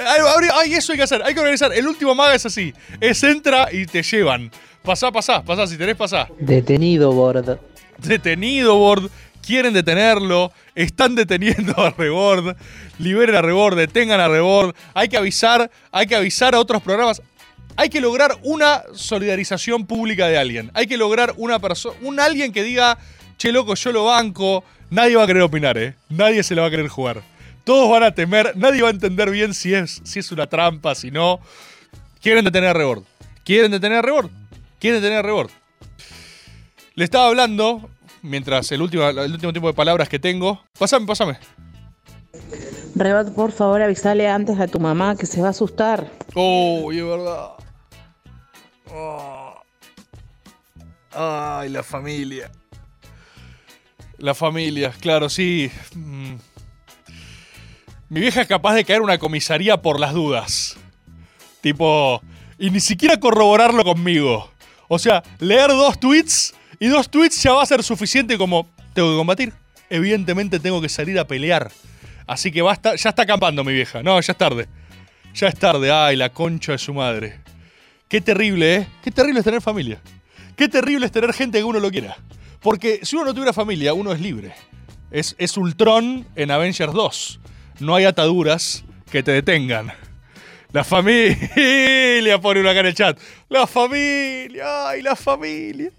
Ay, 0.64 0.74
eso 0.74 0.94
hay 0.94 0.98
que 0.98 1.04
hacer. 1.04 1.22
Hay 1.22 1.36
que 1.36 1.42
organizar. 1.42 1.72
El 1.74 1.88
último 1.88 2.16
maga 2.16 2.34
es 2.34 2.48
así. 2.48 2.74
Es 3.00 3.22
entra 3.24 3.72
y 3.72 3.86
te 3.86 4.02
llevan. 4.02 4.50
Pasá, 4.82 5.12
pasá, 5.12 5.44
pasá. 5.44 5.68
Si 5.68 5.78
tenés, 5.78 5.96
pasá. 5.96 6.28
Detenido, 6.40 7.12
Bord. 7.12 7.60
Detenido, 8.00 8.78
Bord. 8.78 9.12
Quieren 9.46 9.76
detenerlo. 9.76 10.52
Están 10.74 11.14
deteniendo 11.14 11.80
a 11.80 11.92
Rebord. 11.92 12.56
Liberen 12.98 13.36
a 13.36 13.44
Rebord. 13.44 13.76
Detengan 13.76 14.20
a 14.20 14.28
Rebord. 14.28 14.74
Hay 14.96 15.08
que 15.08 15.18
avisar. 15.18 15.70
Hay 15.92 16.08
que 16.08 16.16
avisar 16.16 16.56
a 16.56 16.60
otros 16.60 16.82
programas. 16.82 17.22
Hay 17.78 17.90
que 17.90 18.00
lograr 18.00 18.38
una 18.44 18.84
solidarización 18.94 19.86
pública 19.86 20.28
de 20.28 20.38
alguien. 20.38 20.72
Hay 20.74 20.88
que 20.88 20.98
lograr 20.98 21.34
una 21.38 21.60
persona. 21.60 21.96
Un 22.02 22.20
alguien 22.20 22.52
que 22.52 22.64
diga. 22.64 22.98
Che, 23.38 23.52
loco, 23.52 23.76
yo 23.76 23.92
lo 23.92 24.06
banco. 24.06 24.64
Nadie 24.90 25.18
va 25.18 25.24
a 25.24 25.28
querer 25.28 25.42
opinar, 25.42 25.78
¿eh? 25.78 25.96
Nadie 26.10 26.42
se 26.44 26.56
la 26.56 26.62
va 26.62 26.68
a 26.70 26.72
querer 26.72 26.88
jugar. 26.88 27.22
Todos 27.66 27.90
van 27.90 28.04
a 28.04 28.14
temer. 28.14 28.54
Nadie 28.56 28.82
va 28.82 28.90
a 28.90 28.92
entender 28.92 29.30
bien 29.30 29.54
si 29.54 29.74
es, 29.74 30.02
si 30.06 30.20
es 30.20 30.32
una 30.32 30.48
trampa, 30.48 30.96
si 30.96 31.12
no. 31.12 31.40
Quieren 32.22 32.46
detener 32.46 32.70
a 32.70 32.74
Rebord. 32.74 33.04
Quieren 33.44 33.72
detener 33.72 33.98
a 33.98 34.02
Rebord. 34.02 34.30
Quieren 34.80 35.02
detener 35.02 35.20
a 35.20 35.22
Rebord. 35.24 35.50
Le 36.94 37.04
estaba 37.04 37.28
hablando, 37.28 37.90
mientras 38.22 38.72
el 38.72 38.82
último, 38.82 39.08
el 39.08 39.32
último 39.34 39.52
tiempo 39.52 39.68
de 39.68 39.74
palabras 39.74 40.08
que 40.08 40.18
tengo. 40.18 40.64
Pásame, 40.80 41.06
pásame. 41.06 41.38
Rebot, 42.96 43.34
por 43.36 43.52
favor, 43.52 43.82
avisale 43.82 44.30
antes 44.30 44.58
a 44.60 44.68
tu 44.68 44.80
mamá 44.80 45.18
que 45.18 45.26
se 45.26 45.42
va 45.42 45.48
a 45.48 45.52
asustar. 45.52 46.10
Oh, 46.36 46.90
es 46.94 47.04
verdad. 47.04 47.55
Oh. 48.96 49.62
Ay, 51.12 51.70
la 51.70 51.84
familia. 51.84 52.50
La 54.18 54.34
familia, 54.34 54.94
claro, 55.00 55.30
sí. 55.30 55.70
Mm. 55.94 56.36
Mi 58.08 58.22
vieja 58.22 58.42
es 58.42 58.48
capaz 58.48 58.76
de 58.76 58.86
caer 58.86 59.02
una 59.02 59.18
comisaría 59.18 59.82
por 59.82 60.00
las 60.00 60.14
dudas. 60.14 60.78
Tipo, 61.62 62.22
y 62.58 62.70
ni 62.70 62.80
siquiera 62.80 63.20
corroborarlo 63.20 63.84
conmigo. 63.84 64.52
O 64.88 65.00
sea, 65.00 65.24
leer 65.40 65.70
dos 65.70 66.00
tweets 66.00 66.54
y 66.80 66.88
dos 66.88 67.10
tweets 67.10 67.42
ya 67.44 67.54
va 67.54 67.64
a 67.64 67.66
ser 67.66 67.84
suficiente 67.84 68.38
como 68.38 68.70
tengo 68.94 69.12
que 69.12 69.18
combatir. 69.18 69.54
Evidentemente 69.90 70.60
tengo 70.60 70.82
que 70.82 70.90
salir 70.90 71.20
a 71.20 71.28
pelear. 71.28 71.72
Así 72.28 72.52
que 72.52 72.62
basta, 72.62 72.96
ya 72.96 73.10
está 73.10 73.24
acampando 73.24 73.64
mi 73.64 73.74
vieja. 73.74 74.02
No, 74.02 74.20
ya 74.22 74.32
es 74.32 74.38
tarde. 74.38 74.68
Ya 75.34 75.48
es 75.48 75.56
tarde. 75.60 75.92
Ay, 75.92 76.16
la 76.16 76.30
concha 76.30 76.72
de 76.74 76.78
su 76.78 76.94
madre. 76.94 77.45
Qué 78.08 78.22
terrible, 78.22 78.76
¿eh? 78.76 78.88
Qué 79.04 79.12
terrible 79.12 79.40
es 79.40 79.46
tener 79.46 79.62
familia. 79.62 80.00
Qué 80.56 80.70
terrible 80.70 81.06
es 81.06 81.12
tener 81.12 81.34
gente 81.34 81.58
que 81.58 81.64
uno 81.64 81.80
lo 81.80 81.90
quiera. 81.92 82.18
Porque 82.62 83.00
si 83.04 83.16
uno 83.16 83.26
no 83.26 83.34
tuviera 83.34 83.54
familia, 83.54 83.94
uno 83.94 84.12
es 84.14 84.22
libre. 84.22 84.54
Es, 85.12 85.36
es 85.38 85.58
Ultron 85.58 86.26
en 86.36 86.52
Avengers 86.52 86.94
2. 86.94 87.40
No 87.80 87.96
hay 87.96 88.06
ataduras 88.06 88.84
que 89.12 89.24
te 89.24 89.32
detengan. 89.32 89.92
La 90.72 90.84
familia, 90.84 92.40
pone 92.42 92.60
una 92.60 92.72
acá 92.72 92.82
en 92.82 92.86
el 92.88 92.96
chat. 92.96 93.20
La 93.50 93.66
familia, 93.66 94.90
ay, 94.90 95.02
la 95.02 95.16
familia. 95.16 95.92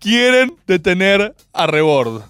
Quieren 0.00 0.56
detener 0.66 1.34
a 1.52 1.66
Rebord. 1.66 2.22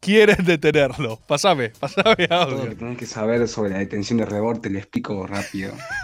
Quieren 0.00 0.44
detenerlo. 0.44 1.18
Pasame, 1.26 1.70
pasame 1.70 2.28
Todo 2.28 2.50
lo 2.50 2.56
audio. 2.56 2.68
que 2.70 2.74
tenés 2.76 2.98
que 2.98 3.06
saber 3.06 3.46
sobre 3.48 3.70
la 3.70 3.78
detención 3.78 4.18
de 4.18 4.26
Rebord 4.26 4.60
te 4.60 4.70
lo 4.70 4.78
explico 4.78 5.26
rápido. 5.26 5.72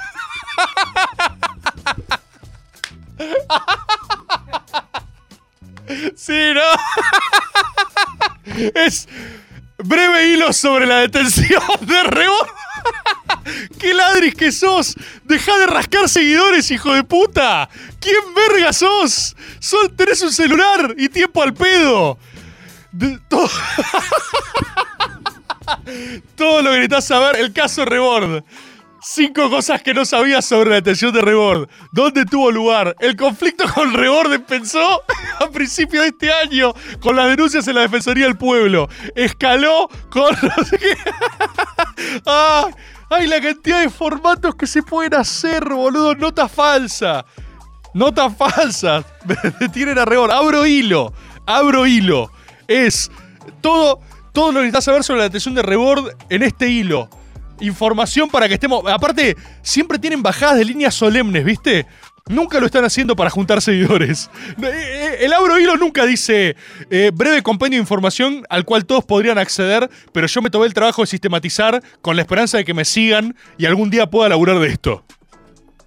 Sí, 6.14 6.52
¿no? 6.54 6.62
es 8.74 9.08
breve 9.78 10.28
hilo 10.28 10.52
sobre 10.52 10.86
la 10.86 10.98
detención 10.98 11.62
de 11.80 12.02
Rebord. 12.04 12.48
¡Qué 13.78 13.94
ladris 13.94 14.34
que 14.34 14.52
sos! 14.52 14.94
¡Deja 15.24 15.58
de 15.58 15.66
rascar 15.66 16.08
seguidores, 16.08 16.70
hijo 16.70 16.94
de 16.94 17.02
puta! 17.04 17.68
¿Quién 17.98 18.34
verga 18.34 18.72
sos? 18.72 19.36
Sol, 19.58 19.92
tenés 19.96 20.22
un 20.22 20.32
celular 20.32 20.94
y 20.96 21.08
tiempo 21.08 21.42
al 21.42 21.54
pedo. 21.54 22.18
Todo... 23.28 23.50
todo 26.36 26.62
lo 26.62 26.70
que 26.70 26.76
necesitas 26.76 27.06
saber, 27.06 27.36
el 27.36 27.52
caso 27.52 27.84
Rebord. 27.84 28.44
Cinco 29.02 29.48
cosas 29.48 29.80
que 29.82 29.94
no 29.94 30.04
sabías 30.04 30.44
sobre 30.44 30.70
la 30.70 30.76
detención 30.76 31.12
de 31.12 31.22
Rebord. 31.22 31.68
¿Dónde 31.90 32.26
tuvo 32.26 32.50
lugar? 32.50 32.94
El 33.00 33.16
conflicto 33.16 33.64
con 33.72 33.94
Rebord 33.94 34.32
empezó 34.32 35.02
a 35.38 35.48
principios 35.50 36.02
de 36.02 36.08
este 36.10 36.30
año 36.30 36.74
con 37.00 37.16
las 37.16 37.28
denuncias 37.28 37.66
en 37.66 37.76
la 37.76 37.80
Defensoría 37.82 38.26
del 38.26 38.36
Pueblo. 38.36 38.88
Escaló 39.14 39.88
con. 40.10 40.36
Ah, 42.24 42.66
¡Ay, 43.10 43.26
la 43.26 43.40
cantidad 43.42 43.80
de 43.80 43.90
formatos 43.90 44.54
que 44.54 44.66
se 44.66 44.82
pueden 44.82 45.14
hacer, 45.14 45.68
boludo! 45.68 46.14
Nota 46.14 46.48
falsa. 46.48 47.26
Notas 47.92 48.34
falsas. 48.36 49.04
Detienen 49.60 49.98
a 49.98 50.06
Rebord. 50.06 50.30
Abro 50.30 50.64
hilo. 50.64 51.12
Abro 51.46 51.86
hilo. 51.86 52.30
Es 52.66 53.10
todo, 53.60 54.00
todo 54.32 54.52
lo 54.52 54.60
que 54.60 54.66
necesitas 54.66 54.84
saber 54.84 55.04
sobre 55.04 55.18
la 55.18 55.24
detención 55.24 55.54
de 55.54 55.62
Rebord 55.62 56.16
en 56.30 56.42
este 56.42 56.68
hilo. 56.68 57.10
Información 57.60 58.28
para 58.28 58.48
que 58.48 58.54
estemos. 58.54 58.84
Aparte, 58.86 59.36
siempre 59.62 59.98
tienen 59.98 60.22
bajadas 60.22 60.56
de 60.58 60.64
líneas 60.64 60.94
solemnes, 60.94 61.44
¿viste? 61.44 61.86
Nunca 62.30 62.60
lo 62.60 62.66
están 62.66 62.84
haciendo 62.84 63.16
para 63.16 63.28
juntar 63.28 63.60
seguidores. 63.60 64.30
Eh, 64.62 64.66
eh, 64.66 65.16
El 65.20 65.32
Auro 65.32 65.58
Hilo 65.58 65.76
nunca 65.76 66.06
dice 66.06 66.56
eh, 66.88 67.10
breve 67.12 67.42
compendio 67.42 67.78
de 67.78 67.82
información 67.82 68.44
al 68.48 68.64
cual 68.64 68.86
todos 68.86 69.04
podrían 69.04 69.36
acceder, 69.36 69.90
pero 70.12 70.28
yo 70.28 70.40
me 70.40 70.50
tomé 70.50 70.66
el 70.66 70.74
trabajo 70.74 71.02
de 71.02 71.06
sistematizar 71.06 71.82
con 72.00 72.14
la 72.14 72.22
esperanza 72.22 72.58
de 72.58 72.64
que 72.64 72.72
me 72.72 72.84
sigan 72.84 73.34
y 73.58 73.66
algún 73.66 73.90
día 73.90 74.08
pueda 74.08 74.28
laburar 74.28 74.60
de 74.60 74.68
esto. 74.68 75.04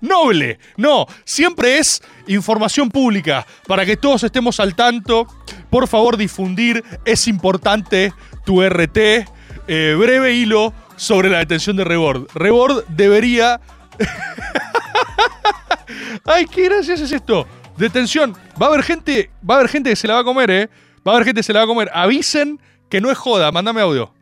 Noble, 0.01 0.59
no, 0.75 1.05
siempre 1.23 1.77
es 1.77 2.01
información 2.27 2.89
pública 2.89 3.47
para 3.65 3.85
que 3.85 3.95
todos 3.95 4.23
estemos 4.23 4.59
al 4.59 4.75
tanto. 4.75 5.27
Por 5.69 5.87
favor, 5.87 6.17
difundir, 6.17 6.83
es 7.05 7.29
importante 7.29 8.11
tu 8.45 8.61
RT. 8.61 9.29
Breve 9.65 10.33
hilo 10.33 10.73
sobre 10.95 11.29
la 11.29 11.39
detención 11.39 11.75
de 11.75 11.83
Rebord. 11.83 12.27
Rebord 12.33 12.85
debería 12.87 13.59
Ay, 16.25 16.45
qué 16.45 16.65
gracioso 16.65 17.03
es 17.03 17.11
esto. 17.11 17.47
Detención. 17.77 18.35
Va 18.61 18.67
a 18.67 18.69
haber 18.69 18.83
gente, 18.83 19.29
va 19.47 19.55
a 19.55 19.57
haber 19.59 19.69
gente 19.69 19.89
que 19.89 19.95
se 19.95 20.07
la 20.07 20.15
va 20.15 20.19
a 20.21 20.23
comer, 20.23 20.51
¿eh? 20.51 20.69
Va 21.05 21.11
a 21.11 21.15
haber 21.15 21.25
gente 21.25 21.39
que 21.39 21.43
se 21.43 21.53
la 21.53 21.59
va 21.59 21.65
a 21.65 21.67
comer. 21.67 21.89
Avisen 21.93 22.59
que 22.89 23.01
no 23.01 23.11
es 23.11 23.17
joda. 23.17 23.51
Mándame 23.51 23.81
audio. 23.81 24.13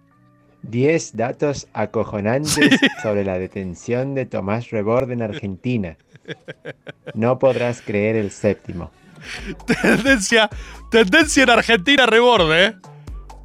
10 0.63 1.17
datos 1.17 1.67
acojonantes 1.73 2.79
sobre 3.01 3.23
la 3.23 3.39
detención 3.39 4.13
de 4.13 4.25
Tomás 4.25 4.69
Rebord 4.69 5.11
en 5.11 5.21
Argentina. 5.21 5.97
No 7.13 7.39
podrás 7.39 7.81
creer 7.81 8.15
el 8.15 8.31
séptimo. 8.31 8.91
Tendencia, 9.65 10.49
tendencia 10.89 11.43
en 11.43 11.49
Argentina 11.49 12.05
rebord, 12.05 12.51
¿eh? 12.53 12.75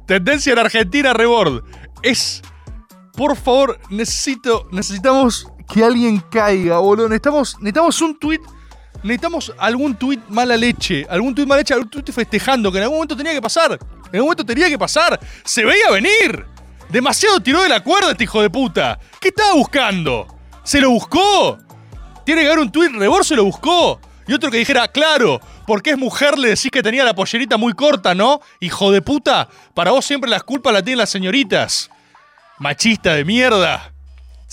Tendencia 0.05 0.53
en 0.53 0.59
Argentina 0.59 1.13
rebord. 1.13 1.63
Es, 2.01 2.41
por 3.17 3.35
favor, 3.35 3.79
necesito, 3.89 4.67
necesitamos 4.71 5.47
que 5.73 5.83
alguien 5.83 6.23
caiga, 6.29 6.77
boludo. 6.77 7.09
Necesitamos, 7.09 7.55
necesitamos 7.59 8.01
un 8.01 8.19
tweet, 8.19 8.41
necesitamos 9.01 9.53
algún 9.57 9.95
tweet 9.95 10.19
mala 10.29 10.55
leche, 10.55 11.07
algún 11.09 11.33
tweet 11.33 11.47
mala 11.47 11.61
leche, 11.61 11.73
algún 11.73 11.89
tweet 11.89 12.13
festejando 12.13 12.71
que 12.71 12.77
en 12.77 12.83
algún 12.83 12.97
momento 12.97 13.17
tenía 13.17 13.33
que 13.33 13.41
pasar. 13.41 13.71
En 13.71 14.15
algún 14.15 14.27
momento 14.27 14.45
tenía 14.45 14.69
que 14.69 14.77
pasar. 14.77 15.19
Se 15.43 15.65
veía 15.65 15.89
venir. 15.89 16.45
Demasiado 16.89 17.39
tiró 17.39 17.63
de 17.63 17.69
la 17.69 17.83
cuerda 17.83 18.11
este 18.11 18.25
hijo 18.25 18.39
de 18.39 18.51
puta. 18.51 18.99
¿Qué 19.19 19.29
estaba 19.29 19.55
buscando? 19.55 20.27
¿Se 20.63 20.79
lo 20.79 20.91
buscó? 20.91 21.57
Tiene 22.23 22.41
que 22.41 22.47
haber 22.49 22.59
un 22.59 22.71
tweet 22.71 22.89
rebord, 22.89 23.23
se 23.23 23.35
lo 23.35 23.45
buscó. 23.45 23.99
Y 24.27 24.33
otro 24.33 24.51
que 24.51 24.59
dijera, 24.59 24.87
claro, 24.89 25.41
porque 25.65 25.89
es 25.89 25.97
mujer 25.97 26.37
le 26.37 26.49
decís 26.49 26.69
que 26.69 26.83
tenía 26.83 27.03
la 27.03 27.15
pollerita 27.15 27.57
muy 27.57 27.73
corta, 27.73 28.13
¿no? 28.13 28.41
Hijo 28.59 28.91
de 28.91 29.01
puta, 29.01 29.49
para 29.73 29.89
vos 29.89 30.05
siempre 30.05 30.29
las 30.29 30.43
culpas 30.43 30.71
las 30.71 30.83
tienen 30.83 30.99
las 30.99 31.09
señoritas. 31.09 31.89
Machista 32.59 33.13
de 33.13 33.25
mierda. 33.25 33.91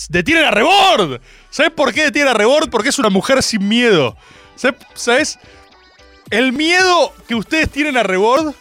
Detienen 0.08 0.44
a 0.44 0.50
Rebord. 0.50 1.20
¿Sabes 1.50 1.72
por 1.72 1.92
qué 1.92 2.04
detienen 2.04 2.30
a 2.30 2.34
Rebord? 2.34 2.68
Porque 2.68 2.88
es 2.88 2.98
una 2.98 3.10
mujer 3.10 3.42
sin 3.42 3.66
miedo. 3.66 4.16
¿Sabes? 4.94 5.38
El 6.30 6.52
miedo 6.52 7.12
que 7.28 7.34
ustedes 7.34 7.70
tienen 7.70 7.96
a 7.96 8.02
Rebord 8.02 8.54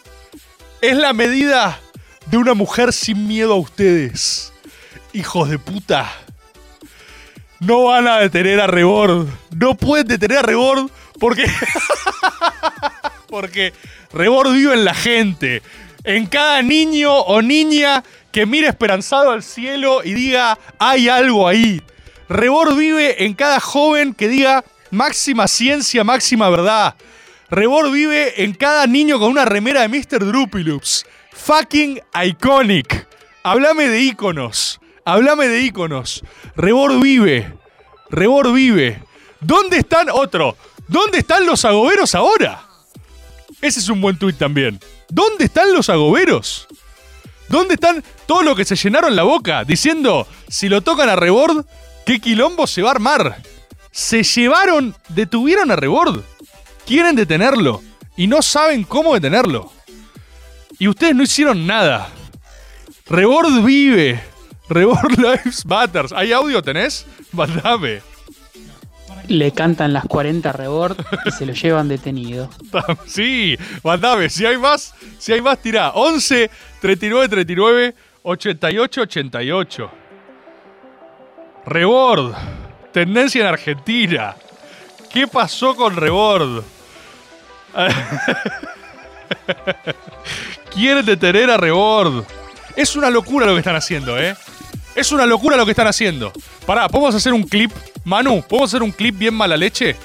es 0.80 0.96
la 0.96 1.12
medida 1.12 1.80
de 2.26 2.36
una 2.36 2.54
mujer 2.54 2.92
sin 2.92 3.26
miedo 3.26 3.54
a 3.54 3.56
ustedes. 3.56 4.52
Hijos 5.12 5.50
de 5.50 5.58
puta. 5.58 6.10
No 7.60 7.84
van 7.84 8.06
a 8.06 8.18
detener 8.18 8.60
a 8.60 8.66
Rebord. 8.66 9.28
No 9.56 9.74
pueden 9.74 10.06
detener 10.06 10.38
a 10.38 10.42
Rebord 10.42 10.90
porque. 11.18 11.46
porque 13.28 13.72
Rebord 14.12 14.52
vive 14.52 14.74
en 14.74 14.84
la 14.84 14.94
gente. 14.94 15.62
En 16.04 16.26
cada 16.26 16.62
niño 16.62 17.12
o 17.12 17.40
niña 17.40 18.04
que 18.34 18.46
mire 18.46 18.66
esperanzado 18.66 19.30
al 19.30 19.44
cielo 19.44 20.02
y 20.02 20.12
diga, 20.12 20.58
hay 20.80 21.08
algo 21.08 21.46
ahí. 21.46 21.80
Rebord 22.28 22.76
vive 22.76 23.24
en 23.24 23.34
cada 23.34 23.60
joven 23.60 24.12
que 24.12 24.26
diga, 24.26 24.64
máxima 24.90 25.46
ciencia, 25.46 26.02
máxima 26.02 26.50
verdad. 26.50 26.96
Rebord 27.48 27.92
vive 27.92 28.42
en 28.42 28.52
cada 28.52 28.88
niño 28.88 29.20
con 29.20 29.30
una 29.30 29.44
remera 29.44 29.82
de 29.82 29.88
Mr. 29.88 30.24
Drupilups. 30.24 31.06
Fucking 31.32 32.00
iconic. 32.24 33.06
Háblame 33.44 33.86
de 33.86 34.00
íconos. 34.00 34.80
Háblame 35.04 35.46
de 35.46 35.60
íconos. 35.60 36.24
Rebord 36.56 37.00
vive. 37.00 37.54
Rebord 38.10 38.52
vive. 38.52 39.00
¿Dónde 39.38 39.76
están 39.76 40.08
otro? 40.10 40.56
¿Dónde 40.88 41.18
están 41.18 41.46
los 41.46 41.64
agoberos 41.64 42.16
ahora? 42.16 42.64
Ese 43.60 43.78
es 43.78 43.88
un 43.88 44.00
buen 44.00 44.18
tuit 44.18 44.36
también. 44.36 44.80
¿Dónde 45.08 45.44
están 45.44 45.72
los 45.72 45.88
agoberos? 45.88 46.66
¿Dónde 47.48 47.74
están 47.74 48.02
todos 48.26 48.44
los 48.44 48.56
que 48.56 48.64
se 48.64 48.76
llenaron 48.76 49.16
la 49.16 49.22
boca 49.22 49.64
diciendo, 49.64 50.26
si 50.48 50.68
lo 50.68 50.80
tocan 50.80 51.08
a 51.08 51.16
Rebord, 51.16 51.66
qué 52.06 52.20
quilombo 52.20 52.66
se 52.66 52.82
va 52.82 52.88
a 52.88 52.92
armar? 52.92 53.42
Se 53.90 54.22
llevaron, 54.22 54.94
detuvieron 55.10 55.70
a 55.70 55.76
Rebord. 55.76 56.22
Quieren 56.86 57.16
detenerlo 57.16 57.82
y 58.16 58.26
no 58.26 58.42
saben 58.42 58.84
cómo 58.84 59.14
detenerlo. 59.14 59.72
Y 60.78 60.88
ustedes 60.88 61.14
no 61.14 61.22
hicieron 61.22 61.66
nada. 61.66 62.08
Rebord 63.06 63.62
vive. 63.64 64.22
Rebord 64.68 65.12
Lives 65.18 65.64
Matters. 65.66 66.12
¿Hay 66.12 66.32
audio 66.32 66.62
tenés? 66.62 67.06
Mandame. 67.32 68.13
Le 69.28 69.52
cantan 69.52 69.92
las 69.92 70.04
40 70.04 70.52
rebord 70.52 70.96
y 71.24 71.30
se 71.30 71.46
lo 71.46 71.52
llevan 71.52 71.88
detenido. 71.88 72.50
Sí, 73.06 73.56
mandame. 73.82 74.28
Si 74.28 74.44
hay 74.44 74.58
más, 74.58 74.94
si 75.18 75.32
hay 75.32 75.40
más, 75.40 75.58
tirá. 75.58 75.90
11 75.90 76.50
39 76.80 77.28
39 77.28 77.94
88 78.22 79.00
88. 79.02 79.90
Rebord. 81.66 82.34
Tendencia 82.92 83.40
en 83.42 83.46
Argentina. 83.46 84.36
¿Qué 85.10 85.26
pasó 85.26 85.74
con 85.74 85.96
Rebord? 85.96 86.64
Quieren 90.74 91.04
detener 91.06 91.50
a 91.50 91.56
Rebord. 91.56 92.24
Es 92.76 92.96
una 92.96 93.10
locura 93.10 93.46
lo 93.46 93.52
que 93.52 93.60
están 93.60 93.76
haciendo, 93.76 94.18
¿eh? 94.18 94.36
Es 94.94 95.12
una 95.12 95.26
locura 95.26 95.56
lo 95.56 95.64
que 95.64 95.72
están 95.72 95.86
haciendo. 95.86 96.32
Pará, 96.66 96.88
¿podemos 96.88 97.14
hacer 97.14 97.32
un 97.32 97.44
clip? 97.44 97.72
Manu, 98.04 98.42
¿podemos 98.42 98.70
hacer 98.70 98.82
un 98.82 98.92
clip 98.92 99.16
bien 99.16 99.32
mala 99.34 99.56
leche? 99.56 99.96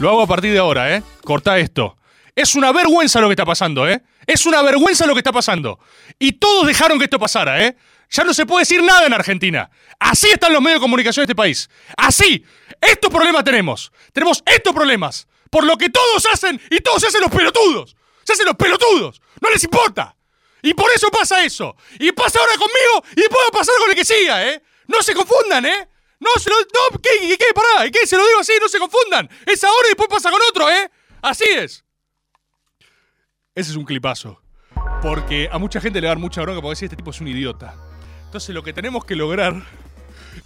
Lo 0.00 0.10
hago 0.10 0.22
a 0.22 0.26
partir 0.26 0.52
de 0.52 0.58
ahora, 0.58 0.96
¿eh? 0.96 1.02
Corta 1.22 1.56
esto. 1.58 1.96
Es 2.34 2.56
una 2.56 2.72
vergüenza 2.72 3.20
lo 3.20 3.28
que 3.28 3.34
está 3.34 3.44
pasando, 3.44 3.88
¿eh? 3.88 4.02
Es 4.26 4.44
una 4.44 4.60
vergüenza 4.62 5.06
lo 5.06 5.14
que 5.14 5.20
está 5.20 5.30
pasando. 5.30 5.78
Y 6.18 6.32
todos 6.32 6.66
dejaron 6.66 6.98
que 6.98 7.04
esto 7.04 7.20
pasara, 7.20 7.64
¿eh? 7.64 7.76
Ya 8.10 8.24
no 8.24 8.34
se 8.34 8.44
puede 8.44 8.62
decir 8.62 8.82
nada 8.82 9.06
en 9.06 9.12
Argentina. 9.12 9.70
Así 10.00 10.30
están 10.30 10.52
los 10.52 10.60
medios 10.60 10.80
de 10.80 10.84
comunicación 10.84 11.22
de 11.22 11.32
este 11.32 11.36
país. 11.36 11.70
Así. 11.96 12.44
Estos 12.80 13.08
problemas 13.08 13.44
tenemos. 13.44 13.92
Tenemos 14.12 14.42
estos 14.46 14.74
problemas. 14.74 15.28
Por 15.48 15.64
lo 15.64 15.78
que 15.78 15.90
todos 15.90 16.26
hacen 16.26 16.60
y 16.70 16.80
todos 16.80 17.02
se 17.02 17.06
hacen 17.06 17.20
los 17.20 17.30
pelotudos. 17.30 17.96
Se 18.24 18.32
hacen 18.32 18.46
los 18.46 18.56
pelotudos. 18.56 19.22
No 19.40 19.48
les 19.50 19.62
importa. 19.62 20.16
Y 20.60 20.74
por 20.74 20.90
eso 20.90 21.08
pasa 21.08 21.44
eso. 21.44 21.76
Y 22.00 22.10
pasa 22.10 22.40
ahora 22.40 22.54
conmigo 22.54 23.04
y 23.16 23.24
a 23.24 23.52
pasar 23.52 23.74
con 23.78 23.90
el 23.90 23.96
que 23.96 24.04
siga, 24.04 24.48
¿eh? 24.48 24.60
No 24.88 25.02
se 25.02 25.14
confundan, 25.14 25.66
¿eh? 25.66 25.88
No 26.20 26.30
se 26.38 26.50
lo. 26.50 26.56
No, 26.56 26.98
¿qué, 27.00 27.36
qué? 27.36 27.46
Pará, 27.54 27.90
¿qué? 27.90 28.06
Se 28.06 28.16
lo 28.16 28.26
digo 28.26 28.40
así, 28.40 28.52
no 28.60 28.68
se 28.68 28.78
confundan. 28.78 29.28
Es 29.46 29.62
ahora 29.64 29.86
y 29.86 29.90
después 29.90 30.08
pasa 30.08 30.30
con 30.30 30.40
otro, 30.48 30.70
¿eh? 30.70 30.90
Así 31.22 31.44
es. 31.44 31.84
Ese 33.54 33.70
es 33.70 33.76
un 33.76 33.84
clipazo. 33.84 34.40
Porque 35.02 35.48
a 35.50 35.58
mucha 35.58 35.80
gente 35.80 36.00
le 36.00 36.06
va 36.06 36.12
a 36.12 36.14
dar 36.14 36.18
mucha 36.18 36.40
bronca 36.42 36.60
porque 36.60 36.72
decir 36.72 36.86
este 36.86 36.96
tipo 36.96 37.10
es 37.10 37.20
un 37.20 37.28
idiota. 37.28 37.74
Entonces 38.24 38.54
lo 38.54 38.62
que 38.62 38.72
tenemos 38.72 39.04
que 39.04 39.14
lograr 39.14 39.62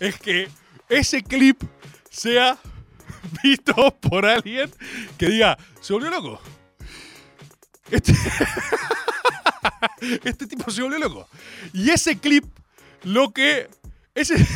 es 0.01 0.19
que 0.19 0.49
ese 0.89 1.23
clip 1.23 1.63
sea 2.11 2.59
visto 3.43 3.75
por 4.01 4.27
alguien 4.27 4.73
que 5.17 5.27
diga, 5.27 5.57
se 5.81 5.93
volvió 5.93 6.11
loco. 6.11 6.41
Este, 7.91 8.13
este 10.25 10.47
tipo 10.47 10.71
se 10.71 10.83
volvió 10.83 10.99
loco. 10.99 11.29
Y 11.73 11.91
ese 11.91 12.19
clip 12.19 12.45
lo 13.05 13.33
que... 13.33 13.69
Ese, 14.15 14.35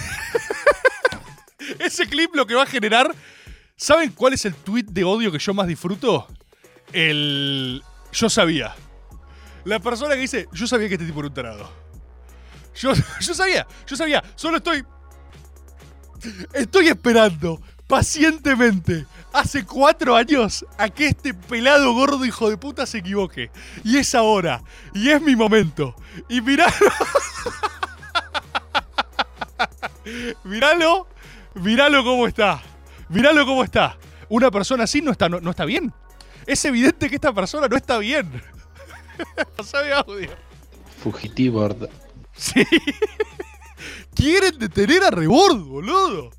ese 1.78 2.06
clip 2.06 2.34
lo 2.34 2.46
que 2.46 2.54
va 2.54 2.62
a 2.62 2.66
generar... 2.66 3.14
¿Saben 3.74 4.12
cuál 4.12 4.34
es 4.34 4.44
el 4.44 4.54
tweet 4.54 4.84
de 4.84 5.02
odio 5.02 5.32
que 5.32 5.38
yo 5.38 5.54
más 5.54 5.66
disfruto? 5.66 6.28
El... 6.92 7.82
Yo 8.12 8.30
sabía. 8.30 8.74
La 9.64 9.80
persona 9.80 10.14
que 10.14 10.20
dice, 10.20 10.46
yo 10.52 10.66
sabía 10.66 10.88
que 10.88 10.94
este 10.94 11.06
tipo 11.06 11.20
era 11.20 11.28
un 11.28 11.34
tarado. 11.34 11.72
Yo, 12.76 12.92
yo 13.20 13.34
sabía, 13.34 13.66
yo 13.86 13.96
sabía. 13.96 14.22
Solo 14.36 14.58
estoy... 14.58 14.84
Estoy 16.52 16.86
esperando 16.86 17.60
pacientemente 17.88 19.06
hace 19.32 19.66
cuatro 19.66 20.14
años 20.14 20.64
a 20.78 20.88
que 20.88 21.08
este 21.08 21.34
pelado 21.34 21.92
gordo 21.92 22.24
hijo 22.24 22.48
de 22.48 22.56
puta 22.56 22.86
se 22.86 22.98
equivoque. 22.98 23.50
Y 23.84 23.98
es 23.98 24.14
ahora. 24.14 24.62
Y 24.94 25.10
es 25.10 25.20
mi 25.20 25.34
momento. 25.34 25.96
Y 26.28 26.40
miralo. 26.40 26.72
miralo. 30.44 31.11
Miralo 31.54 32.02
cómo 32.04 32.26
está. 32.26 32.62
Miralo 33.08 33.44
cómo 33.46 33.64
está. 33.64 33.96
Una 34.28 34.50
persona 34.50 34.84
así 34.84 35.02
no 35.02 35.12
está, 35.12 35.28
no, 35.28 35.40
no 35.40 35.50
está 35.50 35.64
bien. 35.64 35.92
Es 36.46 36.64
evidente 36.64 37.08
que 37.08 37.16
esta 37.16 37.32
persona 37.32 37.68
no 37.68 37.76
está 37.76 37.98
bien. 37.98 38.42
Pasame 39.56 39.92
audio. 39.92 40.30
Fugitivo. 41.02 41.68
Sí. 42.34 42.64
Quieren 44.14 44.58
detener 44.58 45.04
a 45.04 45.10
Rebord, 45.10 45.58
boludo. 45.58 46.30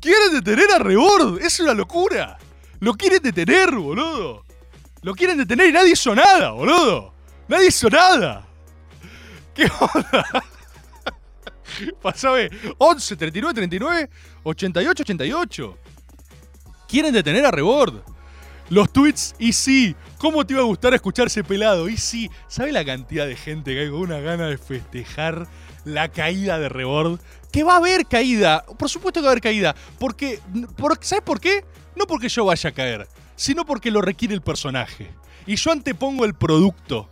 Quieren 0.00 0.32
detener 0.32 0.70
a 0.72 0.78
Rebord. 0.78 1.40
Es 1.42 1.60
una 1.60 1.74
locura. 1.74 2.38
Lo 2.80 2.94
quieren 2.94 3.22
detener, 3.22 3.74
boludo. 3.74 4.44
Lo 5.02 5.14
quieren 5.14 5.38
detener 5.38 5.68
y 5.68 5.72
nadie 5.72 5.92
hizo 5.92 6.14
nada, 6.14 6.50
boludo. 6.50 7.14
Nadie 7.48 7.68
hizo 7.68 7.88
nada. 7.88 8.46
¿Qué 9.54 9.70
onda? 9.80 10.44
Pasame 12.02 12.50
11 12.78 13.16
39 13.16 13.54
39 13.54 14.10
88 14.44 15.02
88. 15.02 15.78
Quieren 16.88 17.12
detener 17.12 17.44
a 17.44 17.50
Rebord. 17.50 18.02
Los 18.68 18.92
tweets, 18.92 19.36
y 19.38 19.52
sí, 19.52 19.94
¿cómo 20.18 20.44
te 20.44 20.54
iba 20.54 20.62
a 20.62 20.66
gustar 20.66 20.92
escuchar 20.92 21.28
ese 21.28 21.44
pelado? 21.44 21.88
Y 21.88 21.96
sí, 21.96 22.30
¿sabe 22.48 22.72
la 22.72 22.84
cantidad 22.84 23.26
de 23.26 23.36
gente 23.36 23.72
que 23.72 23.80
hay 23.80 23.90
con 23.90 24.00
una 24.00 24.18
gana 24.18 24.48
de 24.48 24.58
festejar 24.58 25.46
la 25.84 26.08
caída 26.08 26.58
de 26.58 26.68
Rebord? 26.68 27.20
Que 27.52 27.62
va 27.62 27.74
a 27.74 27.76
haber 27.76 28.06
caída, 28.06 28.64
por 28.76 28.88
supuesto 28.88 29.20
que 29.20 29.24
va 29.24 29.28
a 29.28 29.32
haber 29.32 29.42
caída, 29.42 29.76
porque, 30.00 30.40
por, 30.76 30.98
¿sabes 31.00 31.22
por 31.22 31.40
qué? 31.40 31.64
No 31.94 32.08
porque 32.08 32.28
yo 32.28 32.44
vaya 32.44 32.70
a 32.70 32.72
caer, 32.72 33.06
sino 33.36 33.64
porque 33.64 33.92
lo 33.92 34.00
requiere 34.00 34.34
el 34.34 34.42
personaje. 34.42 35.12
Y 35.46 35.54
yo 35.54 35.70
antepongo 35.70 36.24
el 36.24 36.34
producto. 36.34 37.08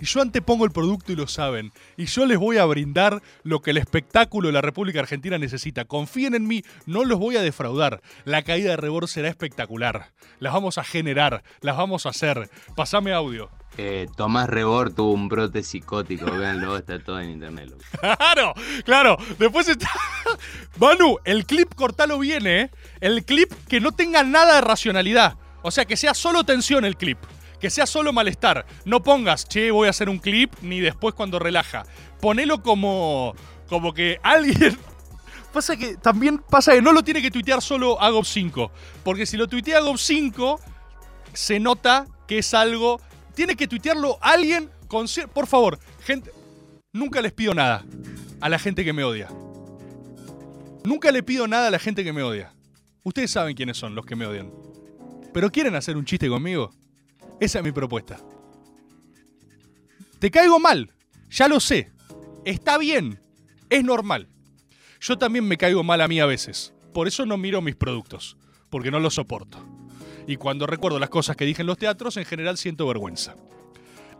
Y 0.00 0.06
yo 0.06 0.20
antepongo 0.20 0.64
el 0.64 0.70
producto 0.70 1.12
y 1.12 1.16
lo 1.16 1.26
saben. 1.26 1.72
Y 1.96 2.06
yo 2.06 2.26
les 2.26 2.38
voy 2.38 2.58
a 2.58 2.64
brindar 2.64 3.22
lo 3.42 3.60
que 3.60 3.70
el 3.70 3.76
espectáculo 3.78 4.48
de 4.48 4.52
la 4.52 4.60
República 4.60 5.00
Argentina 5.00 5.38
necesita. 5.38 5.84
Confíen 5.84 6.34
en 6.34 6.46
mí, 6.46 6.62
no 6.86 7.04
los 7.04 7.18
voy 7.18 7.36
a 7.36 7.42
defraudar. 7.42 8.00
La 8.24 8.42
caída 8.42 8.70
de 8.70 8.76
Rebord 8.76 9.08
será 9.08 9.28
espectacular. 9.28 10.10
Las 10.40 10.52
vamos 10.52 10.78
a 10.78 10.84
generar, 10.84 11.42
las 11.60 11.76
vamos 11.76 12.06
a 12.06 12.10
hacer. 12.10 12.48
Pasame 12.76 13.12
audio. 13.12 13.50
Eh, 13.76 14.08
Tomás 14.16 14.48
Rebord 14.48 14.94
tuvo 14.94 15.12
un 15.12 15.28
brote 15.28 15.62
psicótico, 15.62 16.26
véanlo, 16.30 16.76
está 16.76 16.98
todo 16.98 17.20
en 17.20 17.30
internet. 17.30 17.70
loco. 17.70 17.82
Claro, 18.18 18.54
claro. 18.84 19.16
Después 19.38 19.68
está. 19.68 19.88
Manu, 20.78 21.18
el 21.24 21.46
clip 21.46 21.74
cortalo 21.74 22.18
bien, 22.18 22.46
¿eh? 22.46 22.70
El 23.00 23.24
clip 23.24 23.52
que 23.68 23.80
no 23.80 23.92
tenga 23.92 24.24
nada 24.24 24.56
de 24.56 24.60
racionalidad. 24.62 25.36
O 25.62 25.70
sea, 25.70 25.84
que 25.84 25.96
sea 25.96 26.14
solo 26.14 26.44
tensión 26.44 26.84
el 26.84 26.96
clip. 26.96 27.18
Que 27.60 27.70
sea 27.70 27.86
solo 27.86 28.12
malestar. 28.12 28.66
No 28.84 29.02
pongas, 29.02 29.46
che, 29.48 29.70
voy 29.70 29.88
a 29.88 29.90
hacer 29.90 30.08
un 30.08 30.18
clip, 30.18 30.54
ni 30.62 30.80
después 30.80 31.14
cuando 31.14 31.38
relaja. 31.38 31.84
Ponelo 32.20 32.62
como. 32.62 33.34
como 33.68 33.92
que 33.92 34.18
alguien. 34.22 34.78
Pasa 35.52 35.76
que 35.76 35.96
también 35.96 36.38
pasa 36.38 36.72
que 36.72 36.82
no 36.82 36.92
lo 36.92 37.02
tiene 37.02 37.22
que 37.22 37.30
tuitear 37.30 37.62
solo 37.62 38.00
Agob 38.00 38.24
5. 38.24 38.70
Porque 39.02 39.26
si 39.26 39.36
lo 39.36 39.48
tuitea 39.48 39.78
Agob 39.78 39.98
5, 39.98 40.60
se 41.32 41.58
nota 41.58 42.06
que 42.26 42.38
es 42.38 42.54
algo. 42.54 43.00
Tiene 43.34 43.56
que 43.56 43.66
tuitearlo 43.66 44.18
alguien 44.20 44.70
con. 44.88 45.06
Por 45.32 45.46
favor, 45.46 45.78
gente. 46.04 46.30
Nunca 46.92 47.20
les 47.20 47.32
pido 47.32 47.54
nada 47.54 47.84
a 48.40 48.48
la 48.48 48.58
gente 48.58 48.84
que 48.84 48.92
me 48.92 49.04
odia. 49.04 49.28
Nunca 50.84 51.12
le 51.12 51.22
pido 51.22 51.46
nada 51.46 51.68
a 51.68 51.70
la 51.70 51.78
gente 51.78 52.02
que 52.04 52.12
me 52.12 52.22
odia. 52.22 52.52
Ustedes 53.02 53.30
saben 53.30 53.54
quiénes 53.54 53.76
son 53.76 53.94
los 53.94 54.06
que 54.06 54.16
me 54.16 54.26
odian. 54.26 54.50
Pero 55.32 55.50
quieren 55.50 55.74
hacer 55.74 55.96
un 55.96 56.04
chiste 56.04 56.28
conmigo. 56.28 56.70
Esa 57.40 57.58
es 57.58 57.64
mi 57.64 57.72
propuesta. 57.72 58.20
Te 60.18 60.30
caigo 60.30 60.58
mal, 60.58 60.92
ya 61.30 61.48
lo 61.48 61.60
sé. 61.60 61.92
Está 62.44 62.78
bien, 62.78 63.20
es 63.70 63.84
normal. 63.84 64.28
Yo 65.00 65.18
también 65.18 65.46
me 65.46 65.56
caigo 65.56 65.84
mal 65.84 66.00
a 66.00 66.08
mí 66.08 66.18
a 66.18 66.26
veces. 66.26 66.72
Por 66.92 67.06
eso 67.06 67.24
no 67.26 67.36
miro 67.36 67.62
mis 67.62 67.76
productos, 67.76 68.36
porque 68.70 68.90
no 68.90 68.98
los 68.98 69.14
soporto. 69.14 69.64
Y 70.26 70.36
cuando 70.36 70.66
recuerdo 70.66 70.98
las 70.98 71.10
cosas 71.10 71.36
que 71.36 71.44
dije 71.44 71.62
en 71.62 71.66
los 71.66 71.78
teatros, 71.78 72.16
en 72.16 72.24
general 72.24 72.58
siento 72.58 72.86
vergüenza. 72.86 73.36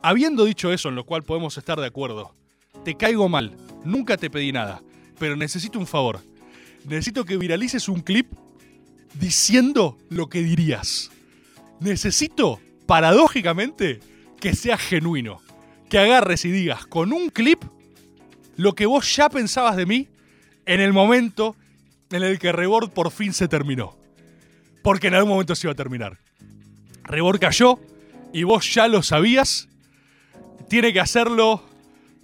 Habiendo 0.02 0.44
dicho 0.44 0.72
eso, 0.72 0.88
en 0.88 0.94
lo 0.94 1.04
cual 1.04 1.24
podemos 1.24 1.58
estar 1.58 1.80
de 1.80 1.86
acuerdo, 1.86 2.34
te 2.84 2.96
caigo 2.96 3.28
mal, 3.28 3.56
nunca 3.84 4.16
te 4.16 4.30
pedí 4.30 4.52
nada, 4.52 4.82
pero 5.18 5.36
necesito 5.36 5.78
un 5.78 5.86
favor. 5.86 6.20
Necesito 6.84 7.24
que 7.24 7.36
viralices 7.36 7.88
un 7.88 8.00
clip 8.00 8.32
diciendo 9.14 9.98
lo 10.08 10.28
que 10.28 10.42
dirías. 10.42 11.10
Necesito, 11.80 12.60
paradójicamente, 12.89 14.01
que 14.41 14.57
sea 14.57 14.78
genuino. 14.78 15.43
Que 15.91 15.99
agarres 15.99 16.47
y 16.47 16.51
digas 16.51 16.86
con 16.86 17.12
un 17.12 17.28
clip 17.28 17.62
lo 18.57 18.74
que 18.74 18.86
vos 18.86 19.14
ya 19.14 19.28
pensabas 19.28 19.76
de 19.76 19.86
mí 19.86 20.09
en 20.66 20.80
el 20.80 20.93
momento 20.93 21.55
en 22.11 22.22
el 22.22 22.39
que 22.39 22.51
Rebord 22.51 22.91
por 22.91 23.11
fin 23.11 23.34
se 23.34 23.47
terminó. 23.47 23.97
Porque 24.82 25.09
en 25.09 25.14
algún 25.14 25.32
momento 25.32 25.55
se 25.55 25.66
iba 25.66 25.72
a 25.72 25.76
terminar. 25.76 26.18
Rebord 27.05 27.39
cayó 27.41 27.78
y 28.32 28.45
vos 28.45 28.72
ya 28.72 28.89
lo 28.89 29.03
sabías. 29.03 29.68
Tiene 30.68 30.93
que 30.93 31.01
hacerlo. 31.01 31.62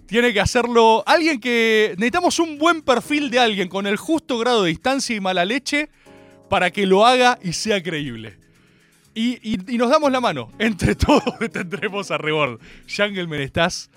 Tiene 0.07 0.33
que 0.33 0.39
hacerlo 0.41 1.03
alguien 1.05 1.39
que. 1.39 1.93
Necesitamos 1.97 2.39
un 2.39 2.57
buen 2.57 2.81
perfil 2.81 3.29
de 3.29 3.39
alguien 3.39 3.69
con 3.69 3.85
el 3.85 3.97
justo 3.97 4.39
grado 4.39 4.63
de 4.63 4.69
distancia 4.69 5.15
y 5.15 5.19
mala 5.19 5.45
leche 5.45 5.89
para 6.49 6.71
que 6.71 6.87
lo 6.87 7.05
haga 7.05 7.37
y 7.43 7.53
sea 7.53 7.81
creíble. 7.83 8.44
Y, 9.15 9.57
nos 9.77 9.89
damos 9.89 10.11
la 10.11 10.19
mano. 10.19 10.51
Entre 10.59 10.93
todos 10.95 11.39
detendremos 11.39 12.11
a 12.11 12.17
Rebord. 12.17 12.59
Jangelman, 12.87 13.39
estás 13.39 13.89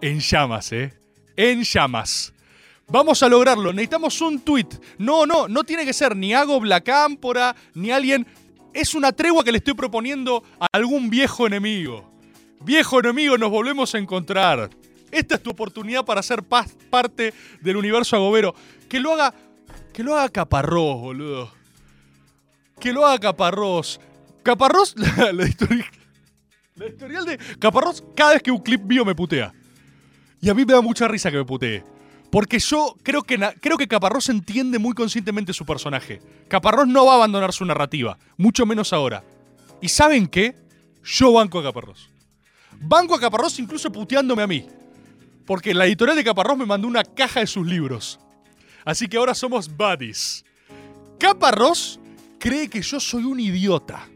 en 0.00 0.18
llamas, 0.18 0.72
¿eh? 0.72 0.92
En 1.36 1.62
llamas. 1.62 2.34
Vamos 2.88 3.22
a 3.22 3.28
lograrlo. 3.28 3.72
Necesitamos 3.72 4.20
un 4.20 4.40
tweet. 4.40 4.66
No, 4.98 5.24
no, 5.26 5.46
no 5.46 5.62
tiene 5.62 5.84
que 5.84 5.92
ser 5.92 6.16
ni 6.16 6.34
Hago 6.34 6.58
Blacámpora, 6.58 7.54
ni 7.74 7.92
alguien. 7.92 8.26
Es 8.74 8.94
una 8.94 9.12
tregua 9.12 9.44
que 9.44 9.52
le 9.52 9.58
estoy 9.58 9.74
proponiendo 9.74 10.42
a 10.58 10.66
algún 10.72 11.08
viejo 11.08 11.46
enemigo. 11.46 12.10
Viejo 12.62 12.98
enemigo, 12.98 13.38
nos 13.38 13.50
volvemos 13.50 13.94
a 13.94 13.98
encontrar. 13.98 14.70
Esta 15.12 15.36
es 15.36 15.42
tu 15.42 15.50
oportunidad 15.50 16.04
para 16.04 16.22
ser 16.22 16.42
parte 16.42 17.32
del 17.60 17.76
universo 17.76 18.16
agobero. 18.16 18.54
Que 18.88 18.98
lo 18.98 19.12
haga. 19.12 19.34
Que 19.92 20.02
lo 20.02 20.16
haga 20.16 20.28
Caparrós, 20.28 21.00
boludo. 21.00 21.59
Que 22.80 22.92
lo 22.92 23.06
haga 23.06 23.18
Caparrós. 23.20 24.00
Caparrós, 24.42 24.94
la, 25.16 25.32
la 25.32 25.44
historia- 25.46 25.90
la 26.76 26.86
historial 26.86 27.24
de 27.26 27.38
Caparrós, 27.58 28.02
cada 28.16 28.32
vez 28.34 28.42
que 28.42 28.50
un 28.50 28.58
clip 28.58 28.82
mío 28.82 29.04
me 29.04 29.14
putea. 29.14 29.52
Y 30.40 30.48
a 30.48 30.54
mí 30.54 30.64
me 30.64 30.72
da 30.72 30.80
mucha 30.80 31.06
risa 31.06 31.30
que 31.30 31.36
me 31.36 31.44
putee. 31.44 31.84
Porque 32.30 32.58
yo 32.58 32.96
creo 33.02 33.22
que, 33.22 33.36
creo 33.60 33.76
que 33.76 33.86
Caparrós 33.88 34.28
entiende 34.28 34.78
muy 34.78 34.94
conscientemente 34.94 35.52
su 35.52 35.66
personaje. 35.66 36.20
Caparrós 36.48 36.86
no 36.88 37.04
va 37.04 37.12
a 37.12 37.16
abandonar 37.16 37.52
su 37.52 37.64
narrativa, 37.64 38.16
mucho 38.38 38.64
menos 38.64 38.92
ahora. 38.92 39.22
¿Y 39.82 39.88
saben 39.88 40.26
qué? 40.26 40.56
Yo 41.04 41.32
banco 41.32 41.58
a 41.58 41.62
Caparrós. 41.64 42.08
Banco 42.80 43.14
a 43.14 43.20
Caparrós 43.20 43.58
incluso 43.58 43.90
puteándome 43.92 44.42
a 44.42 44.46
mí. 44.46 44.66
Porque 45.44 45.74
la 45.74 45.84
editorial 45.86 46.16
de 46.16 46.24
Caparrós 46.24 46.56
me 46.56 46.64
mandó 46.66 46.86
una 46.88 47.02
caja 47.04 47.40
de 47.40 47.46
sus 47.46 47.66
libros. 47.66 48.18
Así 48.84 49.08
que 49.08 49.16
ahora 49.18 49.34
somos 49.34 49.68
buddies. 49.68 50.44
Caparrós 51.18 51.98
cree 52.40 52.68
que 52.68 52.82
yo 52.82 52.98
soy 52.98 53.22
un 53.24 53.38
idiota. 53.38 54.08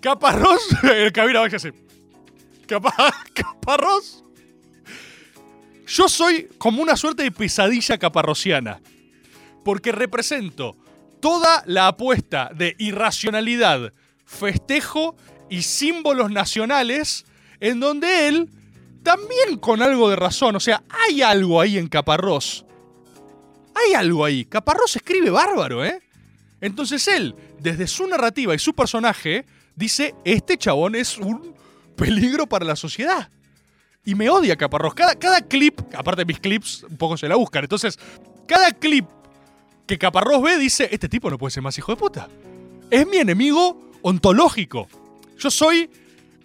Caparrós, 0.00 0.60
el 0.84 1.12
cabina. 1.12 1.40
Capa- 2.66 3.14
Caparrós. 3.34 4.24
Yo 5.86 6.08
soy 6.08 6.48
como 6.56 6.82
una 6.82 6.96
suerte 6.96 7.22
de 7.24 7.30
pesadilla 7.30 7.98
caparrosiana. 7.98 8.80
Porque 9.64 9.92
represento 9.92 10.76
toda 11.20 11.62
la 11.66 11.88
apuesta 11.88 12.50
de 12.54 12.74
irracionalidad, 12.78 13.92
festejo 14.26 15.16
y 15.48 15.62
símbolos 15.62 16.30
nacionales 16.30 17.24
en 17.60 17.80
donde 17.80 18.28
él, 18.28 18.50
también 19.02 19.58
con 19.58 19.80
algo 19.80 20.10
de 20.10 20.16
razón, 20.16 20.56
o 20.56 20.60
sea, 20.60 20.82
hay 20.90 21.22
algo 21.22 21.60
ahí 21.62 21.78
en 21.78 21.88
Caparrós. 21.88 22.66
Hay 23.74 23.94
algo 23.94 24.24
ahí. 24.24 24.44
Caparrós 24.44 24.96
escribe 24.96 25.30
bárbaro, 25.30 25.84
¿eh? 25.84 26.00
Entonces 26.60 27.06
él, 27.08 27.34
desde 27.58 27.86
su 27.86 28.06
narrativa 28.06 28.54
y 28.54 28.58
su 28.58 28.74
personaje, 28.74 29.44
dice, 29.76 30.14
este 30.24 30.56
chabón 30.56 30.94
es 30.94 31.18
un 31.18 31.54
peligro 31.96 32.46
para 32.46 32.64
la 32.64 32.76
sociedad. 32.76 33.28
Y 34.04 34.14
me 34.14 34.30
odia 34.30 34.56
Caparrós. 34.56 34.94
Cada, 34.94 35.14
cada 35.14 35.40
clip, 35.40 35.80
aparte 35.94 36.22
de 36.22 36.26
mis 36.26 36.40
clips, 36.40 36.84
un 36.84 36.96
poco 36.96 37.16
se 37.16 37.28
la 37.28 37.36
buscan. 37.36 37.64
Entonces, 37.64 37.98
cada 38.46 38.72
clip 38.72 39.06
que 39.86 39.98
Caparrós 39.98 40.42
ve 40.42 40.58
dice, 40.58 40.88
este 40.90 41.08
tipo 41.08 41.30
no 41.30 41.38
puede 41.38 41.50
ser 41.50 41.62
más 41.62 41.76
hijo 41.76 41.92
de 41.92 41.96
puta. 41.96 42.28
Es 42.90 43.06
mi 43.06 43.18
enemigo 43.18 43.90
ontológico. 44.02 44.88
Yo 45.38 45.50
soy 45.50 45.90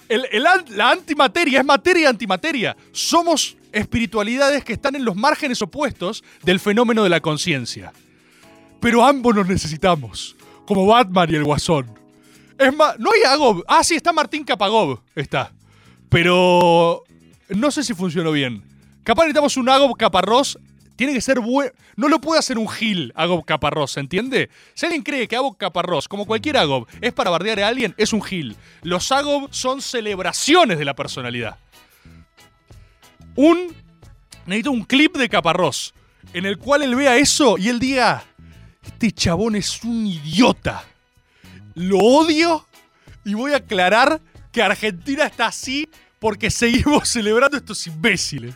la 0.09 0.91
antimateria, 0.91 1.59
es 1.59 1.65
materia 1.65 2.03
y 2.03 2.05
antimateria. 2.05 2.75
Somos 2.91 3.55
espiritualidades 3.72 4.63
que 4.63 4.74
están 4.74 4.95
en 4.95 5.05
los 5.05 5.15
márgenes 5.15 5.61
opuestos 5.61 6.24
del 6.43 6.59
fenómeno 6.59 7.03
de 7.03 7.09
la 7.09 7.20
conciencia. 7.20 7.93
Pero 8.80 9.05
ambos 9.05 9.36
nos 9.36 9.47
necesitamos, 9.47 10.36
como 10.65 10.86
Batman 10.86 11.30
y 11.32 11.36
el 11.36 11.43
Guasón. 11.43 11.99
Es 12.57 12.76
más, 12.76 12.99
no 12.99 13.11
hay 13.11 13.22
Agob. 13.24 13.63
Ah, 13.67 13.84
sí, 13.84 13.95
está 13.95 14.11
Martín 14.11 14.43
Capagob. 14.43 14.99
Está. 15.15 15.51
Pero 16.09 17.03
no 17.49 17.72
sé 17.72 17.84
si 17.84 17.93
funcionó 17.93 18.32
bien. 18.32 18.63
Capaz 19.03 19.24
necesitamos 19.24 19.57
un 19.57 19.70
Agob 19.70 19.95
Caparrós. 19.97 20.59
Tiene 20.95 21.13
que 21.13 21.22
ser 21.22 21.39
bueno. 21.39 21.72
No 21.95 22.09
lo 22.09 22.20
puede 22.20 22.39
hacer 22.39 22.57
un 22.57 22.67
Gil 22.67 23.13
Agob 23.15 23.45
Caparrós, 23.45 23.91
¿se 23.91 24.01
entiende? 24.01 24.49
Si 24.74 24.86
alguien 24.86 25.03
cree 25.03 25.28
que 25.30 25.38
Agob 25.38 25.57
Caparrós, 25.57 26.09
como 26.09 26.26
cualquier 26.26 26.57
Agob, 26.57 26.88
es 26.99 27.13
para 27.13 27.30
bardear 27.30 27.61
a 27.61 27.67
alguien, 27.70 27.95
es 27.97 28.11
un 28.11 28.22
Gil. 28.22 28.57
Los 28.82 29.11
Agob 29.11 29.47
son 29.51 29.82
celebraciones 29.82 30.78
de 30.78 30.86
la 30.86 30.95
personalidad. 30.95 31.57
Un 33.40 33.74
Necesito 34.50 34.72
un 34.72 34.84
clip 34.84 35.16
de 35.16 35.30
Caparrós 35.30 35.94
en 36.34 36.48
el 36.48 36.58
cual 36.58 36.82
él 36.82 36.96
vea 36.96 37.18
eso 37.18 37.56
y 37.60 37.70
él 37.70 37.80
diga, 37.80 38.24
este 38.84 39.12
chabón 39.12 39.56
es 39.56 39.84
un 39.84 40.08
idiota. 40.08 40.84
Lo 41.76 42.00
odio 42.00 42.66
y 43.24 43.36
voy 43.36 43.54
a 43.54 43.58
aclarar 43.58 44.20
que 44.52 44.64
Argentina 44.64 45.28
está 45.28 45.46
así 45.46 45.88
porque 46.18 46.50
seguimos 46.50 47.08
celebrando 47.14 47.58
estos 47.58 47.86
imbéciles. 47.86 48.56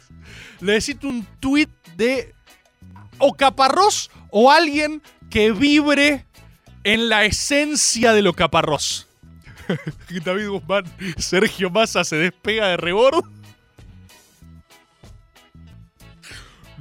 Le 0.60 0.74
necesito 0.74 1.08
un 1.08 1.24
tweet 1.40 1.70
de 1.96 2.34
o 3.20 3.34
Caparrós 3.36 4.10
o 4.32 4.50
alguien 4.50 5.00
que 5.30 5.52
vibre 5.52 6.26
en 6.84 7.08
la 7.08 7.24
esencia 7.24 8.14
de 8.14 8.24
lo 8.24 8.34
Caparrós. 8.34 9.08
David 10.26 10.50
Guzmán, 10.50 10.86
Sergio 11.18 11.70
Massa 11.70 12.04
se 12.04 12.16
despega 12.16 12.70
de 12.70 12.78
rebord. 12.78 13.43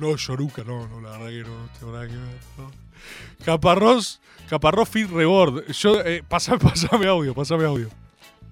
No, 0.03 0.17
yo 0.17 0.37
nunca, 0.37 0.65
no, 0.65 0.89
no, 0.89 1.01
la 1.01 1.11
verdad 1.17 1.29
que 1.29 1.49
no, 1.49 1.69
tengo 1.79 1.93
nada 1.93 2.07
que 2.09 2.17
ver. 2.17 2.41
no. 2.59 2.71
Caparrós, 3.45 4.21
Caparrós 4.49 4.89
Fit 4.89 5.09
Rebord. 5.11 5.65
Yo, 5.73 6.01
eh, 6.01 6.23
pasame, 6.29 6.59
pasame 6.63 7.07
audio, 7.07 7.33
pasame 7.35 7.65
audio. 7.65 7.89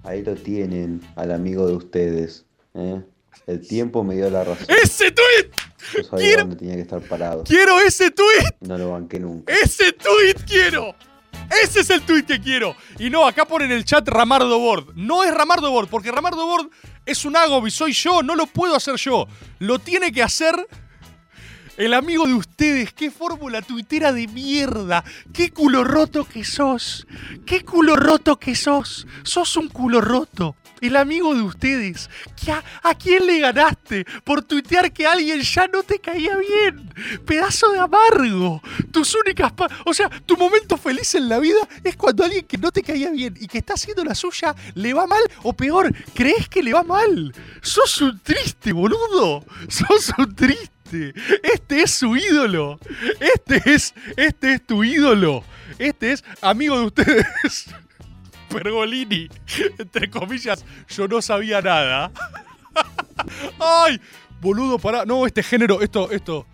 Ahí 0.03 0.23
lo 0.23 0.33
tienen, 0.35 1.01
al 1.15 1.31
amigo 1.31 1.67
de 1.67 1.73
ustedes. 1.73 2.45
¿eh? 2.73 3.01
El 3.47 3.67
tiempo 3.67 4.03
me 4.03 4.15
dio 4.15 4.29
la 4.29 4.45
razón. 4.45 4.65
¡Ese 4.81 5.11
tweet! 5.11 5.51
Yo 5.93 6.03
sabía 6.03 6.25
quiero- 6.25 6.41
dónde 6.43 6.55
tenía 6.55 6.75
que 6.75 6.81
estar 6.81 7.01
parado. 7.01 7.43
¡Quiero 7.43 7.79
ese 7.81 8.11
tweet! 8.11 8.45
No 8.61 8.77
lo 8.77 8.91
banqué 8.91 9.19
nunca. 9.19 9.53
¡Ese 9.53 9.91
tweet 9.93 10.35
quiero! 10.47 10.95
Ese 11.63 11.81
es 11.81 11.89
el 11.89 12.01
tweet 12.03 12.23
que 12.23 12.39
quiero. 12.39 12.75
Y 12.97 13.09
no, 13.09 13.27
acá 13.27 13.43
ponen 13.45 13.71
en 13.71 13.77
el 13.77 13.83
chat 13.83 14.07
Ramardo 14.07 14.57
Board. 14.57 14.93
No 14.95 15.23
es 15.25 15.33
Ramardo 15.33 15.69
Board, 15.69 15.89
porque 15.89 16.09
Ramardo 16.11 16.45
Board 16.45 16.69
es 17.05 17.25
un 17.25 17.35
Agobi, 17.35 17.69
soy 17.71 17.91
yo, 17.91 18.23
no 18.23 18.35
lo 18.35 18.47
puedo 18.47 18.73
hacer 18.75 18.95
yo. 18.95 19.27
Lo 19.59 19.77
tiene 19.79 20.13
que 20.13 20.23
hacer 20.23 20.55
el 21.85 21.95
amigo 21.95 22.27
de 22.27 22.35
ustedes. 22.35 22.93
¡Qué 22.93 23.09
fórmula 23.09 23.61
tuitera 23.63 24.13
de 24.13 24.27
mierda! 24.27 25.03
¡Qué 25.33 25.51
culo 25.51 25.83
roto 25.83 26.25
que 26.25 26.43
sos! 26.43 27.07
¡Qué 27.45 27.65
culo 27.65 27.95
roto 27.95 28.37
que 28.37 28.55
sos! 28.55 29.07
¡Sos 29.23 29.55
un 29.57 29.67
culo 29.67 29.99
roto! 29.99 30.55
El 30.79 30.95
amigo 30.95 31.33
de 31.33 31.41
ustedes. 31.41 32.09
¿Qué 32.43 32.51
a, 32.51 32.63
¿A 32.83 32.93
quién 32.95 33.25
le 33.25 33.39
ganaste? 33.39 34.05
Por 34.23 34.43
tuitear 34.43 34.91
que 34.91 35.05
alguien 35.05 35.41
ya 35.41 35.67
no 35.67 35.81
te 35.83 35.99
caía 35.99 36.37
bien. 36.37 36.93
Pedazo 37.25 37.71
de 37.71 37.79
amargo. 37.79 38.61
Tus 38.91 39.15
únicas... 39.15 39.51
o 39.85 39.93
sea, 39.93 40.09
tu 40.09 40.37
momento 40.37 40.77
feliz 40.77 41.15
en 41.15 41.29
la 41.29 41.39
vida 41.39 41.67
es 41.83 41.95
cuando 41.95 42.23
alguien 42.23 42.45
que 42.45 42.57
no 42.57 42.71
te 42.71 42.83
caía 42.83 43.09
bien 43.09 43.35
y 43.39 43.47
que 43.47 43.59
está 43.59 43.73
haciendo 43.73 44.03
la 44.03 44.15
suya 44.15 44.55
le 44.75 44.93
va 44.93 45.07
mal 45.07 45.21
o 45.43 45.53
peor, 45.53 45.93
crees 46.13 46.47
que 46.47 46.63
le 46.63 46.73
va 46.73 46.83
mal. 46.83 47.33
Sos 47.61 48.01
un 48.01 48.19
triste, 48.19 48.71
boludo. 48.71 49.43
Sos 49.67 50.11
un 50.17 50.35
triste. 50.35 50.70
Este 50.91 51.81
es 51.81 51.91
su 51.91 52.15
ídolo. 52.15 52.79
Este 53.19 53.61
es, 53.65 53.93
este 54.17 54.53
es 54.53 54.65
tu 54.65 54.83
ídolo. 54.83 55.43
Este 55.79 56.11
es 56.11 56.23
amigo 56.41 56.79
de 56.79 56.85
ustedes. 56.85 57.69
Pergolini, 58.49 59.29
entre 59.77 60.09
comillas, 60.09 60.65
yo 60.89 61.07
no 61.07 61.21
sabía 61.21 61.61
nada. 61.61 62.11
¡Ay! 63.59 64.01
Boludo, 64.41 64.77
pará. 64.77 65.05
No, 65.05 65.25
este 65.25 65.43
género, 65.43 65.81
esto, 65.81 66.11
esto. 66.11 66.45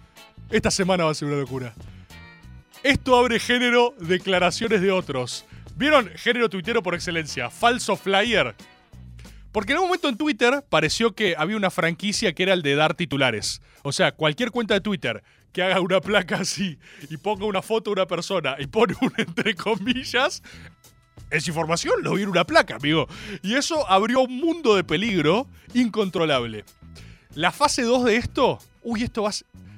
Esta 0.49 0.69
semana 0.69 1.05
va 1.05 1.11
a 1.11 1.15
ser 1.15 1.27
una 1.27 1.37
locura. 1.37 1.73
Esto 2.83 3.17
abre 3.17 3.39
género 3.39 3.95
declaraciones 3.99 4.81
de 4.81 4.91
otros. 4.91 5.45
¿Vieron? 5.75 6.09
Género 6.15 6.49
tuitero 6.49 6.83
por 6.83 6.95
excelencia. 6.95 7.49
Falso 7.49 7.95
flyer. 7.95 8.55
Porque 9.57 9.73
en 9.73 9.79
un 9.79 9.85
momento 9.85 10.07
en 10.07 10.17
Twitter 10.17 10.63
pareció 10.69 11.15
que 11.15 11.33
había 11.35 11.57
una 11.57 11.71
franquicia 11.71 12.31
que 12.35 12.43
era 12.43 12.53
el 12.53 12.61
de 12.61 12.75
dar 12.75 12.93
titulares. 12.93 13.59
O 13.81 13.91
sea, 13.91 14.11
cualquier 14.11 14.51
cuenta 14.51 14.75
de 14.75 14.81
Twitter 14.81 15.23
que 15.51 15.63
haga 15.63 15.81
una 15.81 15.99
placa 15.99 16.35
así 16.35 16.77
y 17.09 17.17
ponga 17.17 17.47
una 17.47 17.63
foto 17.63 17.89
de 17.89 17.93
una 17.93 18.05
persona 18.05 18.55
y 18.59 18.67
pone 18.67 18.93
un 19.01 19.11
entre 19.17 19.55
comillas, 19.55 20.43
es 21.31 21.47
información, 21.47 22.03
lo 22.03 22.13
vi 22.13 22.21
en 22.21 22.29
una 22.29 22.43
placa, 22.43 22.75
amigo. 22.75 23.07
Y 23.41 23.55
eso 23.55 23.89
abrió 23.89 24.21
un 24.21 24.37
mundo 24.37 24.75
de 24.75 24.83
peligro 24.83 25.47
incontrolable. 25.73 26.63
La 27.33 27.51
fase 27.51 27.81
2 27.81 28.03
de 28.03 28.17
esto, 28.17 28.59
uy, 28.83 29.01
esto 29.01 29.23
va 29.23 29.31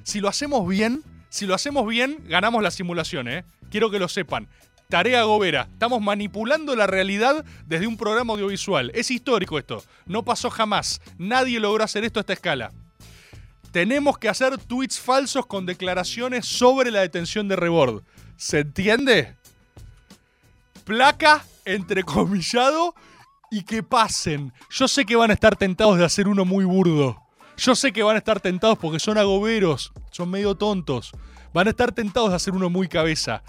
Si 0.04 0.20
lo 0.20 0.28
hacemos 0.28 0.68
bien, 0.68 1.06
si 1.30 1.46
lo 1.46 1.56
hacemos 1.56 1.88
bien, 1.88 2.18
ganamos 2.28 2.62
la 2.62 2.72
simulación, 2.72 3.30
¿eh? 3.30 3.46
Quiero 3.72 3.90
que 3.90 4.00
lo 4.00 4.10
sepan. 4.10 4.50
Tarea 4.90 5.24
Gobera. 5.24 5.68
Estamos 5.72 6.02
manipulando 6.02 6.76
la 6.76 6.88
realidad 6.88 7.46
desde 7.68 7.86
un 7.86 7.96
programa 7.96 8.34
audiovisual. 8.34 8.92
Es 8.96 9.12
histórico 9.12 9.60
esto. 9.60 9.84
No 10.08 10.26
pasó 10.26 10.50
jamás. 10.50 11.00
Nadie 11.20 11.60
logró 11.60 11.84
hacer 11.84 12.04
esto 12.04 12.20
a 12.20 12.22
esta 12.22 12.34
escala. 12.34 12.72
Tenemos 13.72 14.18
que 14.18 14.30
hacer 14.30 14.58
tweets 14.58 15.00
falsos 15.00 15.46
con 15.46 15.68
declaraciones 15.68 16.48
sobre 16.48 16.90
la 16.90 17.02
detención 17.02 17.48
de 17.48 17.56
Rebord. 17.56 18.02
¿Se 18.36 18.62
entiende? 18.62 19.36
placa, 20.90 21.46
entrecomillado, 21.66 22.96
y 23.52 23.62
que 23.62 23.84
pasen. 23.84 24.52
Yo 24.72 24.88
sé 24.88 25.06
que 25.06 25.16
van 25.16 25.30
a 25.30 25.36
estar 25.36 25.56
tentados 25.56 26.00
de 26.00 26.06
hacer 26.06 26.28
uno 26.28 26.46
muy 26.46 26.66
burdo. 26.66 27.16
Yo 27.58 27.76
sé 27.76 27.92
que 27.92 28.02
van 28.02 28.16
a 28.16 28.20
estar 28.20 28.40
tentados 28.40 28.80
porque 28.80 29.00
son 29.00 29.20
agoberos, 29.20 29.94
son 30.10 30.32
medio 30.32 30.56
tontos. 30.56 31.12
Van 31.54 31.68
a 31.68 31.70
estar 31.70 31.92
tentados 31.92 32.32
de 32.32 32.38
hacer 32.38 32.56
uno 32.56 32.72
muy 32.72 32.88
cabeza. 32.88 33.44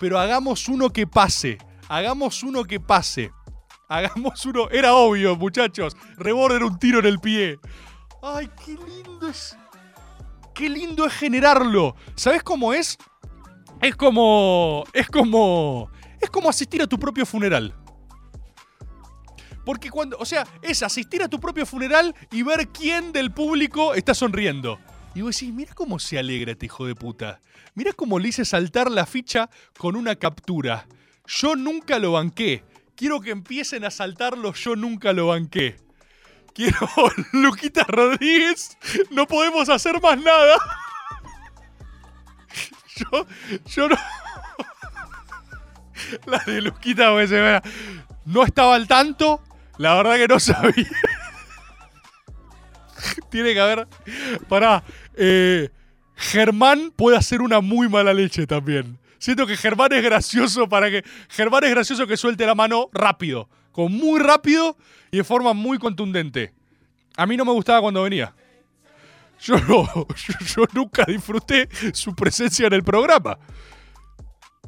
Pero 0.00 0.18
hagamos 0.18 0.66
uno 0.66 0.90
que 0.90 1.06
pase. 1.06 1.58
Hagamos 1.86 2.42
uno 2.42 2.64
que 2.64 2.80
pase. 2.80 3.30
Hagamos 3.86 4.44
uno. 4.46 4.70
Era 4.70 4.94
obvio, 4.94 5.36
muchachos. 5.36 5.94
Rebord 6.16 6.54
era 6.54 6.64
un 6.64 6.78
tiro 6.78 7.00
en 7.00 7.06
el 7.06 7.20
pie. 7.20 7.58
Ay, 8.22 8.50
qué 8.64 8.72
lindo 8.72 9.28
es. 9.28 9.56
Qué 10.54 10.70
lindo 10.70 11.04
es 11.04 11.12
generarlo. 11.12 11.94
¿Sabes 12.14 12.42
cómo 12.42 12.72
es? 12.72 12.96
Es 13.82 13.94
como. 13.94 14.84
Es 14.94 15.08
como. 15.08 15.90
Es 16.18 16.30
como 16.30 16.48
asistir 16.48 16.80
a 16.80 16.86
tu 16.86 16.98
propio 16.98 17.26
funeral. 17.26 17.74
Porque 19.66 19.90
cuando. 19.90 20.16
O 20.18 20.24
sea, 20.24 20.46
es 20.62 20.82
asistir 20.82 21.22
a 21.22 21.28
tu 21.28 21.38
propio 21.38 21.66
funeral 21.66 22.14
y 22.30 22.42
ver 22.42 22.68
quién 22.68 23.12
del 23.12 23.32
público 23.32 23.92
está 23.92 24.14
sonriendo. 24.14 24.78
Y 25.14 25.22
vos 25.22 25.34
decís, 25.34 25.52
mira 25.52 25.74
cómo 25.74 25.98
se 25.98 26.18
alegra 26.18 26.52
este 26.52 26.66
hijo 26.66 26.86
de 26.86 26.94
puta. 26.94 27.40
Mira 27.74 27.92
cómo 27.92 28.18
le 28.18 28.28
hice 28.28 28.44
saltar 28.44 28.90
la 28.90 29.06
ficha 29.06 29.50
con 29.76 29.96
una 29.96 30.16
captura. 30.16 30.86
Yo 31.26 31.56
nunca 31.56 31.98
lo 31.98 32.12
banqué. 32.12 32.64
Quiero 32.96 33.20
que 33.20 33.30
empiecen 33.30 33.84
a 33.84 33.90
saltarlo, 33.90 34.52
yo 34.52 34.76
nunca 34.76 35.12
lo 35.12 35.28
banqué. 35.28 35.76
Quiero, 36.54 36.88
Luquita 37.32 37.84
Rodríguez, 37.84 38.76
no 39.10 39.26
podemos 39.26 39.68
hacer 39.68 40.00
más 40.00 40.18
nada. 40.20 40.56
Yo, 42.96 43.26
yo 43.64 43.88
no. 43.88 43.96
La 46.26 46.38
de 46.40 46.60
Luquita, 46.60 47.10
vea. 47.12 47.62
No 48.26 48.44
estaba 48.44 48.74
al 48.74 48.86
tanto. 48.86 49.42
La 49.78 49.94
verdad 49.94 50.16
que 50.16 50.28
no 50.28 50.38
sabía. 50.38 50.86
Tiene 53.30 53.52
que 53.52 53.60
haber. 53.60 53.86
Pará. 54.48 54.82
eh, 55.16 55.68
Germán 56.16 56.92
puede 56.94 57.16
hacer 57.16 57.40
una 57.40 57.60
muy 57.60 57.88
mala 57.88 58.12
leche 58.12 58.46
también. 58.46 58.98
Siento 59.18 59.46
que 59.46 59.56
Germán 59.56 59.92
es 59.92 60.02
gracioso 60.02 60.68
para 60.68 60.90
que. 60.90 61.04
Germán 61.28 61.64
es 61.64 61.70
gracioso 61.70 62.06
que 62.06 62.16
suelte 62.16 62.46
la 62.46 62.54
mano 62.54 62.88
rápido. 62.92 63.48
Con 63.72 63.92
muy 63.92 64.20
rápido 64.20 64.76
y 65.10 65.18
de 65.18 65.24
forma 65.24 65.52
muy 65.52 65.78
contundente. 65.78 66.52
A 67.16 67.26
mí 67.26 67.36
no 67.36 67.44
me 67.44 67.52
gustaba 67.52 67.80
cuando 67.80 68.02
venía. 68.02 68.34
Yo 69.40 69.56
no. 69.60 69.86
Yo, 70.16 70.34
yo 70.46 70.64
nunca 70.74 71.04
disfruté 71.04 71.68
su 71.92 72.14
presencia 72.14 72.66
en 72.66 72.74
el 72.74 72.82
programa. 72.82 73.38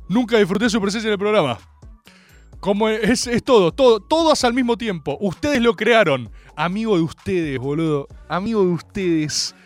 Nunca 0.09 0.39
disfruté 0.39 0.69
su 0.71 0.81
presencia 0.81 1.09
en 1.09 1.13
el 1.13 1.19
programa. 1.19 1.59
Como 2.63 2.89
es, 2.89 3.29
todo, 3.45 3.73
todo, 3.73 4.33
al 4.41 4.55
mismo 4.55 4.79
tiempo. 4.79 5.19
Ustedes 5.21 5.61
lo 5.61 5.75
crearon. 5.75 6.31
Amigo 6.55 6.97
de 6.97 7.03
ustedes, 7.03 7.59
boludo. 7.59 8.07
Amigo 8.29 8.63
de 8.63 8.71
ustedes. 8.71 9.57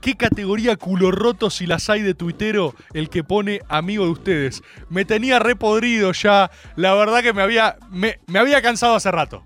¿Qué 0.00 0.14
categoría 0.14 0.76
culo 0.76 1.10
roto 1.10 1.50
si 1.50 1.66
las 1.66 1.90
hay 1.90 2.02
de 2.02 2.14
tuitero 2.14 2.76
el 2.92 3.10
que 3.10 3.24
pone 3.24 3.60
amigo 3.68 4.04
de 4.04 4.12
ustedes? 4.12 4.62
Me 4.88 5.04
tenía 5.04 5.40
repodrido 5.40 6.12
ya. 6.12 6.48
La 6.76 6.94
verdad 6.94 7.24
que 7.24 7.32
me 7.32 7.42
había, 7.42 7.76
me, 7.90 8.20
me 8.28 8.38
había 8.38 8.62
cansado 8.62 8.94
hace 8.94 9.10
rato. 9.10 9.42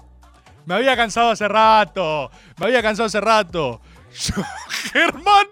Me 0.67 0.75
había 0.75 0.95
cansado 0.95 1.31
hace 1.31 1.49
rato. 1.49 2.31
Me 2.59 2.67
había 2.67 2.83
cansado 2.83 3.07
hace 3.07 3.23
rato. 3.23 3.81
Germán, 4.93 5.47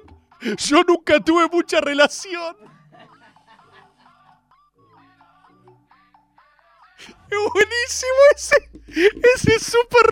yo 0.58 0.82
nunca 0.86 1.20
tuve 1.20 1.48
mucha 1.50 1.80
relación. 1.80 2.75
Es 7.30 7.38
buenísimo 7.52 8.18
ese. 8.34 8.56
Ese 9.34 9.54
es 9.54 9.62
súper 9.62 10.02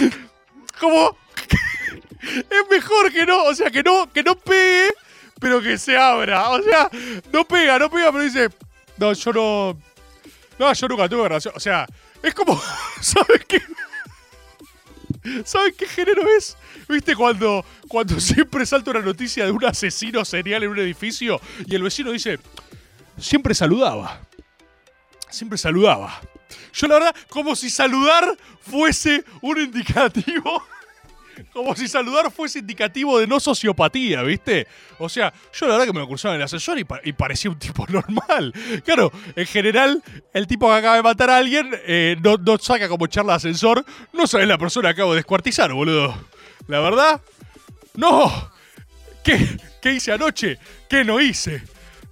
real. 0.00 0.12
Como. 0.80 1.16
Es 2.20 2.68
mejor 2.68 3.12
que 3.12 3.24
no, 3.24 3.44
o 3.44 3.54
sea, 3.54 3.70
que 3.70 3.82
no, 3.82 4.12
que 4.12 4.24
no 4.24 4.36
pegue, 4.36 4.92
pero 5.40 5.62
que 5.62 5.78
se 5.78 5.96
abra. 5.96 6.50
O 6.50 6.60
sea, 6.62 6.90
no 7.32 7.46
pega, 7.46 7.78
no 7.78 7.88
pega, 7.88 8.10
pero 8.10 8.24
dice. 8.24 8.48
No, 8.96 9.12
yo 9.12 9.32
no. 9.32 9.78
No, 10.58 10.72
yo 10.72 10.88
nunca 10.88 11.08
tuve 11.08 11.28
relación. 11.28 11.54
O 11.56 11.60
sea, 11.60 11.86
es 12.22 12.34
como. 12.34 12.60
¿Sabes 13.00 13.44
qué? 13.46 13.62
¿Saben 15.44 15.74
qué 15.76 15.86
género 15.86 16.22
es? 16.36 16.56
¿Viste 16.88 17.14
cuando, 17.14 17.64
cuando 17.86 18.18
siempre 18.20 18.64
salta 18.66 18.90
una 18.90 19.00
noticia 19.00 19.44
de 19.44 19.50
un 19.50 19.64
asesino 19.64 20.24
serial 20.24 20.62
en 20.62 20.70
un 20.70 20.78
edificio 20.78 21.40
y 21.66 21.74
el 21.74 21.82
vecino 21.82 22.10
dice, 22.10 22.38
siempre 23.18 23.54
saludaba? 23.54 24.20
Siempre 25.30 25.58
saludaba. 25.58 26.20
Yo 26.72 26.86
la 26.86 26.94
verdad, 26.94 27.16
como 27.28 27.54
si 27.56 27.70
saludar 27.70 28.36
fuese 28.60 29.24
un 29.42 29.58
indicativo. 29.58 30.62
Como 31.52 31.76
si 31.76 31.86
saludar 31.86 32.32
fuese 32.32 32.58
indicativo 32.58 33.20
de 33.20 33.28
no 33.28 33.38
sociopatía, 33.38 34.22
¿viste? 34.22 34.66
O 34.98 35.08
sea, 35.08 35.32
yo 35.52 35.66
la 35.68 35.74
verdad 35.74 35.86
que 35.86 35.92
me 35.92 36.00
lo 36.00 36.08
cruzaba 36.08 36.34
en 36.34 36.40
el 36.40 36.84
pa- 36.86 37.00
y 37.04 37.12
parecía 37.12 37.48
un 37.48 37.56
tipo 37.60 37.86
normal. 37.88 38.52
Claro, 38.84 39.12
en 39.36 39.46
general, 39.46 40.02
el 40.34 40.48
tipo 40.48 40.66
que 40.66 40.74
acaba 40.74 40.96
de 40.96 41.02
matar 41.04 41.30
a 41.30 41.36
alguien 41.36 41.70
eh, 41.86 42.16
no, 42.24 42.38
no 42.38 42.58
saca 42.58 42.88
como 42.88 43.06
charla 43.06 43.34
de 43.34 43.36
ascensor. 43.36 43.84
No 44.12 44.26
sabes 44.26 44.48
la 44.48 44.58
persona 44.58 44.88
que 44.88 44.94
acabo 45.00 45.12
de 45.12 45.18
descuartizar, 45.18 45.72
boludo. 45.72 46.12
La 46.66 46.80
verdad, 46.80 47.20
no. 47.94 48.50
¿Qué, 49.22 49.58
¿Qué 49.80 49.92
hice 49.92 50.10
anoche? 50.10 50.58
¿Qué 50.88 51.04
no 51.04 51.20
hice? 51.20 51.62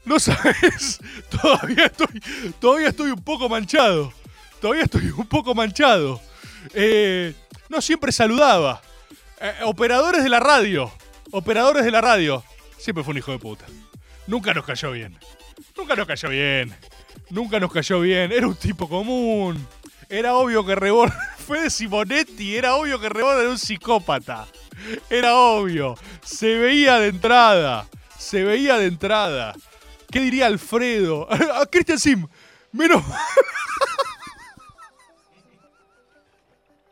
No 0.06 0.20
sabes. 0.20 1.00
Todavía 1.30 1.86
estoy, 1.86 2.22
todavía 2.60 2.88
estoy 2.88 3.10
un 3.10 3.22
poco 3.22 3.48
manchado. 3.48 4.12
Todavía 4.60 4.84
estoy 4.84 5.10
un 5.10 5.26
poco 5.26 5.54
manchado. 5.54 6.20
Eh, 6.72 7.34
no 7.68 7.82
siempre 7.82 8.12
saludaba. 8.12 8.80
Eh, 9.40 9.52
operadores 9.64 10.22
de 10.22 10.30
la 10.30 10.38
radio. 10.38 10.90
Operadores 11.32 11.84
de 11.84 11.90
la 11.90 12.00
radio. 12.00 12.44
Siempre 12.78 13.02
fue 13.02 13.12
un 13.12 13.18
hijo 13.18 13.32
de 13.32 13.38
puta. 13.40 13.66
Nunca 14.28 14.54
nos 14.54 14.64
cayó 14.64 14.92
bien. 14.92 15.18
Nunca 15.76 15.96
nos 15.96 16.06
cayó 16.06 16.28
bien. 16.28 16.74
Nunca 17.30 17.58
nos 17.58 17.72
cayó 17.72 18.00
bien. 18.00 18.30
Era 18.30 18.46
un 18.46 18.54
tipo 18.54 18.88
común. 18.88 19.66
Era 20.08 20.34
obvio 20.34 20.64
que 20.64 20.76
Rebord 20.76 21.12
fue 21.46 21.62
de 21.62 21.70
Simonetti. 21.70 22.56
Era 22.56 22.76
obvio 22.76 23.00
que 23.00 23.08
Rebord 23.08 23.40
era 23.40 23.50
un 23.50 23.58
psicópata. 23.58 24.46
Era 25.10 25.34
obvio. 25.34 25.96
Se 26.24 26.58
veía 26.58 27.00
de 27.00 27.08
entrada. 27.08 27.88
Se 28.16 28.44
veía 28.44 28.78
de 28.78 28.86
entrada. 28.86 29.54
¿Qué 30.10 30.20
diría 30.20 30.46
Alfredo? 30.46 31.28
A 31.30 31.66
Christian 31.70 31.98
Sim. 31.98 32.28
Menos. 32.72 33.02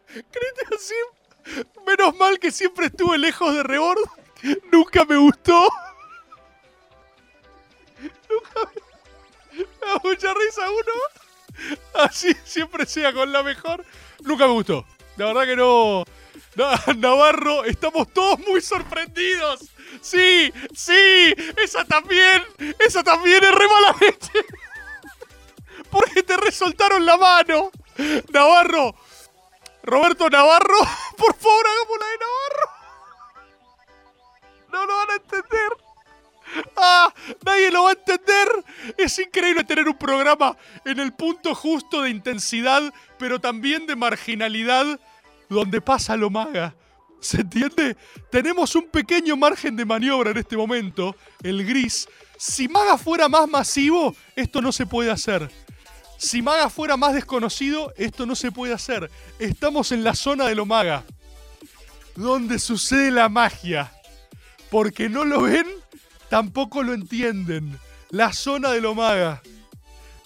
Christian 0.07 0.79
Sim. 0.79 1.65
Menos 1.87 2.17
mal 2.17 2.39
que 2.39 2.51
siempre 2.51 2.87
estuve 2.87 3.19
lejos 3.19 3.55
de 3.55 3.63
Rebord. 3.63 3.99
Nunca 4.73 5.05
me 5.05 5.17
gustó. 5.17 5.69
Nunca 8.01 8.71
me... 8.75 9.59
me 9.59 9.65
da 9.65 10.01
mucha 10.03 10.35
risa 10.35 10.71
uno. 10.71 12.05
Así 12.05 12.35
siempre 12.45 12.87
sea 12.87 13.13
con 13.13 13.31
la 13.33 13.43
mejor. 13.43 13.85
Nunca 14.23 14.47
me 14.47 14.55
gustó. 14.55 14.87
La 15.17 15.27
verdad 15.27 15.45
que 15.45 15.57
no. 15.57 16.05
Na- 16.57 16.81
Navarro, 16.97 17.65
estamos 17.65 18.13
todos 18.13 18.39
muy 18.41 18.61
sorprendidos. 18.61 19.61
Sí, 20.01 20.53
sí, 20.75 21.35
esa 21.63 21.85
también, 21.85 22.43
esa 22.79 23.03
también 23.03 23.43
es 23.43 23.53
re 23.55 23.67
mala 23.69 23.97
leche. 24.01 24.33
Porque 25.91 26.23
te 26.23 26.37
resoltaron 26.37 27.05
la 27.07 27.17
mano. 27.17 27.71
Navarro, 28.33 28.95
Roberto 29.85 30.29
Navarro, 30.29 30.79
por 31.17 31.35
favor, 31.37 31.67
hagamos 31.67 31.99
la 32.01 32.07
de 32.07 32.19
Navarro. 32.19 32.71
No 34.73 34.87
lo 34.87 34.97
van 34.97 35.11
a 35.11 35.15
entender. 35.15 35.69
Ah, 36.77 37.15
nadie 37.45 37.71
lo 37.71 37.85
va 37.85 37.91
a 37.91 37.93
entender. 37.93 38.49
Es 38.99 39.19
increíble 39.19 39.65
tener 39.65 39.89
un 39.89 39.97
programa 39.97 40.57
en 40.85 40.99
el 40.99 41.13
punto 41.13 41.55
justo 41.55 42.03
de 42.03 42.11
intensidad, 42.11 42.83
pero 43.19 43.41
también 43.41 43.87
de 43.87 43.97
marginalidad, 43.97 44.99
donde 45.55 45.81
pasa 45.81 46.17
lo 46.17 46.29
maga. 46.31 46.75
¿Se 47.21 47.41
entiende? 47.41 47.97
Tenemos 48.31 48.75
un 48.75 48.91
pequeño 48.91 49.35
margen 49.35 49.77
de 49.77 49.87
maniobra 49.87 50.33
en 50.33 50.37
este 50.37 50.59
momento, 50.59 51.17
el 51.43 51.65
gris. 51.65 52.07
Si 52.37 52.69
Maga 52.69 52.99
fuera 52.99 53.31
más 53.31 53.49
masivo, 53.49 54.15
esto 54.37 54.61
no 54.61 54.73
se 54.73 54.85
puede 54.85 55.11
hacer. 55.11 55.51
Si 56.19 56.43
Maga 56.43 56.69
fuera 56.69 56.99
más 56.99 57.15
desconocido, 57.15 57.95
esto 57.97 58.27
no 58.27 58.35
se 58.35 58.53
puede 58.53 58.75
hacer. 58.75 59.11
Estamos 59.39 59.91
en 59.93 60.05
la 60.05 60.15
zona 60.15 60.47
de 60.47 60.55
lo 60.55 60.67
Maga, 60.67 61.05
donde 62.15 62.59
sucede 62.59 63.11
la 63.11 63.31
magia. 63.31 63.91
Porque 64.71 65.09
no 65.09 65.25
lo 65.25 65.43
ven, 65.43 65.67
tampoco 66.29 66.83
lo 66.83 66.93
entienden. 66.93 67.79
La 68.11 68.35
zona 68.35 68.71
de 68.73 68.83
lo 68.83 68.95
Maga. 68.95 69.41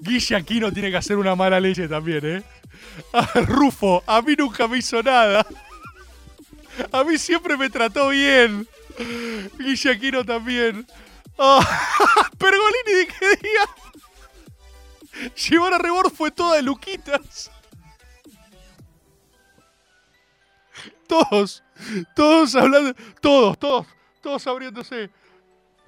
Guille 0.00 0.34
Aquino 0.34 0.72
tiene 0.72 0.90
que 0.90 0.96
hacer 0.96 1.16
una 1.16 1.36
mala 1.36 1.60
leche 1.60 1.86
también, 1.86 2.26
¿eh? 2.26 2.42
Ah, 3.12 3.30
Rufo, 3.46 4.02
a 4.06 4.20
mí 4.22 4.34
nunca 4.36 4.66
me 4.66 4.78
hizo 4.78 5.02
nada. 5.02 5.46
A 6.92 7.04
mí 7.04 7.18
siempre 7.18 7.56
me 7.56 7.70
trató 7.70 8.08
bien. 8.08 8.66
Guille 9.58 9.90
Aquino 9.90 10.24
también. 10.24 10.86
Ah, 11.38 11.60
Pergolini, 12.38 12.92
¿de 12.92 13.06
qué 13.06 13.36
día? 13.36 15.30
Llevar 15.48 15.74
a 15.74 15.78
Rebord 15.78 16.12
fue 16.12 16.30
toda 16.30 16.56
de 16.56 16.62
Luquitas. 16.62 17.50
Todos, 21.06 21.62
todos 22.14 22.54
hablando, 22.54 22.94
todos, 23.20 23.58
todos, 23.58 23.86
todos 24.20 24.46
abriéndose. 24.46 25.10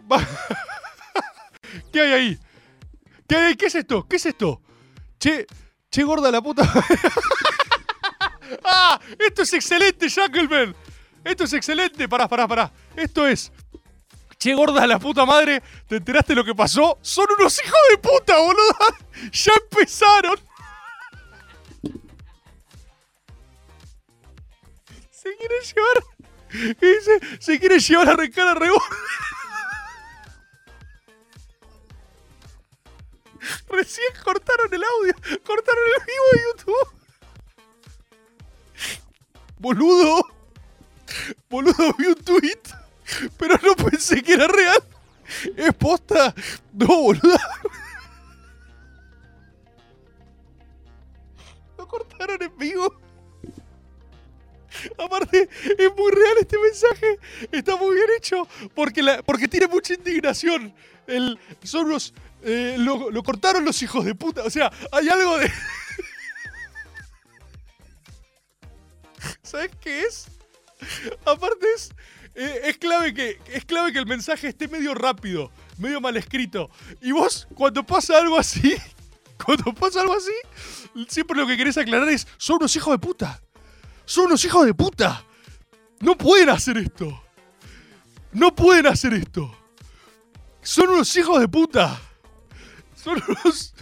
¿Qué 1.93 2.01
hay 2.01 2.13
ahí? 2.13 2.39
¿Qué 3.29 3.37
hay 3.37 3.43
ahí? 3.43 3.57
¿Qué 3.57 3.67
es 3.67 3.75
esto? 3.75 4.07
¿Qué 4.09 4.17
es 4.17 4.27
esto? 4.27 4.63
Che, 5.19 5.47
che 5.91 6.03
gorda 6.05 6.31
la 6.31 6.41
puta. 6.41 6.63
¡Ah! 8.65 9.01
Esto 9.19 9.43
es 9.43 9.53
excelente, 9.53 10.09
Jackelman. 10.09 10.75
Esto 11.25 11.45
es 11.45 11.53
excelente. 11.53 12.09
Pará, 12.09 12.29
pará, 12.29 12.49
pará. 12.49 12.73
Esto 12.97 13.27
es. 13.27 13.53
Che, 14.39 14.55
gorda 14.55 14.87
la 14.87 14.99
puta 14.99 15.27
madre. 15.27 15.63
¿Te 15.87 15.97
enteraste 15.97 16.35
lo 16.35 16.45
que 16.45 16.55
pasó? 16.55 16.99
Son 17.03 17.27
unos 17.39 17.61
hijos 17.63 17.79
de 17.91 17.99
puta, 17.99 18.39
boludo. 18.39 18.77
Ya 19.33 19.53
empezaron. 19.53 20.39
Se 25.11 25.37
quiere 25.37 25.55
llevar. 25.61 26.77
Dice, 26.81 27.21
se 27.41 27.61
quiere 27.61 27.79
llevar 27.79 28.09
a 28.09 28.13
arrancar 28.13 28.49
a 28.49 28.55
Rebord. 28.55 28.83
Recién 33.69 34.09
cortaron 34.23 34.73
el 34.73 34.83
audio. 34.83 35.15
Cortaron 35.45 35.85
el 35.99 36.05
vivo 36.07 36.25
de 36.33 36.41
YouTube. 36.49 37.01
Boludo. 39.59 40.27
Boludo, 41.49 41.95
vi 41.99 42.07
un 42.07 42.15
tweet. 42.15 42.63
Pero 43.39 43.57
no 43.63 43.75
pensé 43.77 44.23
que 44.23 44.35
era 44.35 44.47
real. 44.47 44.83
¿Es 45.57 45.75
posta? 45.75 46.35
No, 46.73 46.87
boludo. 46.87 47.39
Lo 51.79 51.89
cortaron 51.89 52.43
en 52.43 52.57
vivo. 52.57 53.01
Aparte, 54.99 55.49
es 55.79 55.97
muy 55.97 56.13
real 56.13 56.35
este 56.41 56.59
mensaje. 56.59 57.19
Está 57.51 57.77
muy 57.77 57.95
bien 57.95 58.09
hecho. 58.17 58.47
Porque, 58.75 59.03
la, 59.03 59.23
porque 59.23 59.49
tiene 59.49 59.67
mucha 59.67 59.95
indignación. 59.95 60.73
El, 61.07 61.39
son 61.63 61.87
unos. 61.87 62.15
Eh, 62.43 62.77
lo, 62.79 63.23
cortaron 63.23 63.65
los 63.65 63.83
hijos 63.83 64.05
de 64.05 64.15
puta. 64.15 64.43
O 64.45 64.51
sea, 64.51 64.73
hay 64.93 65.09
algo 65.09 65.39
de. 65.39 65.51
¿Sabes 69.43 69.71
qué 69.81 70.03
es? 70.03 70.27
Aparte 71.25 71.67
es. 71.75 71.91
eh, 72.35 72.63
es, 72.65 72.79
clave 72.79 73.13
que, 73.13 73.39
es 73.53 73.65
clave 73.65 73.93
que 73.93 73.99
el 73.99 74.07
mensaje 74.07 74.49
esté 74.49 74.69
medio 74.69 74.95
rápido, 74.95 75.51
medio 75.79 76.01
mal 76.01 76.17
escrito. 76.17 76.71
Y 77.03 77.13
vos, 77.13 77.47
cuando 77.55 77.85
pasa 77.85 78.19
algo 78.19 78.39
así, 78.39 78.77
cuando 79.45 79.75
pasa 79.75 80.01
algo 80.01 80.15
así, 80.15 80.33
siempre 81.09 81.37
lo 81.37 81.47
que 81.47 81.57
querés 81.57 81.77
aclarar 81.77 82.09
es: 82.09 82.27
son 82.39 82.57
unos 82.57 82.75
hijos 82.77 82.93
de 82.95 82.99
puta. 82.99 83.43
Son 84.05 84.27
unos 84.27 84.45
hijos 84.45 84.67
de 84.67 84.75
puta. 84.75 85.25
No 86.01 86.17
pueden 86.17 86.49
hacer 86.49 86.79
esto. 86.79 87.23
No 88.33 88.55
pueden 88.55 88.87
hacer 88.87 89.13
esto. 89.15 89.57
Son 90.63 90.89
unos 90.89 91.15
hijos 91.17 91.41
de 91.41 91.49
puta. 91.49 92.01
Son 93.03 93.23
unos. 93.29 93.75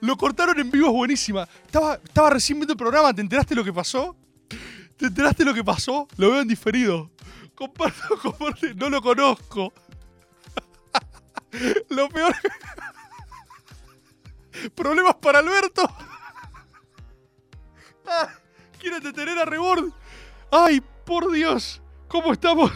Lo 0.00 0.16
cortaron 0.16 0.58
en 0.58 0.70
vivo, 0.70 0.86
es 0.86 0.92
buenísima. 0.92 1.46
Estaba, 1.66 1.94
estaba 1.94 2.30
recién 2.30 2.58
viendo 2.58 2.72
el 2.72 2.78
programa, 2.78 3.12
¿te 3.12 3.20
enteraste 3.20 3.54
lo 3.54 3.62
que 3.62 3.72
pasó? 3.72 4.16
¿Te 4.96 5.06
enteraste 5.06 5.44
lo 5.44 5.54
que 5.54 5.62
pasó? 5.62 6.08
Lo 6.16 6.30
veo 6.30 6.40
en 6.40 6.48
diferido. 6.48 7.10
Comparto, 7.54 8.18
comparte. 8.22 8.74
No 8.74 8.88
lo 8.88 9.02
conozco. 9.02 9.72
lo 11.90 12.08
peor. 12.08 12.34
Problemas 14.74 15.14
para 15.16 15.38
Alberto. 15.38 15.82
Ah, 18.06 18.28
Quieren 18.78 19.02
detener 19.02 19.38
a 19.38 19.44
Rebord. 19.44 19.92
Ay, 20.50 20.82
por 21.04 21.30
Dios. 21.30 21.82
¿Cómo 22.08 22.32
estamos? 22.32 22.72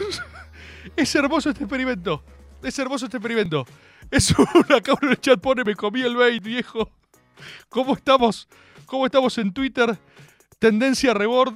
Es 0.95 1.13
hermoso 1.15 1.49
este 1.49 1.63
experimento. 1.63 2.23
Es 2.61 2.77
hermoso 2.77 3.05
este 3.05 3.17
experimento. 3.17 3.65
Es 4.15 4.31
una 4.31 4.79
cabra 4.81 5.07
en 5.07 5.09
el 5.09 5.19
chat 5.19 5.41
pone, 5.41 5.65
me 5.65 5.75
comí 5.75 6.01
el 6.01 6.15
bait, 6.15 6.41
viejo. 6.41 6.89
¿Cómo 7.67 7.95
estamos? 7.95 8.47
¿Cómo 8.85 9.05
estamos 9.05 9.37
en 9.37 9.53
Twitter? 9.53 9.99
Tendencia 10.57 11.13
Rebord. 11.13 11.53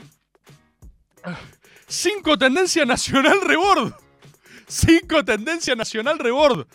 Cinco 1.87 2.37
tendencia 2.37 2.83
nacional 2.83 3.39
rebord. 3.45 3.93
Cinco 4.67 5.23
tendencia 5.23 5.73
nacional 5.73 6.19
rebord. 6.19 6.67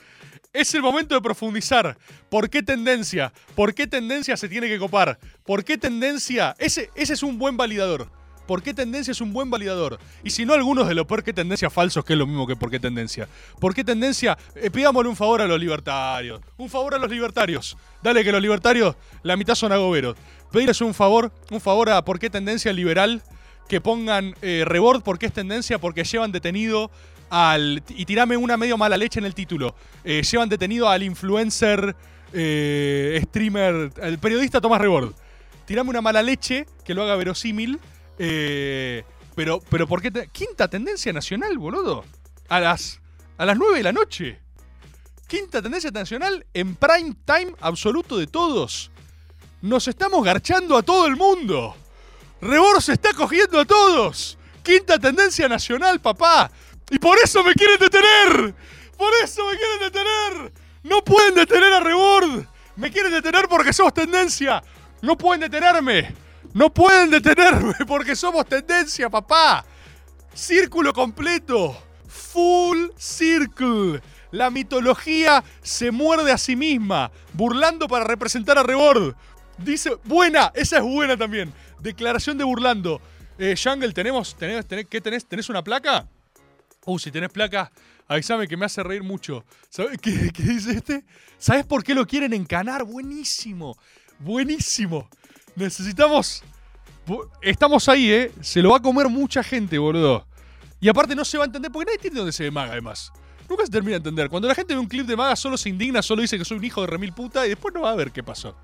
Es 0.54 0.74
el 0.74 0.80
momento 0.80 1.14
de 1.16 1.20
profundizar. 1.20 1.98
¿Por 2.30 2.48
qué 2.48 2.62
tendencia? 2.62 3.30
¿Por 3.54 3.74
qué 3.74 3.86
tendencia 3.86 4.38
se 4.38 4.48
tiene 4.48 4.68
que 4.68 4.78
copar? 4.78 5.18
¿Por 5.44 5.64
qué 5.64 5.76
tendencia? 5.76 6.54
Ese, 6.58 6.90
ese 6.94 7.12
es 7.12 7.22
un 7.22 7.38
buen 7.38 7.58
validador. 7.58 8.10
¿Por 8.46 8.62
qué 8.62 8.74
tendencia 8.74 9.12
es 9.12 9.20
un 9.20 9.32
buen 9.32 9.50
validador? 9.50 9.98
Y 10.22 10.30
si 10.30 10.44
no, 10.44 10.52
algunos 10.52 10.88
de 10.88 10.94
los 10.94 11.06
por 11.06 11.22
qué 11.22 11.32
tendencia 11.32 11.70
falsos, 11.70 12.04
que 12.04 12.12
es 12.12 12.18
lo 12.18 12.26
mismo 12.26 12.46
que 12.46 12.56
por 12.56 12.70
qué 12.70 12.78
tendencia. 12.78 13.28
¿Por 13.60 13.74
qué 13.74 13.84
tendencia? 13.84 14.36
Eh, 14.54 14.70
pidámosle 14.70 15.08
un 15.08 15.16
favor 15.16 15.40
a 15.40 15.46
los 15.46 15.58
libertarios. 15.58 16.40
Un 16.56 16.68
favor 16.68 16.94
a 16.94 16.98
los 16.98 17.10
libertarios. 17.10 17.76
Dale 18.02 18.22
que 18.22 18.32
los 18.32 18.42
libertarios, 18.42 18.96
la 19.22 19.36
mitad 19.36 19.54
son 19.54 19.72
agoberos. 19.72 20.16
Pedirles 20.52 20.80
un 20.80 20.94
favor, 20.94 21.32
un 21.50 21.60
favor 21.60 21.90
a 21.90 22.04
por 22.04 22.18
qué 22.18 22.30
tendencia 22.30 22.72
liberal 22.72 23.22
que 23.68 23.80
pongan 23.80 24.34
eh, 24.42 24.64
rebord 24.66 25.02
porque 25.02 25.26
es 25.26 25.32
tendencia, 25.32 25.78
porque 25.78 26.04
llevan 26.04 26.32
detenido 26.32 26.90
al. 27.30 27.82
Y 27.88 28.04
tirame 28.04 28.36
una 28.36 28.56
medio 28.56 28.76
mala 28.76 28.96
leche 28.96 29.18
en 29.18 29.26
el 29.26 29.34
título. 29.34 29.74
Eh, 30.04 30.22
llevan 30.22 30.48
detenido 30.48 30.88
al 30.88 31.02
influencer, 31.02 31.96
eh, 32.32 33.20
streamer, 33.26 33.90
el 34.02 34.18
periodista 34.18 34.60
Tomás 34.60 34.80
Rebord. 34.80 35.14
Tirame 35.66 35.90
una 35.90 36.02
mala 36.02 36.22
leche 36.22 36.66
que 36.84 36.94
lo 36.94 37.02
haga 37.02 37.16
verosímil. 37.16 37.80
Eh, 38.18 39.04
pero, 39.34 39.60
pero 39.68 39.86
¿por 39.86 40.00
qué? 40.00 40.28
Quinta 40.32 40.68
tendencia 40.68 41.12
nacional, 41.12 41.58
boludo. 41.58 42.04
A 42.48 42.60
las, 42.60 43.00
a 43.38 43.44
las 43.44 43.56
9 43.56 43.78
de 43.78 43.82
la 43.82 43.92
noche. 43.92 44.40
Quinta 45.26 45.62
tendencia 45.62 45.90
nacional 45.90 46.46
en 46.54 46.76
prime 46.76 47.14
time 47.24 47.52
absoluto 47.60 48.18
de 48.18 48.26
todos. 48.26 48.90
Nos 49.62 49.88
estamos 49.88 50.22
garchando 50.24 50.76
a 50.76 50.82
todo 50.82 51.06
el 51.06 51.16
mundo. 51.16 51.74
Rebord 52.40 52.82
se 52.82 52.92
está 52.92 53.14
cogiendo 53.14 53.60
a 53.60 53.64
todos. 53.64 54.38
Quinta 54.62 54.98
tendencia 54.98 55.48
nacional, 55.48 56.00
papá. 56.00 56.50
Y 56.90 56.98
por 56.98 57.18
eso 57.18 57.42
me 57.42 57.54
quieren 57.54 57.78
detener. 57.78 58.54
Por 58.96 59.12
eso 59.22 59.46
me 59.46 59.56
quieren 59.56 59.80
detener. 59.80 60.52
No 60.82 61.02
pueden 61.02 61.34
detener 61.34 61.72
a 61.72 61.80
Rebord. 61.80 62.46
Me 62.76 62.90
quieren 62.90 63.12
detener 63.12 63.48
porque 63.48 63.72
somos 63.72 63.94
tendencia. 63.94 64.62
No 65.00 65.16
pueden 65.16 65.40
detenerme. 65.40 66.23
No 66.54 66.72
pueden 66.72 67.10
detenerme 67.10 67.74
porque 67.86 68.16
somos 68.16 68.46
tendencia, 68.46 69.10
papá. 69.10 69.66
Círculo 70.32 70.92
completo. 70.92 71.76
Full 72.06 72.90
circle. 72.96 74.00
La 74.30 74.50
mitología 74.50 75.44
se 75.62 75.90
muerde 75.90 76.32
a 76.32 76.38
sí 76.38 76.56
misma, 76.56 77.10
burlando 77.32 77.86
para 77.86 78.04
representar 78.04 78.58
a 78.58 78.62
Rebord. 78.62 79.14
Dice, 79.58 79.96
buena, 80.04 80.50
esa 80.54 80.78
es 80.78 80.82
buena 80.82 81.16
también. 81.16 81.52
Declaración 81.80 82.38
de 82.38 82.44
burlando. 82.44 83.00
Eh, 83.38 83.54
¿tenemos, 83.92 84.36
tenés, 84.36 84.64
¿qué 84.88 85.00
tenés? 85.00 85.26
¿Tenés 85.26 85.48
una 85.48 85.62
placa? 85.62 86.08
Uh, 86.84 86.98
si 86.98 87.10
tenés 87.10 87.30
placa, 87.30 87.70
avísame 88.06 88.46
que 88.46 88.56
me 88.56 88.66
hace 88.66 88.82
reír 88.82 89.02
mucho. 89.02 89.44
¿Sabes 89.68 89.98
qué, 90.00 90.30
qué 90.32 90.42
dice 90.42 90.72
este? 90.72 91.04
¿Sabes 91.38 91.64
por 91.64 91.82
qué 91.82 91.94
lo 91.94 92.06
quieren 92.06 92.32
encanar? 92.32 92.84
Buenísimo. 92.84 93.76
Buenísimo. 94.18 95.08
Necesitamos. 95.56 96.42
Estamos 97.42 97.88
ahí, 97.88 98.10
¿eh? 98.10 98.32
Se 98.40 98.62
lo 98.62 98.70
va 98.70 98.78
a 98.78 98.82
comer 98.82 99.08
mucha 99.08 99.42
gente, 99.42 99.78
boludo. 99.78 100.26
Y 100.80 100.88
aparte 100.88 101.14
no 101.14 101.24
se 101.24 101.38
va 101.38 101.44
a 101.44 101.46
entender 101.46 101.70
porque 101.70 101.86
nadie 101.86 101.96
entiende 101.96 102.18
dónde 102.18 102.32
se 102.32 102.44
ve 102.44 102.50
Maga, 102.50 102.72
además. 102.72 103.12
Nunca 103.48 103.64
se 103.64 103.70
termina 103.70 103.92
de 103.92 103.96
entender. 103.98 104.28
Cuando 104.30 104.48
la 104.48 104.54
gente 104.54 104.74
ve 104.74 104.80
un 104.80 104.86
clip 104.86 105.06
de 105.06 105.16
Maga, 105.16 105.36
solo 105.36 105.56
se 105.56 105.68
indigna, 105.68 106.02
solo 106.02 106.22
dice 106.22 106.38
que 106.38 106.44
soy 106.44 106.58
un 106.58 106.64
hijo 106.64 106.80
de 106.80 106.86
remil 106.86 107.12
puta 107.12 107.46
y 107.46 107.50
después 107.50 107.74
no 107.74 107.82
va 107.82 107.90
a 107.90 107.94
ver 107.94 108.10
qué 108.10 108.22
pasó. 108.22 108.56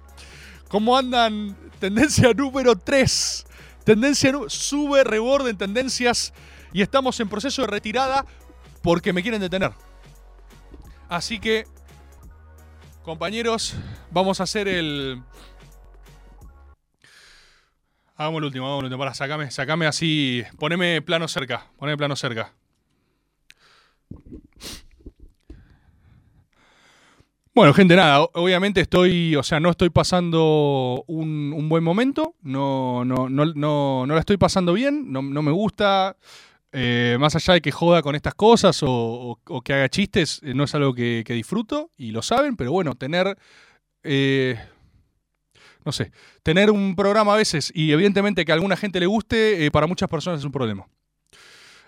¿Cómo 0.68 0.96
andan? 0.96 1.56
Tendencia 1.78 2.32
número 2.32 2.76
3. 2.76 3.46
Tendencia 3.84 4.32
sube 4.48 5.04
rebord 5.04 5.48
en 5.48 5.56
tendencias 5.56 6.32
y 6.72 6.82
estamos 6.82 7.18
en 7.20 7.28
proceso 7.28 7.62
de 7.62 7.68
retirada 7.68 8.24
porque 8.82 9.12
me 9.12 9.22
quieren 9.22 9.40
detener. 9.40 9.72
Así 11.08 11.40
que, 11.40 11.66
compañeros, 13.02 13.74
vamos 14.10 14.40
a 14.40 14.44
hacer 14.44 14.68
el. 14.68 15.22
Hagamos 18.20 18.40
el 18.40 18.44
último, 18.44 18.66
hagamos 18.66 18.82
el 18.82 18.84
último. 18.88 18.98
Para, 18.98 19.14
sacame, 19.14 19.50
sacame 19.50 19.86
así. 19.86 20.42
Poneme 20.58 21.00
plano 21.00 21.26
cerca. 21.26 21.70
Poneme 21.78 21.96
plano 21.96 22.14
cerca. 22.16 22.52
Bueno, 27.54 27.72
gente, 27.72 27.96
nada, 27.96 28.20
obviamente 28.34 28.82
estoy, 28.82 29.36
o 29.36 29.42
sea, 29.42 29.58
no 29.58 29.70
estoy 29.70 29.88
pasando 29.88 31.02
un, 31.06 31.68
buen 31.70 31.82
momento, 31.82 32.34
no, 32.42 33.06
no, 33.06 33.30
no, 33.30 33.46
no, 33.46 34.06
no 34.06 34.14
la 34.14 34.20
estoy 34.20 34.36
pasando 34.36 34.74
bien, 34.74 35.10
no, 35.10 35.22
no 35.22 35.42
me 35.42 35.50
gusta, 35.50 36.16
eh, 36.72 37.16
más 37.18 37.34
allá 37.36 37.54
de 37.54 37.60
que 37.60 37.72
joda 37.72 38.02
con 38.02 38.14
estas 38.14 38.34
cosas 38.34 38.80
o, 38.82 39.40
que 39.64 39.72
haga 39.72 39.88
chistes, 39.88 40.40
eh, 40.44 40.54
no 40.54 40.64
es 40.64 40.74
algo 40.74 40.94
que, 40.94 41.24
que 41.26 41.32
disfruto 41.32 41.90
y 41.96 42.12
lo 42.12 42.22
saben, 42.22 42.54
pero 42.56 42.70
bueno, 42.70 42.94
tener, 42.94 43.36
eh, 44.04 44.56
no 45.84 45.92
sé, 45.92 46.12
tener 46.42 46.70
un 46.70 46.94
programa 46.96 47.34
a 47.34 47.36
veces 47.36 47.72
y 47.74 47.92
evidentemente 47.92 48.44
que 48.44 48.52
a 48.52 48.54
alguna 48.54 48.76
gente 48.76 49.00
le 49.00 49.06
guste, 49.06 49.64
eh, 49.66 49.70
para 49.70 49.86
muchas 49.86 50.08
personas 50.08 50.40
es 50.40 50.44
un 50.44 50.52
problema. 50.52 50.86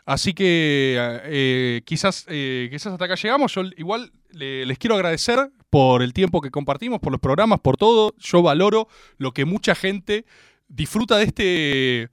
Así 0.05 0.34
que 0.34 0.97
eh, 1.24 1.82
quizás, 1.84 2.24
eh, 2.28 2.68
quizás 2.72 2.93
hasta 2.93 3.05
acá 3.05 3.14
llegamos. 3.14 3.55
Yo 3.55 3.62
igual 3.76 4.11
le- 4.30 4.66
les 4.66 4.76
quiero 4.78 4.97
agradecer 4.97 5.51
por 5.70 6.03
el 6.03 6.12
tiempo 6.12 6.40
que 6.40 6.51
compartimos, 6.51 6.99
por 6.99 7.12
los 7.12 7.20
programas, 7.20 7.61
por 7.61 7.76
todo. 7.76 8.12
Yo 8.18 8.43
valoro 8.43 8.88
lo 9.18 9.32
que 9.32 9.45
mucha 9.45 9.74
gente 9.76 10.24
disfruta 10.66 11.18
de 11.18 11.24
este, 11.24 12.11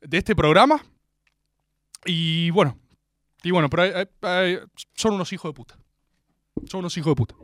de 0.00 0.18
este 0.18 0.34
programa. 0.34 0.82
Y 2.04 2.50
bueno, 2.50 2.76
y 3.44 3.52
bueno, 3.52 3.70
pero 3.70 3.84
son 4.94 5.14
unos 5.14 5.32
hijos 5.32 5.48
de 5.50 5.54
puta. 5.54 5.78
Son 6.68 6.80
unos 6.80 6.96
hijos 6.96 7.12
de 7.12 7.16
puta. 7.16 7.36